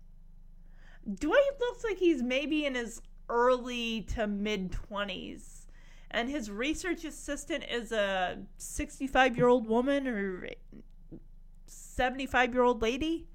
Dwight 1.13 1.61
looks 1.61 1.85
like 1.85 1.99
he's 1.99 2.23
maybe 2.23 2.65
in 2.65 2.75
his 2.75 3.03
early 3.29 4.03
to 4.15 4.27
mid 4.27 4.73
20s. 4.73 5.67
And 6.11 6.31
his 6.31 6.51
research 6.51 7.05
assistant 7.05 7.65
is 7.71 7.93
a 7.93 8.39
65 8.57 9.37
year 9.37 9.49
old 9.49 9.67
woman 9.67 10.07
or 10.07 10.49
75 11.67 12.55
year 12.55 12.63
old 12.63 12.81
lady. 12.81 13.27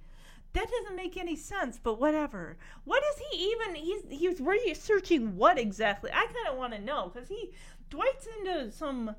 That 0.53 0.69
doesn't 0.69 0.95
make 0.95 1.17
any 1.17 1.35
sense, 1.35 1.79
but 1.81 1.99
whatever. 1.99 2.57
What 2.83 3.03
is 3.03 3.21
he 3.29 3.51
even? 3.51 3.75
He's 3.75 4.03
he's 4.09 4.39
researching 4.39 5.35
what 5.35 5.57
exactly? 5.57 6.11
I 6.11 6.25
kind 6.25 6.47
of 6.49 6.57
want 6.57 6.73
to 6.73 6.79
know 6.79 7.11
because 7.11 7.27
he 7.27 7.51
Dwight's 7.89 8.27
into 8.39 8.71
some 8.71 9.15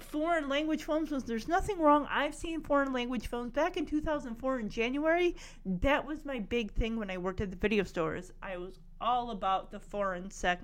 foreign 0.00 0.48
language 0.48 0.84
films. 0.84 1.10
There's 1.24 1.48
nothing 1.48 1.78
wrong. 1.78 2.06
I've 2.10 2.34
seen 2.34 2.60
foreign 2.60 2.92
language 2.92 3.28
films 3.28 3.52
back 3.52 3.76
in 3.76 3.86
2004 3.86 4.60
in 4.60 4.68
January. 4.68 5.36
That 5.64 6.04
was 6.04 6.24
my 6.24 6.38
big 6.38 6.72
thing 6.72 6.96
when 6.96 7.10
I 7.10 7.18
worked 7.18 7.40
at 7.40 7.50
the 7.50 7.56
video 7.56 7.84
stores. 7.84 8.32
I 8.42 8.56
was 8.56 8.78
all 9.00 9.30
about 9.30 9.70
the 9.70 9.80
foreign 9.80 10.30
sec- 10.30 10.62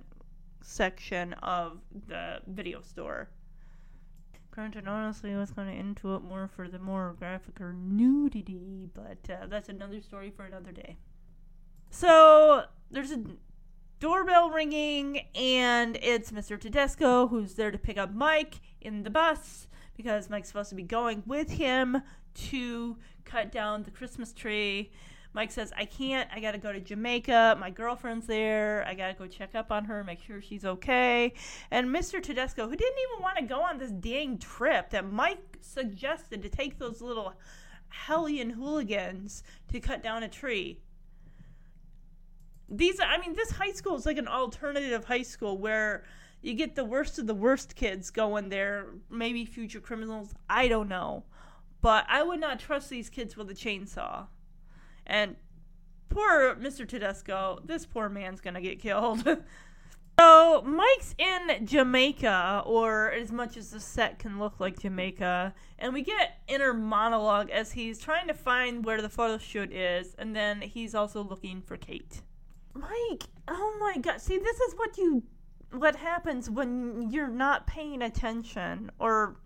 section 0.63 1.33
of 1.35 1.81
the 2.09 2.41
video 2.47 2.81
store. 2.83 3.29
Granted, 4.53 4.87
honestly, 4.87 5.33
I 5.33 5.39
was 5.39 5.51
kind 5.51 5.71
of 5.71 5.75
into 5.75 6.15
it 6.15 6.23
more 6.23 6.47
for 6.47 6.69
the 6.69 6.79
more 6.79 7.17
graphic 7.19 7.59
or 7.59 7.73
nudity, 7.73 8.87
but 8.93 9.19
uh, 9.31 9.47
that's 9.47 9.71
another 9.71 10.03
story 10.03 10.31
for 10.31 10.45
another 10.45 10.73
day. 10.73 10.99
So 11.89 12.65
there's 12.91 13.13
a 13.13 13.23
doorbell 13.99 14.51
ringing, 14.51 15.21
and 15.35 15.97
it's 16.03 16.33
Mr. 16.33 16.61
Tedesco 16.61 17.29
who's 17.29 17.55
there 17.55 17.71
to 17.71 17.79
pick 17.79 17.97
up 17.97 18.13
Mike 18.13 18.61
in 18.83 19.05
the 19.05 19.11
bus 19.11 19.69
because 19.97 20.29
Mike's 20.29 20.49
supposed 20.49 20.69
to 20.69 20.77
be 20.77 20.83
going 20.83 21.23
with 21.25 21.53
him 21.53 22.03
to 22.35 22.99
cut 23.25 23.51
down 23.51 23.85
the 23.85 23.91
Christmas 23.91 24.35
tree. 24.35 24.91
Mike 25.35 25.51
says, 25.51 25.73
I 25.77 25.87
can't. 25.87 26.29
I 26.35 26.41
got 26.41 26.53
to 26.53 26.59
go 26.59 26.73
to 26.73 26.81
Jamaica. 26.81 27.57
My 27.59 27.71
girlfriend's 27.71 28.27
there. 28.27 28.85
I 28.87 28.95
got 28.95 29.09
to 29.09 29.15
go 29.15 29.27
check 29.27 29.55
up 29.55 29.73
on 29.73 29.87
her, 29.87 30.05
make 30.05 30.23
sure 30.23 30.43
she's 30.43 30.65
okay. 30.65 31.33
And 31.71 31.89
Mr. 31.89 32.23
Tedesco, 32.23 32.69
who 32.69 32.77
didn't 32.77 32.99
even 33.11 33.23
want 33.23 33.39
to 33.39 33.45
go 33.45 33.63
on 33.63 33.79
this 33.79 33.91
dang 33.91 34.39
trip 34.39 34.91
that 34.91 35.11
Mike 35.11 35.59
suggested 35.61 36.43
to 36.43 36.49
take 36.49 36.79
those 36.79 37.01
little 37.01 37.33
hellion 37.89 38.51
hooligans 38.51 39.43
to 39.73 39.81
cut 39.81 40.03
down 40.03 40.23
a 40.23 40.29
tree. 40.29 40.81
These, 42.69 43.01
I 43.01 43.19
mean, 43.19 43.35
this 43.35 43.51
high 43.51 43.73
school 43.73 43.97
is 43.97 44.07
like 44.07 44.19
an 44.19 44.29
alternative 44.29 45.05
high 45.05 45.23
school 45.23 45.59
where 45.59 46.05
you 46.43 46.55
get 46.55 46.75
the 46.75 46.85
worst 46.85 47.19
of 47.19 47.27
the 47.27 47.35
worst 47.35 47.75
kids 47.75 48.11
going 48.11 48.49
there, 48.49 48.87
maybe 49.09 49.45
future 49.45 49.81
criminals. 49.81 50.35
I 50.49 50.69
don't 50.69 50.89
know. 50.89 51.25
But 51.81 52.05
I 52.09 52.23
would 52.23 52.41
not 52.41 52.61
trust 52.61 52.91
these 52.91 53.09
kids 53.09 53.37
with 53.37 53.51
a 53.51 53.55
chainsaw. 53.55 54.27
And 55.07 55.37
poor 56.09 56.55
Mr. 56.57 56.87
Tedesco, 56.87 57.61
this 57.65 57.87
poor 57.87 58.09
man's 58.09 58.41
gonna 58.41 58.61
get 58.61 58.81
killed. 58.81 59.25
so 60.19 60.63
Mike's 60.63 61.15
in 61.19 61.67
Jamaica, 61.67 62.63
or 62.67 63.11
as 63.13 63.33
much 63.33 63.57
as 63.57 63.71
the 63.71 63.81
set 63.81 64.19
can 64.19 64.39
look 64.39 64.61
like 64.61 64.81
Jamaica, 64.81 65.55
and 65.79 65.93
we 65.93 66.03
get 66.03 66.41
inner 66.49 66.75
monologue 66.75 67.51
as 67.51 67.73
he's 67.73 67.99
trying 67.99 68.29
to 68.29 68.35
find 68.35 68.85
where 68.85 69.03
the 69.03 69.09
photo 69.09 69.39
shoot 69.39 69.73
is, 69.73 70.15
and 70.19 70.35
then 70.35 70.61
he's 70.61 70.95
also 70.95 71.23
looking 71.23 71.63
for 71.63 71.77
Kate. 71.77 72.23
Mike, 72.75 73.25
oh 73.49 73.77
my 73.81 74.01
god, 74.01 74.21
see 74.21 74.39
this 74.39 74.61
is 74.61 74.75
what 74.77 74.97
you 74.97 75.23
what 75.73 75.97
happens 75.97 76.51
when 76.51 77.11
you're 77.11 77.29
not 77.29 77.67
paying 77.67 78.03
attention 78.03 78.91
or 78.99 79.37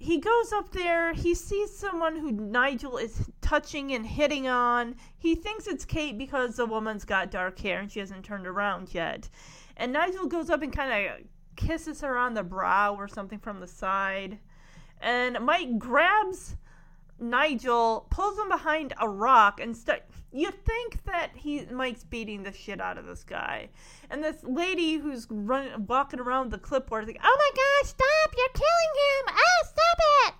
he 0.00 0.16
goes 0.18 0.50
up 0.50 0.72
there. 0.72 1.12
He 1.12 1.34
sees 1.34 1.76
someone 1.76 2.16
who 2.16 2.32
Nigel 2.32 2.96
is 2.96 3.28
touching 3.42 3.92
and 3.92 4.06
hitting 4.06 4.48
on. 4.48 4.96
He 5.18 5.34
thinks 5.34 5.66
it's 5.66 5.84
Kate 5.84 6.16
because 6.16 6.56
the 6.56 6.64
woman's 6.64 7.04
got 7.04 7.30
dark 7.30 7.58
hair 7.58 7.80
and 7.80 7.92
she 7.92 8.00
hasn't 8.00 8.24
turned 8.24 8.46
around 8.46 8.94
yet. 8.94 9.28
And 9.76 9.92
Nigel 9.92 10.26
goes 10.26 10.48
up 10.48 10.62
and 10.62 10.72
kind 10.72 11.06
of 11.06 11.20
kisses 11.54 12.00
her 12.00 12.16
on 12.16 12.32
the 12.32 12.42
brow 12.42 12.94
or 12.94 13.08
something 13.08 13.38
from 13.38 13.60
the 13.60 13.66
side. 13.66 14.38
And 15.02 15.38
Mike 15.40 15.78
grabs 15.78 16.56
Nigel 17.18 18.06
pulls 18.08 18.38
him 18.38 18.48
behind 18.48 18.94
a 18.98 19.06
rock 19.06 19.60
and 19.60 19.76
start. 19.76 20.04
You 20.32 20.52
think 20.52 21.04
that 21.04 21.30
he 21.34 21.64
Mike's 21.66 22.04
beating 22.04 22.44
the 22.44 22.52
shit 22.52 22.80
out 22.80 22.98
of 22.98 23.06
this 23.06 23.24
guy, 23.24 23.68
and 24.10 24.22
this 24.22 24.44
lady 24.44 24.94
who's 24.94 25.26
run, 25.28 25.86
walking 25.86 26.20
around 26.20 26.52
the 26.52 26.58
clipboard 26.58 27.04
is 27.04 27.08
like, 27.08 27.20
"Oh 27.22 27.36
my 27.36 27.50
gosh, 27.56 27.90
stop! 27.90 28.34
You're 28.36 28.48
killing 28.54 28.92
him! 28.96 29.34
Ah, 29.34 29.66
stop 29.66 29.98
it!" 30.26 30.34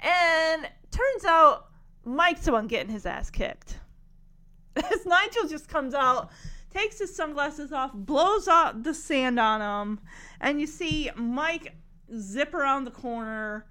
And 0.00 0.70
turns 0.90 1.24
out 1.24 1.68
Mike's 2.04 2.44
the 2.44 2.52
one 2.52 2.66
getting 2.66 2.92
his 2.92 3.06
ass 3.06 3.30
kicked. 3.30 3.78
As 4.76 5.06
Nigel 5.06 5.46
just 5.48 5.68
comes 5.68 5.94
out, 5.94 6.30
takes 6.70 6.98
his 6.98 7.14
sunglasses 7.14 7.72
off, 7.72 7.92
blows 7.94 8.48
out 8.48 8.82
the 8.82 8.94
sand 8.94 9.38
on 9.38 9.60
him, 9.60 10.00
and 10.40 10.60
you 10.60 10.66
see 10.66 11.08
Mike 11.14 11.76
zip 12.18 12.52
around 12.52 12.82
the 12.82 12.90
corner. 12.90 13.66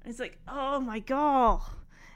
And 0.00 0.10
he's 0.10 0.20
like, 0.20 0.38
"Oh 0.48 0.80
my 0.80 1.00
god!" 1.00 1.60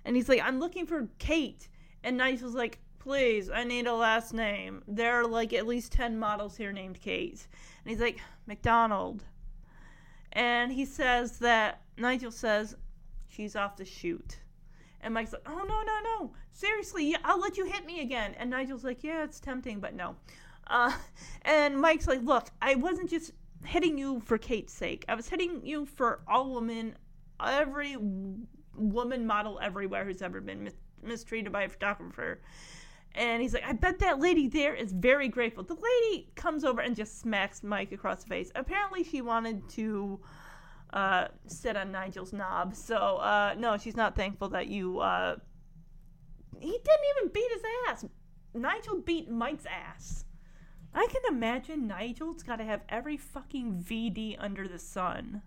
And 0.07 0.17
he's 0.17 0.31
like, 0.31 0.41
"I'm 0.43 0.59
looking 0.59 0.87
for 0.87 1.09
Kate." 1.19 1.69
And 2.05 2.17
Nigel's 2.17 2.55
like, 2.55 2.79
"Please, 2.99 3.51
I 3.51 3.65
need 3.65 3.87
a 3.87 3.95
last 3.95 4.33
name. 4.33 4.83
There 4.89 5.21
are 5.21 5.27
like 5.27 5.53
at 5.53 5.67
least 5.67 5.93
ten 5.93 6.19
models 6.19 6.57
here 6.57 6.73
named 6.73 7.01
Kate." 7.01 7.47
And 7.85 7.91
he's 7.91 8.01
like, 8.01 8.21
"McDonald." 8.47 9.25
And 10.33 10.73
he 10.73 10.85
says 10.85 11.39
that 11.39 11.83
Nigel 11.97 12.31
says 12.31 12.77
she's 13.29 13.57
off 13.57 13.77
the 13.77 13.85
shoot. 13.85 14.39
And 15.01 15.15
Mike's 15.15 15.33
like, 15.33 15.43
"Oh 15.47 15.65
no, 15.67 15.83
no, 15.83 16.01
no! 16.05 16.33
Seriously, 16.53 17.17
I'll 17.25 17.41
let 17.41 17.57
you 17.57 17.67
hit 17.67 17.85
me 17.85 18.01
again." 18.01 18.35
And 18.39 18.51
Nigel's 18.51 18.85
like, 18.85 19.03
"Yeah, 19.03 19.25
it's 19.25 19.41
tempting, 19.41 19.81
but 19.81 19.95
no." 19.95 20.17
Uh, 20.67 20.93
and 21.43 21.81
Mike's 21.81 22.07
like, 22.07 22.23
"Look, 22.23 22.49
I 22.61 22.77
wasn't 22.77 23.11
just 23.11 23.33
hitting 23.65 23.99
you 23.99 24.21
for 24.21 24.39
Kate's 24.39 24.73
sake. 24.73 25.05
I 25.09 25.15
was 25.15 25.29
hitting 25.29 25.65
you 25.65 25.87
for 25.87 26.21
all 26.27 26.55
women, 26.55 26.97
every 27.45 27.97
woman 28.75 29.27
model 29.27 29.59
everywhere 29.61 30.05
who's 30.05 30.23
ever 30.23 30.41
been 30.41 30.71
mistreated 31.03 31.53
by 31.53 31.65
a 31.65 31.69
photographer." 31.69 32.41
And 33.15 33.43
he's 33.43 33.53
like, 33.53 33.65
I 33.65 33.73
bet 33.73 33.99
that 33.99 34.21
lady 34.21 34.49
there 34.49 34.75
is 34.75 34.93
very 34.93 35.29
grateful. 35.29 35.63
The 35.65 35.75
lady 35.75 36.31
comes 36.35 36.65
over 36.65 36.81
and 36.81 36.97
just 36.97 37.21
smacks 37.21 37.63
Mike 37.63 37.93
across 37.93 38.23
the 38.23 38.29
face. 38.29 38.51
Apparently, 38.55 39.05
she 39.05 39.21
wanted 39.21 39.69
to 39.71 40.19
uh, 40.93 41.29
sit 41.47 41.77
on 41.77 41.93
Nigel's 41.93 42.33
knob. 42.33 42.75
So, 42.75 42.97
uh, 42.97 43.55
no, 43.59 43.77
she's 43.77 43.97
not 43.97 44.17
thankful 44.17 44.49
that 44.51 44.69
you. 44.69 45.01
Uh... 45.01 45.37
He 46.59 46.71
didn't 46.71 47.07
even 47.17 47.33
beat 47.33 47.51
his 47.53 47.63
ass. 47.89 48.05
Nigel 48.55 49.01
beat 49.01 49.31
Mike's 49.31 49.67
ass. 49.67 50.25
I 50.95 51.07
can 51.11 51.35
imagine 51.35 51.87
Nigel's 51.87 52.43
got 52.43 52.57
to 52.57 52.65
have 52.65 52.83
every 52.89 53.17
fucking 53.17 53.85
VD 53.87 54.37
under 54.39 54.69
the 54.69 54.79
sun. 54.79 55.43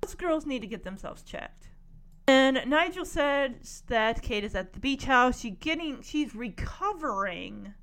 Those 0.00 0.14
girls 0.14 0.46
need 0.46 0.62
to 0.62 0.66
get 0.66 0.84
themselves 0.84 1.22
checked. 1.22 1.68
And 2.26 2.62
Nigel 2.66 3.04
says 3.04 3.82
that 3.88 4.22
Kate 4.22 4.44
is 4.44 4.54
at 4.54 4.72
the 4.72 4.80
beach 4.80 5.04
house. 5.04 5.40
She 5.40 5.50
getting 5.50 6.00
she's 6.02 6.34
recovering. 6.34 7.74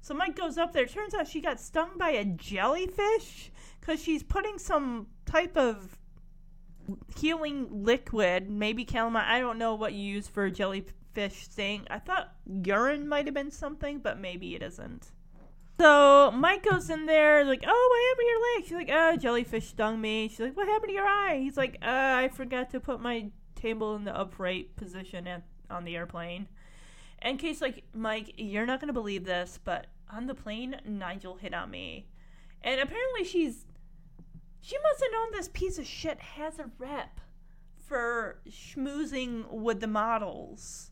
So 0.00 0.14
Mike 0.14 0.36
goes 0.36 0.56
up 0.56 0.72
there. 0.72 0.86
Turns 0.86 1.14
out 1.14 1.28
she 1.28 1.40
got 1.40 1.60
stung 1.60 1.90
by 1.98 2.10
a 2.10 2.24
jellyfish 2.24 3.50
because 3.80 4.02
she's 4.02 4.22
putting 4.22 4.58
some 4.58 5.08
type 5.26 5.56
of 5.56 5.98
healing 7.16 7.68
liquid, 7.84 8.50
maybe 8.50 8.84
calamine. 8.84 9.26
I 9.26 9.40
don't 9.40 9.58
know 9.58 9.74
what 9.74 9.92
you 9.92 10.00
use 10.00 10.26
for 10.26 10.44
a 10.44 10.50
jellyfish 10.50 11.42
sting. 11.42 11.86
I 11.90 11.98
thought 11.98 12.32
urine 12.64 13.06
might 13.06 13.26
have 13.26 13.34
been 13.34 13.50
something, 13.50 13.98
but 13.98 14.18
maybe 14.18 14.54
it 14.54 14.62
isn't. 14.62 15.10
So 15.78 16.30
Mike 16.32 16.68
goes 16.68 16.90
in 16.90 17.06
there, 17.06 17.44
like, 17.44 17.64
oh, 17.66 17.88
what 17.90 18.08
happened 18.08 18.26
to 18.26 18.30
your 18.30 18.54
leg? 18.54 18.64
She's 18.64 18.72
like, 18.72 18.90
oh, 18.92 19.16
jellyfish 19.16 19.68
stung 19.68 20.00
me. 20.00 20.28
She's 20.28 20.40
like, 20.40 20.56
what 20.56 20.68
happened 20.68 20.90
to 20.90 20.94
your 20.94 21.06
eye? 21.06 21.38
He's 21.42 21.56
like, 21.56 21.78
uh, 21.82 21.86
I 21.88 22.28
forgot 22.28 22.70
to 22.70 22.80
put 22.80 23.00
my 23.00 23.30
table 23.60 23.96
in 23.96 24.04
the 24.04 24.16
upright 24.16 24.74
position 24.76 25.26
at, 25.26 25.42
on 25.70 25.84
the 25.84 25.96
airplane. 25.96 26.48
And 27.20 27.38
Kate's 27.38 27.60
like, 27.60 27.84
Mike, 27.94 28.34
you're 28.36 28.66
not 28.66 28.80
gonna 28.80 28.92
believe 28.92 29.24
this, 29.24 29.58
but 29.62 29.86
on 30.12 30.26
the 30.26 30.34
plane, 30.34 30.80
Nigel 30.84 31.36
hit 31.36 31.54
on 31.54 31.70
me, 31.70 32.06
and 32.62 32.80
apparently 32.80 33.24
she's, 33.24 33.66
she 34.60 34.76
must 34.78 35.02
have 35.02 35.12
known 35.12 35.32
this 35.32 35.48
piece 35.52 35.78
of 35.78 35.86
shit 35.86 36.20
has 36.20 36.58
a 36.58 36.70
rep 36.78 37.20
for 37.90 38.40
schmoozing 38.48 39.50
with 39.50 39.80
the 39.80 39.86
models. 39.86 40.90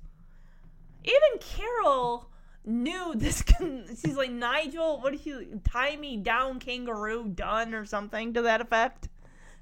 Even 1.04 1.38
Carol 1.40 2.28
knew 2.64 3.14
this. 3.14 3.44
She's 4.04 4.16
like 4.16 4.32
Nigel. 4.32 5.00
What 5.00 5.12
did 5.12 5.22
she 5.22 5.46
tie 5.62 5.96
me 5.96 6.16
down, 6.16 6.58
kangaroo, 6.58 7.28
done 7.28 7.72
or 7.72 7.84
something 7.84 8.34
to 8.34 8.42
that 8.42 8.60
effect? 8.60 9.08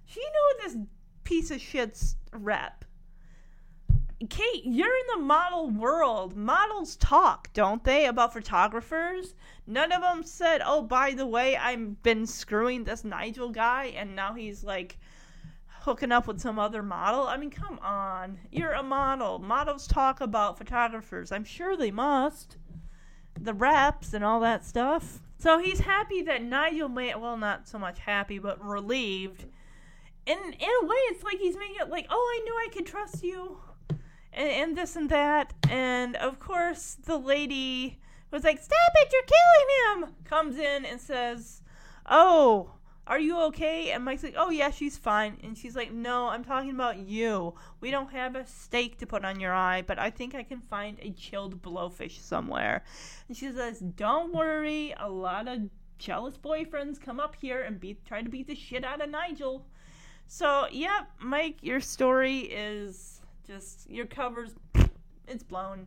She 0.07 0.21
knew 0.21 0.57
this 0.63 0.77
piece 1.25 1.51
of 1.51 1.61
shit's 1.61 2.17
rep. 2.33 2.86
Kate, 4.31 4.64
you're 4.64 4.97
in 4.97 5.07
the 5.14 5.23
model 5.27 5.69
world. 5.69 6.35
Models 6.35 6.97
talk, 6.97 7.53
don't 7.53 7.85
they, 7.85 8.07
about 8.07 8.33
photographers? 8.33 9.35
None 9.67 9.93
of 9.93 10.01
them 10.01 10.23
said, 10.23 10.62
"Oh, 10.64 10.81
by 10.81 11.12
the 11.12 11.27
way, 11.27 11.55
I've 11.55 12.03
been 12.03 12.27
screwing 12.27 12.85
this 12.85 13.05
Nigel 13.05 13.51
guy, 13.51 13.93
and 13.95 14.17
now 14.17 14.33
he's 14.33 14.64
like 14.64 14.99
hooking 15.81 16.12
up 16.12 16.27
with 16.27 16.41
some 16.41 16.59
other 16.59 16.83
model." 16.83 17.27
I 17.27 17.37
mean, 17.37 17.51
come 17.51 17.79
on, 17.81 18.39
you're 18.51 18.73
a 18.73 18.83
model. 18.83 19.39
Models 19.39 19.87
talk 19.87 20.23
about 20.23 20.57
photographers. 20.57 21.31
I'm 21.31 21.45
sure 21.45 21.77
they 21.77 21.91
must. 21.91 22.57
The 23.39 23.53
reps 23.53 24.14
and 24.14 24.25
all 24.25 24.41
that 24.41 24.64
stuff. 24.64 25.21
So 25.39 25.59
he's 25.59 25.81
happy 25.81 26.23
that 26.23 26.43
Nigel 26.43 26.89
may 26.89 27.14
well 27.14 27.37
not 27.37 27.69
so 27.69 27.79
much 27.79 27.99
happy, 27.99 28.39
but 28.39 28.64
relieved. 28.64 29.45
And 30.27 30.41
in 30.55 30.71
a 30.83 30.87
way, 30.87 30.97
it's 31.11 31.23
like 31.23 31.37
he's 31.39 31.57
making 31.59 31.77
it 31.81 31.91
like, 31.91 32.07
"Oh, 32.09 32.41
I 32.41 32.45
knew 32.45 32.55
I 32.55 32.69
could 32.73 32.87
trust 32.87 33.23
you." 33.23 33.61
And, 34.37 34.49
and 34.49 34.76
this 34.76 34.95
and 34.95 35.11
that. 35.11 35.55
And 35.68 36.14
of 36.16 36.39
course, 36.39 36.97
the 37.05 37.16
lady 37.16 37.99
was 38.30 38.45
like, 38.45 38.62
Stop 38.62 38.93
it, 38.95 39.12
you're 39.12 39.22
killing 39.22 40.05
him! 40.05 40.14
Comes 40.24 40.59
in 40.59 40.84
and 40.84 41.01
says, 41.01 41.62
Oh, 42.09 42.72
are 43.09 43.18
you 43.20 43.39
okay? 43.41 43.93
And 43.93 44.05
Mike's 44.05 44.22
like, 44.22 44.34
Oh, 44.37 44.51
yeah, 44.51 44.70
she's 44.70 44.97
fine. 44.99 45.39
And 45.43 45.57
she's 45.57 45.74
like, 45.74 45.93
No, 45.93 46.28
I'm 46.28 46.45
talking 46.45 46.70
about 46.70 46.99
you. 46.99 47.55
We 47.80 47.91
don't 47.91 48.12
have 48.12 48.37
a 48.37 48.47
steak 48.47 48.99
to 48.99 49.07
put 49.07 49.24
on 49.24 49.41
your 49.41 49.55
eye, 49.55 49.82
but 49.82 49.99
I 49.99 50.11
think 50.11 50.34
I 50.34 50.43
can 50.43 50.61
find 50.61 50.99
a 51.01 51.11
chilled 51.12 51.62
blowfish 51.62 52.20
somewhere. 52.20 52.84
And 53.28 53.37
she 53.37 53.51
says, 53.51 53.80
Don't 53.80 54.34
worry, 54.34 54.95
a 54.99 55.09
lot 55.09 55.49
of 55.49 55.62
jealous 55.99 56.37
boyfriends 56.37 57.01
come 57.01 57.20
up 57.20 57.37
here 57.41 57.62
and 57.62 57.80
beat, 57.80 58.05
try 58.05 58.20
to 58.20 58.28
beat 58.28 58.49
the 58.49 58.55
shit 58.55 58.84
out 58.84 59.01
of 59.01 59.09
Nigel. 59.09 59.66
So, 60.28 60.66
yeah, 60.72 61.05
Mike, 61.20 61.62
your 61.62 61.80
story 61.80 62.41
is 62.41 63.16
just 63.47 63.88
your 63.88 64.07
covers 64.07 64.55
it's 65.28 65.42
blown. 65.42 65.86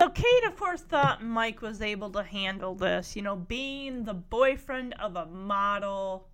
So 0.00 0.08
kate 0.08 0.44
of 0.46 0.56
course 0.56 0.82
thought 0.82 1.22
mike 1.22 1.62
was 1.62 1.80
able 1.80 2.10
to 2.10 2.22
handle 2.22 2.74
this 2.74 3.14
you 3.14 3.22
know 3.22 3.36
being 3.36 4.04
the 4.04 4.14
boyfriend 4.14 4.94
of 4.94 5.16
a 5.16 5.26
model 5.26 6.28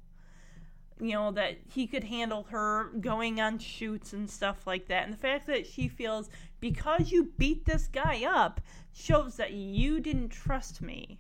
you 1.01 1.13
know 1.13 1.31
that 1.33 1.59
he 1.73 1.87
could 1.87 2.05
handle 2.05 2.45
her 2.51 2.91
going 3.01 3.41
on 3.41 3.59
shoots 3.59 4.13
and 4.13 4.31
stuff 4.31 4.67
like 4.67 4.89
that. 4.89 5.05
And 5.05 5.13
the 5.13 5.19
fact 5.19 5.47
that 5.47 5.67
she 5.67 5.89
feels 5.89 6.29
because 6.61 7.11
you 7.11 7.33
beat 7.39 7.65
this 7.65 7.87
guy 7.87 8.25
up 8.29 8.61
shows 8.93 9.37
that 9.37 9.53
you 9.53 10.01
didn't 10.01 10.29
trust 10.29 10.83
me. 10.83 11.19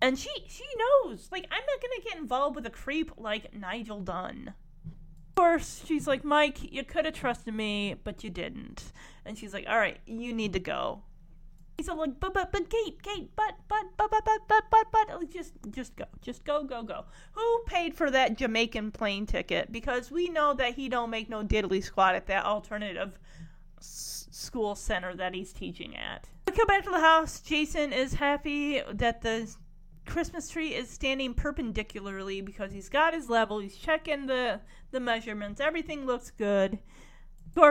And 0.00 0.18
she 0.18 0.30
she 0.48 0.64
knows. 0.76 1.28
Like 1.30 1.46
i'm 1.50 1.62
not 1.66 1.80
gonna 1.82 2.04
get 2.04 2.18
involved 2.18 2.56
with 2.56 2.66
a 2.66 2.70
creep 2.70 3.12
like 3.16 3.54
nigel 3.54 4.00
dunn 4.00 4.54
course, 5.34 5.82
she's 5.86 6.06
like, 6.06 6.24
Mike, 6.24 6.72
you 6.72 6.84
could 6.84 7.04
have 7.04 7.14
trusted 7.14 7.54
me, 7.54 7.96
but 8.04 8.24
you 8.24 8.30
didn't. 8.30 8.92
And 9.24 9.38
she's 9.38 9.54
like, 9.54 9.66
all 9.68 9.78
right, 9.78 9.98
you 10.06 10.32
need 10.32 10.52
to 10.52 10.60
go. 10.60 11.02
He's 11.76 11.88
all 11.88 11.98
like, 11.98 12.20
but, 12.20 12.32
but, 12.32 12.52
but, 12.52 12.70
Kate, 12.70 13.02
Kate, 13.02 13.30
but, 13.34 13.54
but, 13.68 13.84
but, 13.96 14.10
but, 14.10 14.24
but, 14.24 14.40
but, 14.48 14.64
but, 14.70 14.86
but, 14.92 15.30
just, 15.30 15.54
just 15.70 15.96
go, 15.96 16.04
just 16.22 16.44
go, 16.44 16.62
go, 16.62 16.84
go. 16.84 17.04
Who 17.32 17.62
paid 17.66 17.94
for 17.94 18.10
that 18.10 18.38
Jamaican 18.38 18.92
plane 18.92 19.26
ticket? 19.26 19.72
Because 19.72 20.10
we 20.10 20.28
know 20.28 20.54
that 20.54 20.74
he 20.74 20.88
don't 20.88 21.10
make 21.10 21.28
no 21.28 21.42
diddly 21.42 21.82
squat 21.82 22.14
at 22.14 22.26
that 22.28 22.44
alternative 22.44 23.18
s- 23.78 24.28
school 24.30 24.76
center 24.76 25.16
that 25.16 25.34
he's 25.34 25.52
teaching 25.52 25.96
at. 25.96 26.28
We 26.46 26.52
come 26.52 26.68
back 26.68 26.84
to 26.84 26.90
the 26.90 27.00
house. 27.00 27.40
Jason 27.40 27.92
is 27.92 28.14
happy 28.14 28.80
that 28.92 29.22
the 29.22 29.52
Christmas 30.06 30.48
tree 30.48 30.74
is 30.74 30.88
standing 30.88 31.34
perpendicularly 31.34 32.40
because 32.40 32.72
he's 32.72 32.88
got 32.88 33.14
his 33.14 33.28
level. 33.28 33.58
He's 33.58 33.76
checking 33.76 34.26
the 34.26 34.60
the 34.94 35.00
measurements. 35.00 35.60
Everything 35.60 36.06
looks 36.06 36.30
good. 36.30 36.78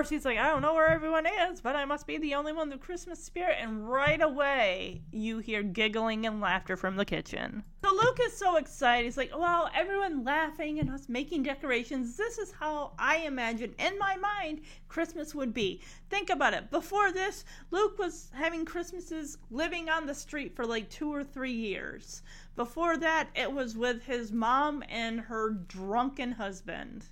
He's 0.09 0.25
like, 0.25 0.37
I 0.37 0.47
don't 0.47 0.61
know 0.61 0.73
where 0.73 0.87
everyone 0.87 1.25
is, 1.25 1.59
but 1.59 1.75
I 1.75 1.83
must 1.83 2.07
be 2.07 2.17
the 2.17 2.35
only 2.35 2.53
one 2.53 2.69
with 2.69 2.79
Christmas 2.79 3.21
spirit. 3.21 3.57
And 3.59 3.89
right 3.89 4.21
away, 4.21 5.01
you 5.11 5.39
hear 5.39 5.61
giggling 5.61 6.25
and 6.25 6.39
laughter 6.39 6.77
from 6.77 6.95
the 6.95 7.03
kitchen. 7.03 7.63
So 7.83 7.91
Luke 7.91 8.17
is 8.21 8.35
so 8.35 8.55
excited. 8.55 9.03
He's 9.03 9.17
like, 9.17 9.37
Well, 9.37 9.69
everyone 9.75 10.23
laughing 10.23 10.79
and 10.79 10.89
us 10.89 11.09
making 11.09 11.43
decorations. 11.43 12.15
This 12.15 12.37
is 12.37 12.53
how 12.53 12.93
I 12.97 13.17
imagine 13.17 13.75
in 13.77 13.99
my 13.99 14.15
mind 14.15 14.61
Christmas 14.87 15.35
would 15.35 15.53
be. 15.53 15.81
Think 16.09 16.29
about 16.29 16.53
it. 16.53 16.71
Before 16.71 17.11
this, 17.11 17.43
Luke 17.69 17.99
was 17.99 18.31
having 18.33 18.63
Christmases 18.63 19.37
living 19.51 19.89
on 19.89 20.05
the 20.05 20.15
street 20.15 20.55
for 20.55 20.65
like 20.65 20.89
two 20.89 21.13
or 21.13 21.25
three 21.25 21.51
years. 21.51 22.21
Before 22.55 22.95
that, 22.97 23.29
it 23.35 23.51
was 23.51 23.75
with 23.75 24.05
his 24.05 24.31
mom 24.31 24.81
and 24.87 25.19
her 25.19 25.49
drunken 25.49 26.31
husband. 26.31 27.05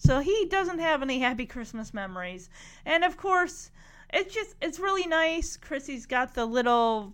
So 0.00 0.20
he 0.20 0.46
doesn't 0.46 0.78
have 0.78 1.02
any 1.02 1.18
happy 1.18 1.44
Christmas 1.44 1.92
memories. 1.92 2.48
And 2.86 3.04
of 3.04 3.18
course, 3.18 3.70
it's 4.14 4.34
just 4.34 4.56
it's 4.62 4.80
really 4.80 5.06
nice. 5.06 5.58
Chrissy's 5.58 6.06
got 6.06 6.32
the 6.32 6.46
little 6.46 7.12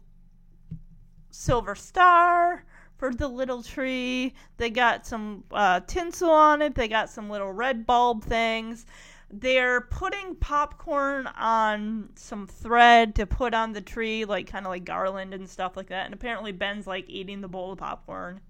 silver 1.32 1.74
star 1.74 2.64
for 2.96 3.12
the 3.12 3.26
little 3.26 3.64
tree. 3.64 4.34
They 4.56 4.70
got 4.70 5.04
some 5.04 5.42
uh, 5.50 5.80
tinsel 5.88 6.30
on 6.30 6.62
it. 6.62 6.76
They 6.76 6.86
got 6.86 7.10
some 7.10 7.28
little 7.28 7.50
red 7.50 7.86
bulb 7.86 8.22
things. 8.22 8.86
They're 9.32 9.80
putting 9.80 10.36
popcorn 10.36 11.26
on 11.26 12.10
some 12.14 12.46
thread 12.46 13.16
to 13.16 13.26
put 13.26 13.52
on 13.52 13.72
the 13.72 13.80
tree, 13.80 14.24
like 14.24 14.46
kind 14.46 14.64
of 14.64 14.70
like 14.70 14.84
garland 14.84 15.34
and 15.34 15.50
stuff 15.50 15.76
like 15.76 15.88
that. 15.88 16.04
And 16.04 16.14
apparently 16.14 16.52
Ben's 16.52 16.86
like 16.86 17.10
eating 17.10 17.40
the 17.40 17.48
bowl 17.48 17.72
of 17.72 17.78
popcorn. 17.78 18.40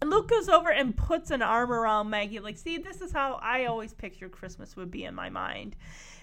And 0.00 0.10
Luke 0.10 0.28
goes 0.28 0.48
over 0.48 0.70
and 0.70 0.96
puts 0.96 1.30
an 1.30 1.42
arm 1.42 1.70
around 1.70 2.08
Maggie, 2.08 2.40
like, 2.40 2.56
see, 2.56 2.78
this 2.78 3.02
is 3.02 3.12
how 3.12 3.38
I 3.42 3.66
always 3.66 3.92
pictured 3.92 4.32
Christmas 4.32 4.76
would 4.76 4.90
be 4.90 5.04
in 5.04 5.14
my 5.14 5.28
mind. 5.28 5.76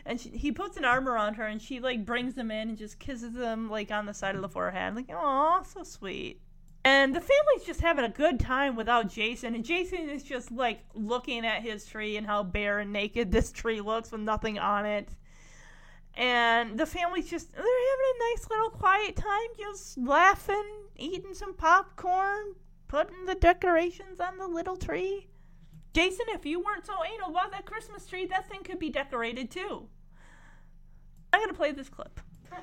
And 0.05 0.19
she, 0.19 0.29
he 0.29 0.51
puts 0.51 0.77
an 0.77 0.85
arm 0.85 1.07
around 1.07 1.35
her, 1.35 1.45
and 1.45 1.61
she 1.61 1.79
like 1.79 2.05
brings 2.05 2.35
him 2.35 2.49
in 2.49 2.69
and 2.69 2.77
just 2.77 2.97
kisses 2.97 3.35
him 3.35 3.69
like 3.69 3.91
on 3.91 4.05
the 4.05 4.13
side 4.13 4.35
of 4.35 4.41
the 4.41 4.49
forehead, 4.49 4.95
like, 4.95 5.09
oh, 5.13 5.61
so 5.63 5.83
sweet. 5.83 6.41
And 6.83 7.13
the 7.13 7.19
family's 7.19 7.65
just 7.65 7.81
having 7.81 8.05
a 8.05 8.09
good 8.09 8.39
time 8.39 8.77
without 8.77 9.09
Jason, 9.09 9.53
and 9.53 9.65
Jason 9.65 10.09
is 10.09 10.23
just 10.23 10.51
like 10.51 10.79
looking 10.93 11.45
at 11.45 11.61
his 11.61 11.85
tree 11.85 12.15
and 12.15 12.25
how 12.25 12.43
bare 12.43 12.79
and 12.79 12.93
naked 12.93 13.31
this 13.31 13.51
tree 13.51 13.81
looks 13.81 14.11
with 14.11 14.21
nothing 14.21 14.57
on 14.57 14.85
it. 14.85 15.09
And 16.15 16.79
the 16.79 16.85
family's 16.85 17.29
just, 17.29 17.51
they're 17.51 17.61
having 17.61 18.15
a 18.15 18.33
nice 18.33 18.49
little 18.49 18.69
quiet 18.69 19.15
time, 19.17 19.49
just 19.55 19.97
laughing, 19.97 20.65
eating 20.95 21.33
some 21.33 21.53
popcorn, 21.53 22.55
putting 22.87 23.25
the 23.25 23.35
decorations 23.35 24.19
on 24.19 24.37
the 24.37 24.47
little 24.47 24.77
tree. 24.77 25.27
Jason, 25.93 26.25
if 26.29 26.45
you 26.45 26.59
weren't 26.59 26.85
so 26.85 26.93
anal 27.03 27.31
about 27.31 27.51
that 27.51 27.65
Christmas 27.65 28.05
tree, 28.05 28.25
that 28.27 28.47
thing 28.49 28.63
could 28.63 28.79
be 28.79 28.89
decorated 28.89 29.49
too. 29.49 29.87
I'm 31.33 31.41
gonna 31.41 31.53
play 31.53 31.71
this 31.71 31.89
clip. 31.89 32.19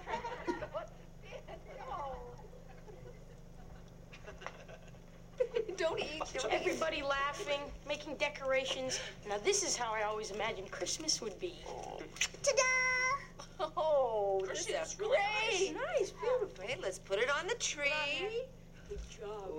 Don't 5.77 5.99
eat. 5.99 6.23
Everybody 6.51 7.03
laughing, 7.03 7.61
making 7.87 8.17
decorations. 8.17 9.01
Now 9.29 9.39
this 9.45 9.63
is 9.65 9.77
how 9.77 9.93
I 9.93 10.03
always 10.03 10.31
imagined 10.31 10.71
Christmas 10.71 11.21
would 11.21 11.39
be. 11.39 11.55
Ta-da! 12.43 12.63
Oh, 13.77 14.45
this 14.47 14.69
is 14.69 14.95
great. 14.95 15.75
Nice, 15.99 16.11
beautiful. 16.11 16.65
Hey, 16.65 16.77
let's 16.81 16.99
put 16.99 17.19
it 17.19 17.29
on 17.31 17.47
the 17.47 17.55
tree. 17.55 18.45
Good 18.89 18.99
job. 19.11 19.51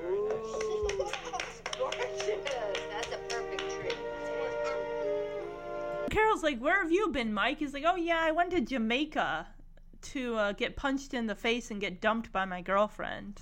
Gorgeous. 1.77 2.25
That's 2.91 3.07
a 3.07 3.17
perfect. 3.29 3.63
Carol's 6.11 6.43
like, 6.43 6.59
"Where 6.59 6.81
have 6.81 6.91
you 6.91 7.09
been, 7.09 7.33
Mike?" 7.33 7.59
He's 7.59 7.73
like, 7.73 7.83
"Oh 7.85 7.95
yeah, 7.95 8.19
I 8.21 8.31
went 8.31 8.51
to 8.51 8.61
Jamaica 8.61 9.47
to 10.01 10.35
uh, 10.35 10.51
get 10.53 10.75
punched 10.75 11.13
in 11.13 11.27
the 11.27 11.35
face 11.35 11.71
and 11.71 11.81
get 11.81 11.99
dumped 11.99 12.31
by 12.31 12.45
my 12.45 12.61
girlfriend." 12.61 13.41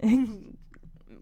And 0.00 0.58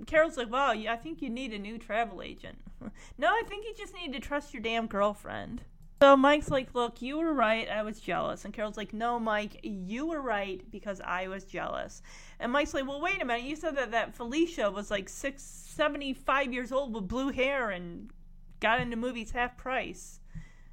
Carol's 0.06 0.36
like, 0.36 0.50
"Wow, 0.50 0.72
I 0.72 0.96
think 0.96 1.22
you 1.22 1.30
need 1.30 1.52
a 1.52 1.58
new 1.58 1.78
travel 1.78 2.22
agent." 2.22 2.58
no, 3.18 3.28
I 3.28 3.42
think 3.48 3.64
you 3.64 3.74
just 3.76 3.94
need 3.94 4.12
to 4.12 4.20
trust 4.20 4.52
your 4.54 4.62
damn 4.62 4.86
girlfriend. 4.86 5.62
So 6.02 6.16
Mike's 6.16 6.50
like, 6.50 6.74
"Look, 6.74 7.00
you 7.00 7.18
were 7.18 7.32
right. 7.32 7.68
I 7.68 7.84
was 7.84 8.00
jealous." 8.00 8.44
And 8.44 8.52
Carol's 8.52 8.76
like, 8.76 8.92
"No, 8.92 9.20
Mike, 9.20 9.60
you 9.62 10.08
were 10.08 10.20
right 10.20 10.68
because 10.68 11.00
I 11.00 11.28
was 11.28 11.44
jealous." 11.44 12.02
And 12.40 12.50
Mike's 12.50 12.74
like, 12.74 12.88
"Well, 12.88 13.00
wait 13.00 13.22
a 13.22 13.24
minute. 13.24 13.44
You 13.44 13.54
said 13.54 13.76
that 13.76 13.92
that 13.92 14.12
Felicia 14.12 14.68
was 14.68 14.90
like 14.90 15.08
six, 15.08 15.44
seventy-five 15.44 16.52
years 16.52 16.72
old 16.72 16.92
with 16.92 17.06
blue 17.06 17.28
hair 17.28 17.70
and 17.70 18.10
got 18.58 18.80
into 18.80 18.96
movies 18.96 19.30
half 19.30 19.56
price 19.56 20.18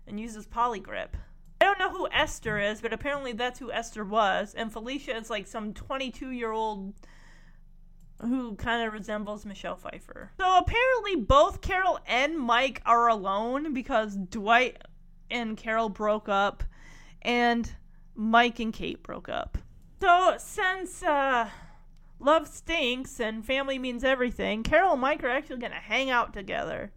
and 0.07 0.19
uses 0.19 0.47
polygrip." 0.47 1.09
I 1.61 1.65
don't 1.65 1.77
know 1.77 1.91
who 1.91 2.07
Esther 2.11 2.57
is, 2.57 2.81
but 2.81 2.91
apparently 2.91 3.33
that's 3.33 3.59
who 3.59 3.71
Esther 3.71 4.03
was. 4.03 4.55
And 4.55 4.73
Felicia 4.73 5.15
is 5.15 5.29
like 5.29 5.45
some 5.45 5.75
22 5.75 6.31
year 6.31 6.51
old 6.51 6.95
who 8.21 8.55
kind 8.55 8.85
of 8.85 8.93
resembles 8.93 9.45
Michelle 9.45 9.75
Pfeiffer. 9.75 10.31
So 10.39 10.57
apparently 10.57 11.17
both 11.17 11.61
Carol 11.61 11.99
and 12.07 12.37
Mike 12.37 12.81
are 12.85 13.07
alone 13.07 13.73
because 13.73 14.15
Dwight 14.15 14.81
and 15.31 15.57
Carol 15.57 15.89
broke 15.89 16.29
up 16.29 16.63
and 17.21 17.71
Mike 18.15 18.59
and 18.59 18.73
Kate 18.73 19.01
broke 19.03 19.29
up. 19.29 19.57
So 20.01 20.35
since 20.37 21.03
uh, 21.03 21.49
love 22.19 22.47
stinks 22.47 23.19
and 23.19 23.45
family 23.45 23.79
means 23.79 24.03
everything, 24.03 24.63
Carol 24.63 24.93
and 24.93 25.01
Mike 25.01 25.23
are 25.23 25.29
actually 25.29 25.59
going 25.59 25.71
to 25.71 25.77
hang 25.77 26.09
out 26.09 26.33
together. 26.33 26.91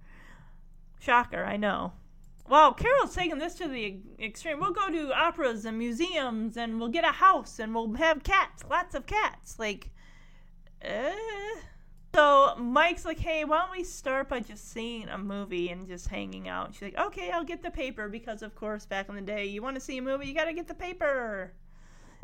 Shocker, 1.00 1.44
I 1.44 1.56
know. 1.56 1.92
Well, 2.48 2.74
Carol's 2.74 3.14
taking 3.14 3.38
this 3.38 3.54
to 3.54 3.68
the 3.68 3.98
extreme. 4.20 4.60
We'll 4.60 4.72
go 4.72 4.90
to 4.90 5.12
operas 5.12 5.64
and 5.64 5.78
museums 5.78 6.56
and 6.56 6.78
we'll 6.78 6.88
get 6.88 7.04
a 7.04 7.12
house 7.12 7.58
and 7.58 7.74
we'll 7.74 7.92
have 7.94 8.22
cats, 8.22 8.62
lots 8.68 8.94
of 8.94 9.06
cats. 9.06 9.58
Like, 9.58 9.90
eh. 10.80 11.14
So 12.14 12.54
Mike's 12.58 13.06
like, 13.06 13.18
hey, 13.18 13.44
why 13.44 13.60
don't 13.60 13.70
we 13.70 13.84
start 13.84 14.28
by 14.28 14.40
just 14.40 14.70
seeing 14.70 15.08
a 15.08 15.16
movie 15.16 15.70
and 15.70 15.86
just 15.88 16.08
hanging 16.08 16.46
out? 16.46 16.74
She's 16.74 16.82
like, 16.82 16.98
okay, 16.98 17.30
I'll 17.30 17.44
get 17.44 17.62
the 17.62 17.70
paper 17.70 18.08
because, 18.10 18.42
of 18.42 18.54
course, 18.54 18.84
back 18.84 19.08
in 19.08 19.14
the 19.14 19.22
day, 19.22 19.46
you 19.46 19.62
want 19.62 19.76
to 19.76 19.80
see 19.80 19.96
a 19.96 20.02
movie, 20.02 20.26
you 20.26 20.34
got 20.34 20.44
to 20.44 20.52
get 20.52 20.68
the 20.68 20.74
paper 20.74 21.54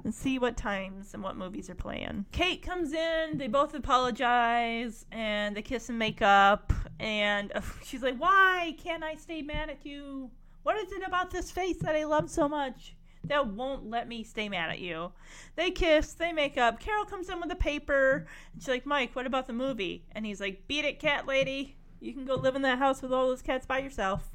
and 0.05 0.15
see 0.15 0.39
what 0.39 0.59
times 0.59 1.15
and 1.15 1.23
what 1.23 1.37
movies 1.37 1.71
are 1.71 1.75
playing. 1.75 2.27
Kate 2.33 2.61
comes 2.61 2.93
in, 2.93 3.39
they 3.39 3.49
both 3.49 3.73
apologize, 3.73 5.07
and 5.11 5.57
they 5.57 5.63
kiss 5.63 5.89
and 5.89 5.99
make 5.99 6.21
up. 6.21 6.71
And 7.01 7.51
uh, 7.55 7.63
she's 7.83 8.03
like, 8.03 8.19
Why 8.19 8.77
can't 8.79 9.03
I 9.03 9.15
stay 9.15 9.41
mad 9.41 9.71
at 9.71 9.87
you? 9.87 10.31
What 10.65 10.77
is 10.77 10.93
it 10.93 11.03
about 11.07 11.31
this 11.31 11.51
face 11.51 11.79
that 11.79 11.97
I 11.97 12.05
love 12.05 12.29
so 12.29 12.47
much 12.47 12.95
that 13.25 13.49
won't 13.49 13.89
let 13.89 14.09
me 14.09 14.23
stay 14.23 14.49
mad 14.49 14.71
at 14.71 14.79
you? 14.79 15.13
They 15.57 15.71
kiss, 15.71 16.13
they 16.13 16.33
make 16.33 16.57
up. 16.57 16.81
Carol 16.81 17.05
comes 17.05 17.29
in 17.29 17.41
with 17.41 17.51
a 17.51 17.57
paper, 17.57 18.27
and 18.53 18.63
she's 18.63 18.69
like, 18.69 18.87
Mike, 18.87 19.15
what 19.15 19.27
about 19.27 19.47
the 19.47 19.53
movie? 19.53 20.05
And 20.13 20.25
he's 20.25 20.41
like, 20.41 20.67
Beat 20.69 20.85
it, 20.85 20.99
cat 20.99 21.27
lady. 21.27 21.77
You 22.01 22.13
can 22.13 22.25
go 22.25 22.35
live 22.35 22.57
in 22.57 22.63
that 22.63 22.79
house 22.79 23.03
with 23.03 23.13
all 23.13 23.29
those 23.29 23.43
cats 23.43 23.67
by 23.67 23.79
yourself. 23.79 24.31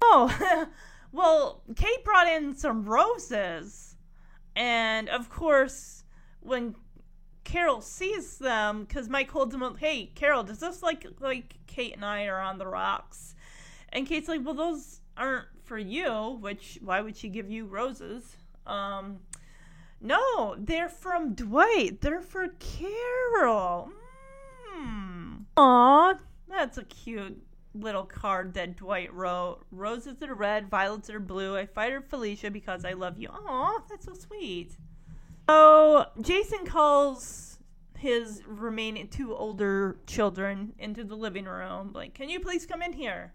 Oh, 0.00 0.66
well, 1.12 1.62
Kate 1.76 2.04
brought 2.04 2.26
in 2.26 2.56
some 2.56 2.84
roses. 2.84 3.96
And 4.56 5.08
of 5.08 5.28
course, 5.28 6.04
when 6.40 6.74
Carol 7.44 7.80
sees 7.80 8.38
them, 8.38 8.84
because 8.84 9.08
Mike 9.08 9.30
holds 9.30 9.52
them 9.52 9.62
up, 9.62 9.78
hey, 9.78 10.06
Carol, 10.14 10.42
does 10.42 10.58
this 10.58 10.82
like 10.82 11.06
like 11.20 11.54
Kate 11.66 11.94
and 11.94 12.04
I 12.04 12.24
are 12.26 12.40
on 12.40 12.58
the 12.58 12.66
rocks? 12.66 13.34
And 13.90 14.06
Kate's 14.06 14.28
like, 14.28 14.44
well, 14.44 14.54
those 14.54 15.00
aren't 15.16 15.46
for 15.64 15.78
you. 15.78 16.38
Which 16.40 16.78
why 16.82 17.00
would 17.00 17.16
she 17.16 17.28
give 17.28 17.50
you 17.50 17.66
roses? 17.66 18.36
Um, 18.66 19.20
no, 20.00 20.56
they're 20.58 20.88
from 20.88 21.34
Dwight. 21.34 22.00
They're 22.00 22.20
for 22.20 22.48
Carol. 22.58 23.90
Hmm. 24.66 25.34
Aw, 25.56 26.14
that's 26.48 26.78
a 26.78 26.84
cute 26.84 27.42
little 27.74 28.04
card 28.04 28.54
that 28.54 28.76
Dwight 28.76 29.12
wrote. 29.12 29.60
Roses 29.70 30.22
are 30.22 30.34
red, 30.34 30.68
violets 30.68 31.08
are 31.10 31.20
blue. 31.20 31.56
I 31.56 31.66
her 31.90 32.00
Felicia 32.00 32.50
because 32.50 32.84
I 32.84 32.92
love 32.92 33.18
you. 33.18 33.28
Aw, 33.28 33.82
that's 33.88 34.06
so 34.06 34.14
sweet. 34.14 34.76
So 35.48 36.06
Jason 36.20 36.66
calls 36.66 37.58
his 37.98 38.42
remaining 38.46 39.08
two 39.08 39.34
older 39.34 39.96
children 40.06 40.72
into 40.78 41.04
the 41.04 41.14
living 41.14 41.44
room. 41.44 41.92
Like, 41.94 42.14
can 42.14 42.28
you 42.28 42.40
please 42.40 42.66
come 42.66 42.82
in 42.82 42.92
here? 42.92 43.32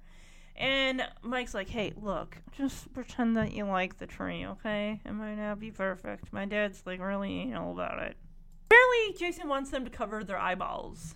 And 0.58 1.04
Mike's 1.22 1.54
like, 1.54 1.70
hey, 1.70 1.94
look, 2.02 2.38
just 2.58 2.92
pretend 2.94 3.38
that 3.38 3.54
you 3.54 3.66
like 3.66 3.98
the 3.98 4.08
tree, 4.08 4.46
okay? 4.46 5.00
It 5.06 5.12
might 5.12 5.36
not 5.36 5.60
be 5.60 5.70
perfect. 5.70 6.34
My 6.34 6.46
dad's 6.46 6.82
like 6.86 7.00
really 7.00 7.42
anal 7.42 7.74
about 7.74 8.02
it. 8.02 8.18
Apparently, 8.66 9.20
Jason 9.20 9.48
wants 9.48 9.70
them 9.70 9.86
to 9.86 9.92
cover 9.92 10.24
their 10.24 10.40
eyeballs. 10.40 11.16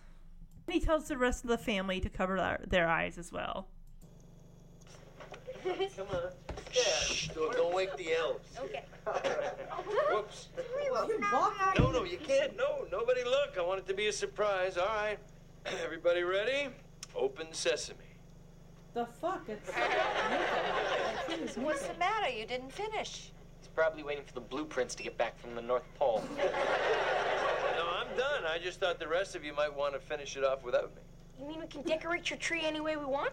He 0.70 0.80
tells 0.80 1.08
the 1.08 1.18
rest 1.18 1.44
of 1.44 1.50
the 1.50 1.58
family 1.58 2.00
to 2.02 2.10
cover 2.10 2.38
their, 2.38 2.64
their 2.68 2.88
eyes 2.88 3.18
as 3.18 3.32
well. 3.32 3.68
Come 5.64 6.08
on. 6.12 6.32
Yeah, 6.74 7.34
don't, 7.36 7.54
don't 7.54 7.74
wake 7.74 7.96
the 7.98 8.14
elves. 8.14 8.48
Okay. 8.60 8.84
Whoops. 10.12 10.50
No, 11.78 11.92
no, 11.92 12.04
you 12.04 12.18
can't. 12.18 12.56
No, 12.56 12.86
nobody 12.92 13.24
look. 13.24 13.58
I 13.58 13.62
want 13.62 13.80
it 13.80 13.88
to 13.88 13.94
be 13.94 14.08
a 14.08 14.14
surprise. 14.14 14.78
All 14.78 14.86
right. 14.86 15.18
Everybody 15.84 16.24
ready? 16.24 16.70
Open 17.16 17.48
sesame. 17.52 18.11
The 18.94 19.06
fuck? 19.06 19.48
It's 19.48 19.72
What's 21.56 21.88
the 21.88 21.94
matter? 21.98 22.30
You 22.30 22.46
didn't 22.46 22.74
finish. 22.74 23.32
He's 23.60 23.70
probably 23.74 24.04
waiting 24.04 24.26
for 24.26 24.34
the 24.34 24.42
blueprints 24.42 24.96
to 24.96 25.04
get 25.04 25.18
back 25.18 25.40
from 25.40 25.56
the 25.56 25.62
North 25.62 25.86
Pole. 25.98 26.24
No, 27.78 27.88
I'm 27.88 28.18
done. 28.18 28.44
I 28.46 28.60
just 28.62 28.80
thought 28.80 29.00
the 29.00 29.08
rest 29.08 29.36
of 29.36 29.46
you 29.46 29.54
might 29.54 29.74
want 29.74 29.94
to 29.94 30.00
finish 30.00 30.36
it 30.36 30.44
off 30.44 30.64
without 30.64 30.94
me. 30.94 31.02
You 31.40 31.48
mean 31.48 31.62
we 31.62 31.68
can 31.68 31.82
decorate 31.84 32.30
your 32.30 32.38
tree 32.38 32.62
any 32.64 32.82
way 32.82 32.98
we 32.98 33.06
want? 33.06 33.32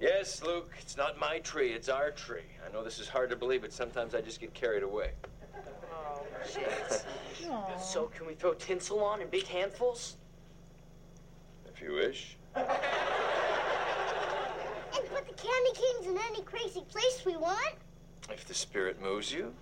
Yes, 0.00 0.42
Luke, 0.42 0.72
it's 0.80 0.96
not 0.96 1.18
my 1.18 1.38
tree, 1.38 1.70
it's 1.70 1.88
our 1.88 2.10
tree. 2.10 2.42
I 2.66 2.72
know 2.72 2.84
this 2.84 2.98
is 2.98 3.08
hard 3.08 3.30
to 3.30 3.36
believe, 3.36 3.62
but 3.62 3.72
sometimes 3.72 4.14
I 4.14 4.20
just 4.20 4.40
get 4.40 4.52
carried 4.52 4.82
away. 4.82 5.12
Oh, 5.94 6.22
shit. 6.52 7.06
so 7.80 8.06
can 8.06 8.26
we 8.26 8.34
throw 8.34 8.52
tinsel 8.54 9.02
on 9.02 9.22
in 9.22 9.28
big 9.28 9.46
handfuls? 9.46 10.16
If 11.72 11.80
you 11.80 11.92
wish. 11.92 12.36
And 14.96 15.08
put 15.10 15.26
the 15.26 15.34
candy 15.34 15.72
canes 15.74 16.06
in 16.06 16.18
any 16.30 16.42
crazy 16.42 16.82
place 16.90 17.22
we 17.26 17.36
want. 17.36 17.74
If 18.30 18.46
the 18.46 18.54
spirit 18.54 19.00
moves 19.02 19.30
you. 19.32 19.52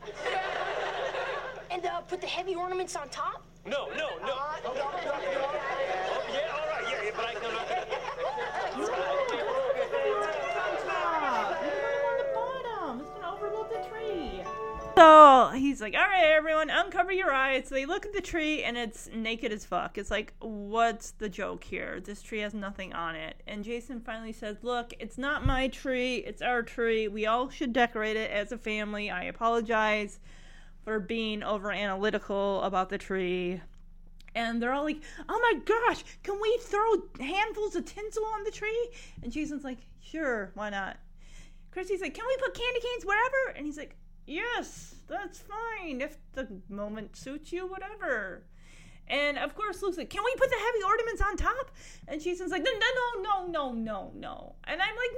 And 1.71 1.85
uh, 1.85 2.01
put 2.03 2.21
the 2.21 2.27
heavy 2.27 2.55
ornaments 2.55 2.95
on 2.95 3.09
top? 3.09 3.45
No, 3.67 3.89
no, 3.97 4.11
no. 4.21 4.39
Oh, 4.65 4.75
yeah, 4.75 4.81
all 6.53 6.69
right, 6.69 6.85
yeah, 6.89 7.05
yeah, 7.05 7.11
but 7.17 7.25
I 7.25 7.35
no, 7.35 7.51
no. 7.51 7.74
He's 15.51 15.81
like, 15.81 15.95
"All 15.95 16.01
right, 16.01 16.25
everyone, 16.25 16.71
uncover 16.71 17.13
your 17.13 17.33
eyes." 17.33 17.69
So 17.69 17.75
they 17.75 17.87
look 17.87 18.07
at 18.07 18.13
the 18.13 18.21
tree, 18.21 18.63
and 18.63 18.77
it's 18.77 19.09
naked 19.15 19.53
as 19.53 19.65
fuck. 19.65 19.99
It's 19.99 20.11
like, 20.11 20.35
what's 20.41 21.13
the 21.13 21.29
joke 21.29 21.65
here? 21.65 22.01
This 22.01 22.23
tree 22.23 22.41
has 22.41 22.55
nothing 22.55 22.93
on 22.93 23.15
it. 23.15 23.43
And 23.47 23.65
Jason 23.65 24.01
finally 24.01 24.33
says, 24.33 24.59
"Look, 24.63 24.95
it's 24.99 25.19
not 25.19 25.47
my 25.47 25.69
tree. 25.69 26.17
It's 26.17 26.43
our 26.43 26.63
tree. 26.63 27.09
We 27.09 27.27
all 27.27 27.49
should 27.51 27.73
decorate 27.73 28.17
it 28.17 28.31
as 28.31 28.53
a 28.53 28.59
family. 28.59 29.11
I 29.11 29.25
apologize 29.25 30.21
for 30.85 31.01
being 31.01 31.43
over 31.43 31.73
analytical 31.73 32.63
about 32.63 32.89
the 32.89 32.99
tree." 32.99 33.61
And 34.35 34.61
they're 34.61 34.73
all 34.73 34.85
like, 34.85 35.03
"Oh 35.29 35.39
my 35.41 35.61
gosh, 35.65 36.05
can 36.23 36.41
we 36.41 36.59
throw 36.61 37.09
handfuls 37.21 37.77
of 37.77 37.85
tinsel 37.85 38.25
on 38.25 38.45
the 38.45 38.51
tree?" 38.51 38.91
And 39.23 39.33
Jason's 39.33 39.65
like, 39.65 39.79
"Sure, 40.01 40.51
why 40.55 40.71
not?" 40.71 40.99
Chrissy's 41.71 42.01
like, 42.01 42.15
"Can 42.15 42.25
we 42.27 42.37
put 42.37 42.55
candy 42.55 42.81
canes 42.81 43.05
wherever?" 43.05 43.57
And 43.57 43.65
he's 43.67 43.79
like, 43.79 43.97
"Yes, 44.27 44.94
that's 45.07 45.41
fine 45.41 46.01
if 46.01 46.19
the 46.33 46.61
moment 46.69 47.17
suits 47.17 47.53
you, 47.53 47.67
whatever." 47.67 48.45
And 49.07 49.39
of 49.39 49.55
course, 49.55 49.83
Luke's 49.83 49.99
like, 49.99 50.09
"Can 50.09 50.25
we 50.25 50.35
put 50.37 50.49
the 50.49 50.57
heavy 50.57 50.83
ornaments 50.83 51.21
on 51.21 51.37
top?" 51.37 51.71
And 52.09 52.23
Jason's 52.23 52.51
like, 52.51 52.63
"No, 52.63 52.71
no, 52.73 53.23
no, 53.23 53.47
no, 53.47 53.73
no, 53.73 54.13
no." 54.15 54.57
And 54.65 54.81
I'm 54.81 54.97
like, 54.97 55.11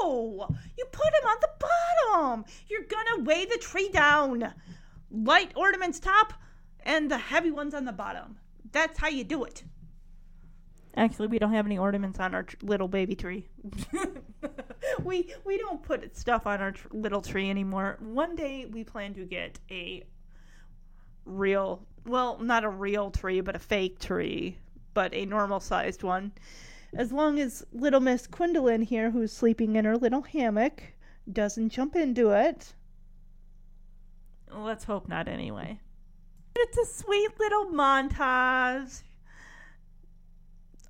"No, 0.00 0.48
you 0.76 0.84
put 0.86 1.12
them 1.12 1.30
on 1.30 1.36
the 1.40 1.50
bottom. 1.60 2.44
You're 2.68 2.82
gonna 2.82 3.22
weigh 3.22 3.44
the 3.44 3.58
tree 3.58 3.90
down. 3.90 4.54
Light 5.10 5.52
ornaments 5.54 6.00
top, 6.00 6.34
and 6.80 7.10
the 7.10 7.18
heavy 7.18 7.50
ones 7.50 7.74
on 7.74 7.84
the 7.84 7.92
bottom. 7.92 8.38
That's 8.72 8.98
how 8.98 9.08
you 9.08 9.24
do 9.24 9.44
it." 9.44 9.62
Actually, 10.96 11.28
we 11.28 11.38
don't 11.38 11.52
have 11.52 11.66
any 11.66 11.78
ornaments 11.78 12.18
on 12.18 12.34
our 12.34 12.42
tr- 12.42 12.56
little 12.62 12.88
baby 12.88 13.14
tree. 13.14 13.46
we 15.04 15.32
we 15.44 15.58
don't 15.58 15.82
put 15.82 16.16
stuff 16.16 16.46
on 16.46 16.60
our 16.60 16.72
tr- 16.72 16.88
little 16.92 17.22
tree 17.22 17.50
anymore. 17.50 17.98
One 18.00 18.34
day 18.34 18.66
we 18.66 18.84
plan 18.84 19.14
to 19.14 19.24
get 19.24 19.58
a 19.70 20.04
real, 21.24 21.86
well, 22.06 22.38
not 22.38 22.64
a 22.64 22.68
real 22.68 23.10
tree, 23.10 23.40
but 23.40 23.54
a 23.54 23.58
fake 23.60 23.98
tree, 23.98 24.58
but 24.94 25.12
a 25.14 25.26
normal 25.26 25.60
sized 25.60 26.02
one. 26.02 26.32
As 26.94 27.12
long 27.12 27.38
as 27.38 27.64
little 27.72 28.00
Miss 28.00 28.26
Gwendolyn 28.26 28.82
here, 28.82 29.10
who's 29.10 29.30
sleeping 29.30 29.76
in 29.76 29.84
her 29.84 29.96
little 29.96 30.22
hammock, 30.22 30.82
doesn't 31.30 31.68
jump 31.68 31.94
into 31.94 32.30
it. 32.30 32.74
Let's 34.50 34.84
hope 34.84 35.06
not, 35.06 35.28
anyway. 35.28 35.78
It's 36.56 36.78
a 36.78 36.86
sweet 36.86 37.38
little 37.38 37.66
montage 37.66 39.02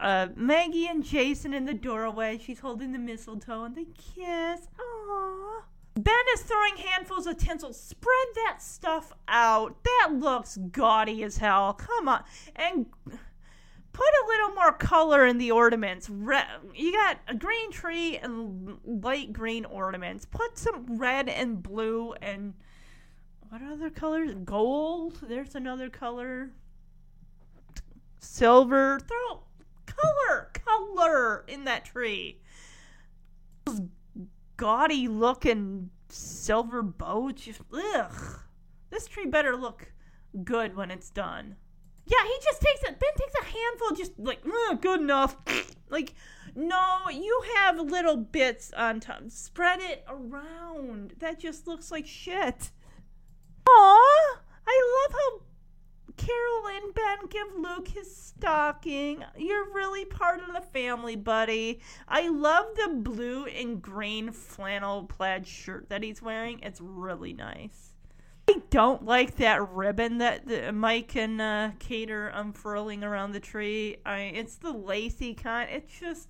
uh, 0.00 0.28
Maggie 0.36 0.86
and 0.86 1.04
Jason 1.04 1.52
in 1.52 1.64
the 1.64 1.74
doorway. 1.74 2.38
She's 2.38 2.60
holding 2.60 2.92
the 2.92 2.98
mistletoe 2.98 3.64
and 3.64 3.74
they 3.74 3.86
kiss. 3.86 4.68
Aww. 4.78 5.62
Ben 5.96 6.14
is 6.34 6.42
throwing 6.42 6.76
handfuls 6.76 7.26
of 7.26 7.36
tinsel. 7.38 7.72
Spread 7.72 8.28
that 8.36 8.62
stuff 8.62 9.12
out. 9.26 9.82
That 9.82 10.12
looks 10.12 10.56
gaudy 10.70 11.24
as 11.24 11.38
hell. 11.38 11.72
Come 11.72 12.08
on. 12.08 12.22
And 12.54 12.86
put 13.92 14.06
a 14.06 14.26
little 14.28 14.54
more 14.54 14.72
color 14.72 15.26
in 15.26 15.38
the 15.38 15.50
ornaments. 15.50 16.08
Red, 16.08 16.46
you 16.72 16.92
got 16.92 17.18
a 17.26 17.34
green 17.34 17.72
tree 17.72 18.16
and 18.18 18.78
light 18.84 19.32
green 19.32 19.64
ornaments. 19.64 20.24
Put 20.24 20.56
some 20.56 20.98
red 20.98 21.28
and 21.28 21.60
blue 21.60 22.12
and 22.22 22.54
what 23.48 23.62
other 23.62 23.90
colors? 23.90 24.34
Gold. 24.44 25.18
There's 25.26 25.56
another 25.56 25.90
color. 25.90 26.50
Silver. 28.20 29.00
Throw 29.00 29.42
color, 30.00 30.50
color 30.52 31.44
in 31.48 31.64
that 31.64 31.84
tree. 31.84 32.40
Those 33.64 33.82
gaudy 34.56 35.08
looking 35.08 35.90
silver 36.08 36.82
bows. 36.82 37.34
Just, 37.34 37.60
ugh. 37.72 38.40
This 38.90 39.06
tree 39.06 39.26
better 39.26 39.56
look 39.56 39.92
good 40.44 40.76
when 40.76 40.90
it's 40.90 41.10
done. 41.10 41.56
Yeah, 42.06 42.24
he 42.24 42.34
just 42.42 42.62
takes 42.62 42.82
it. 42.82 42.98
Ben 42.98 43.10
takes 43.16 43.34
a 43.34 43.44
handful, 43.44 43.96
just 43.96 44.18
like, 44.18 44.40
"Ugh, 44.46 44.80
good 44.80 45.00
enough. 45.00 45.36
like, 45.90 46.14
no, 46.54 46.96
you 47.12 47.42
have 47.56 47.78
little 47.78 48.16
bits 48.16 48.72
on 48.72 49.00
top. 49.00 49.24
Spread 49.28 49.80
it 49.80 50.04
around. 50.08 51.14
That 51.18 51.38
just 51.38 51.66
looks 51.66 51.90
like 51.90 52.06
shit. 52.06 52.70
Aw, 53.68 54.40
I 54.66 55.06
love 55.06 55.12
how 55.12 55.47
Carol 56.18 56.66
and 56.66 56.94
Ben 56.94 57.18
give 57.30 57.46
Luke 57.56 57.88
his 57.88 58.14
stocking. 58.14 59.24
You're 59.36 59.72
really 59.72 60.04
part 60.04 60.40
of 60.40 60.54
the 60.54 60.60
family, 60.60 61.16
buddy. 61.16 61.80
I 62.06 62.28
love 62.28 62.66
the 62.76 62.94
blue 62.94 63.46
and 63.46 63.80
green 63.80 64.32
flannel 64.32 65.04
plaid 65.04 65.46
shirt 65.46 65.88
that 65.88 66.02
he's 66.02 66.20
wearing. 66.20 66.60
It's 66.60 66.80
really 66.80 67.32
nice. 67.32 67.94
I 68.48 68.60
don't 68.70 69.04
like 69.04 69.36
that 69.36 69.70
ribbon 69.70 70.18
that 70.18 70.46
the, 70.46 70.72
Mike 70.72 71.16
and 71.16 71.40
uh, 71.40 71.70
Kate 71.78 72.10
are 72.10 72.28
unfurling 72.28 73.04
around 73.04 73.32
the 73.32 73.40
tree. 73.40 73.98
I, 74.04 74.20
it's 74.20 74.56
the 74.56 74.72
lacy 74.72 75.34
kind. 75.34 75.70
It's 75.70 75.98
just 75.98 76.28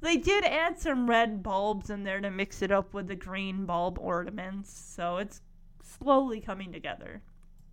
they 0.00 0.16
did 0.16 0.44
add 0.44 0.78
some 0.78 1.08
red 1.08 1.42
bulbs 1.42 1.90
in 1.90 2.04
there 2.04 2.20
to 2.20 2.30
mix 2.30 2.60
it 2.62 2.70
up 2.70 2.92
with 2.92 3.08
the 3.08 3.16
green 3.16 3.64
bulb 3.64 3.98
ornaments, 3.98 4.72
so 4.72 5.16
it's 5.16 5.40
slowly 5.82 6.40
coming 6.40 6.72
together. 6.72 7.22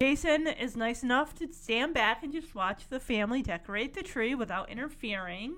Jason 0.01 0.47
is 0.47 0.75
nice 0.75 1.03
enough 1.03 1.35
to 1.35 1.53
stand 1.53 1.93
back 1.93 2.23
and 2.23 2.33
just 2.33 2.55
watch 2.55 2.87
the 2.89 2.99
family 2.99 3.43
decorate 3.43 3.93
the 3.93 4.01
tree 4.01 4.33
without 4.33 4.67
interfering, 4.67 5.57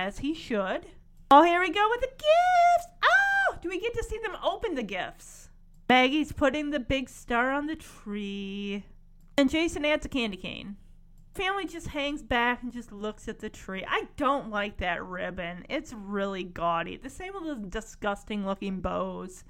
as 0.00 0.18
he 0.18 0.34
should. 0.34 0.86
Oh, 1.30 1.44
here 1.44 1.60
we 1.60 1.70
go 1.70 1.88
with 1.88 2.00
the 2.00 2.08
gifts! 2.08 2.88
Oh, 3.04 3.56
do 3.62 3.68
we 3.68 3.78
get 3.78 3.94
to 3.94 4.02
see 4.02 4.18
them 4.18 4.36
open 4.42 4.74
the 4.74 4.82
gifts? 4.82 5.48
Maggie's 5.88 6.32
putting 6.32 6.70
the 6.70 6.80
big 6.80 7.08
star 7.08 7.52
on 7.52 7.68
the 7.68 7.76
tree. 7.76 8.84
And 9.38 9.48
Jason 9.48 9.84
adds 9.84 10.04
a 10.04 10.08
candy 10.08 10.38
cane. 10.38 10.74
Family 11.36 11.64
just 11.64 11.86
hangs 11.86 12.24
back 12.24 12.64
and 12.64 12.72
just 12.72 12.90
looks 12.90 13.28
at 13.28 13.38
the 13.38 13.48
tree. 13.48 13.84
I 13.86 14.08
don't 14.16 14.50
like 14.50 14.78
that 14.78 15.04
ribbon. 15.04 15.66
It's 15.68 15.92
really 15.92 16.42
gaudy. 16.42 16.96
The 16.96 17.10
same 17.10 17.32
with 17.32 17.62
the 17.62 17.68
disgusting 17.68 18.44
looking 18.44 18.80
bows. 18.80 19.44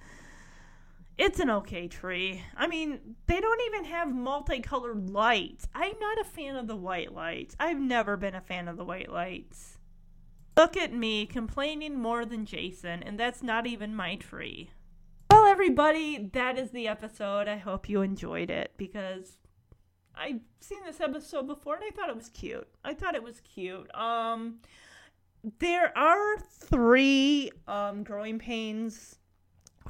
It's 1.16 1.38
an 1.38 1.50
okay 1.50 1.86
tree. 1.86 2.42
I 2.56 2.66
mean, 2.66 3.16
they 3.26 3.40
don't 3.40 3.60
even 3.68 3.84
have 3.84 4.12
multicolored 4.12 5.10
lights. 5.10 5.68
I'm 5.74 5.94
not 6.00 6.20
a 6.20 6.24
fan 6.24 6.56
of 6.56 6.66
the 6.66 6.76
white 6.76 7.14
lights. 7.14 7.54
I've 7.60 7.80
never 7.80 8.16
been 8.16 8.34
a 8.34 8.40
fan 8.40 8.66
of 8.66 8.76
the 8.76 8.84
white 8.84 9.12
lights. 9.12 9.78
Look 10.56 10.76
at 10.76 10.92
me 10.92 11.26
complaining 11.26 11.98
more 12.00 12.24
than 12.24 12.46
Jason, 12.46 13.02
and 13.02 13.18
that's 13.18 13.42
not 13.42 13.66
even 13.66 13.94
my 13.94 14.16
tree. 14.16 14.70
Well, 15.30 15.46
everybody, 15.46 16.30
that 16.32 16.58
is 16.58 16.70
the 16.70 16.88
episode. 16.88 17.48
I 17.48 17.58
hope 17.58 17.88
you 17.88 18.02
enjoyed 18.02 18.50
it 18.50 18.72
because 18.76 19.38
I've 20.16 20.40
seen 20.60 20.78
this 20.84 21.00
episode 21.00 21.46
before 21.46 21.74
and 21.74 21.84
I 21.84 21.90
thought 21.90 22.08
it 22.08 22.16
was 22.16 22.28
cute. 22.28 22.68
I 22.84 22.94
thought 22.94 23.14
it 23.14 23.22
was 23.22 23.40
cute. 23.40 23.92
Um, 23.94 24.60
there 25.58 25.96
are 25.96 26.38
three 26.38 27.50
um, 27.66 28.04
growing 28.04 28.38
pains 28.38 29.18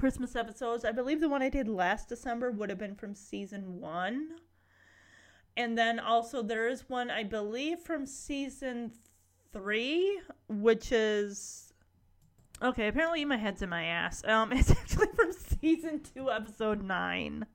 Christmas 0.05 0.37
episodes. 0.37 0.85
I 0.85 0.93
believe 0.93 1.23
the 1.23 1.31
one 1.31 1.41
I 1.41 1.49
did 1.49 1.67
last 1.67 2.11
December 2.11 2.51
would 2.51 2.69
have 2.69 2.79
been 2.79 2.95
from 2.95 3.15
season 3.15 3.81
one. 3.81 4.33
And 5.57 5.79
then 5.79 5.99
also 5.99 6.43
there 6.43 6.69
is 6.69 6.91
one 6.91 7.11
I 7.11 7.23
believe 7.23 7.79
from 7.79 8.05
season 8.05 8.93
three, 9.51 10.21
which 10.47 10.93
is 10.93 11.73
okay. 12.61 12.89
Apparently 12.89 13.25
my 13.25 13.39
head's 13.39 13.63
in 13.63 13.71
my 13.71 13.85
ass. 13.85 14.23
Um, 14.27 14.53
it's 14.53 14.73
actually 14.73 15.07
from 15.17 15.33
season 15.33 16.03
two, 16.03 16.31
episode 16.31 16.83
nine. 16.83 17.47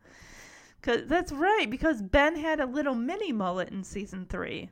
Cause 0.82 1.02
that's 1.06 1.32
right, 1.32 1.70
because 1.70 2.02
Ben 2.02 2.36
had 2.36 2.60
a 2.60 2.66
little 2.66 2.96
mini 2.96 3.32
mullet 3.32 3.70
in 3.70 3.84
season 3.84 4.26
three. 4.28 4.72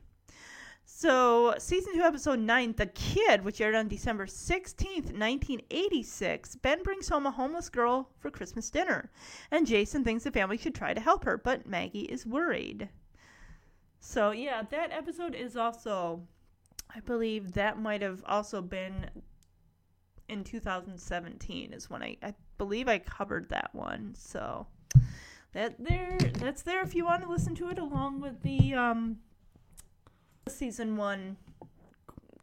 So, 1.00 1.54
season 1.58 1.94
two, 1.94 2.02
episode 2.02 2.40
nine, 2.40 2.74
The 2.76 2.86
Kid, 2.86 3.44
which 3.44 3.60
aired 3.60 3.76
on 3.76 3.86
December 3.86 4.26
16th, 4.26 5.12
1986, 5.16 6.56
Ben 6.56 6.82
brings 6.82 7.08
home 7.08 7.24
a 7.24 7.30
homeless 7.30 7.68
girl 7.68 8.10
for 8.18 8.32
Christmas 8.32 8.68
dinner, 8.68 9.08
and 9.52 9.64
Jason 9.64 10.02
thinks 10.02 10.24
the 10.24 10.32
family 10.32 10.58
should 10.58 10.74
try 10.74 10.92
to 10.92 11.00
help 11.00 11.24
her, 11.24 11.38
but 11.38 11.68
Maggie 11.68 12.00
is 12.00 12.26
worried. 12.26 12.88
So, 14.00 14.32
yeah, 14.32 14.62
that 14.70 14.90
episode 14.90 15.36
is 15.36 15.56
also, 15.56 16.20
I 16.92 16.98
believe 16.98 17.52
that 17.52 17.80
might 17.80 18.02
have 18.02 18.24
also 18.26 18.60
been 18.60 19.08
in 20.28 20.42
2017 20.42 21.74
is 21.74 21.88
when 21.88 22.02
I, 22.02 22.16
I 22.24 22.34
believe 22.58 22.88
I 22.88 22.98
covered 22.98 23.50
that 23.50 23.72
one. 23.72 24.16
So, 24.18 24.66
that 25.52 25.76
there, 25.78 26.18
that's 26.40 26.62
there 26.62 26.82
if 26.82 26.96
you 26.96 27.04
want 27.04 27.22
to 27.22 27.30
listen 27.30 27.54
to 27.54 27.68
it 27.68 27.78
along 27.78 28.20
with 28.20 28.42
the, 28.42 28.74
um, 28.74 29.18
season 30.48 30.96
one 30.96 31.36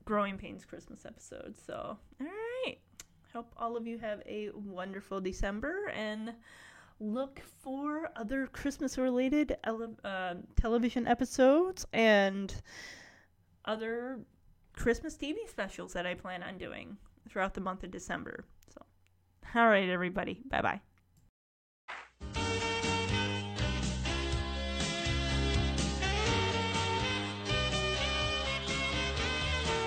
growing 0.06 0.38
pains 0.38 0.66
christmas 0.66 1.06
episode 1.06 1.56
so 1.66 1.98
all 2.22 2.28
right 2.28 2.78
hope 3.36 3.52
all 3.58 3.76
of 3.76 3.86
you 3.86 3.98
have 3.98 4.22
a 4.26 4.50
wonderful 4.54 5.20
December 5.20 5.90
and 5.94 6.34
look 7.02 7.42
for 7.62 8.10
other 8.16 8.48
Christmas 8.48 8.98
related 8.98 9.58
ele- 9.66 9.98
uh, 10.06 10.36
television 10.56 11.06
episodes 11.06 11.86
and 11.92 12.62
other 13.66 14.20
Christmas 14.74 15.18
TV 15.18 15.36
specials 15.50 15.92
that 15.94 16.06
I 16.06 16.14
plan 16.14 16.44
on 16.44 16.58
doing 16.58 16.96
throughout 17.30 17.54
the 17.54 17.62
month 17.62 17.84
of 17.84 17.92
December. 17.92 18.46
So, 18.74 18.82
all 19.54 19.68
right, 19.68 19.90
everybody. 19.90 20.42
Bye 20.50 20.62
bye. 20.62 20.82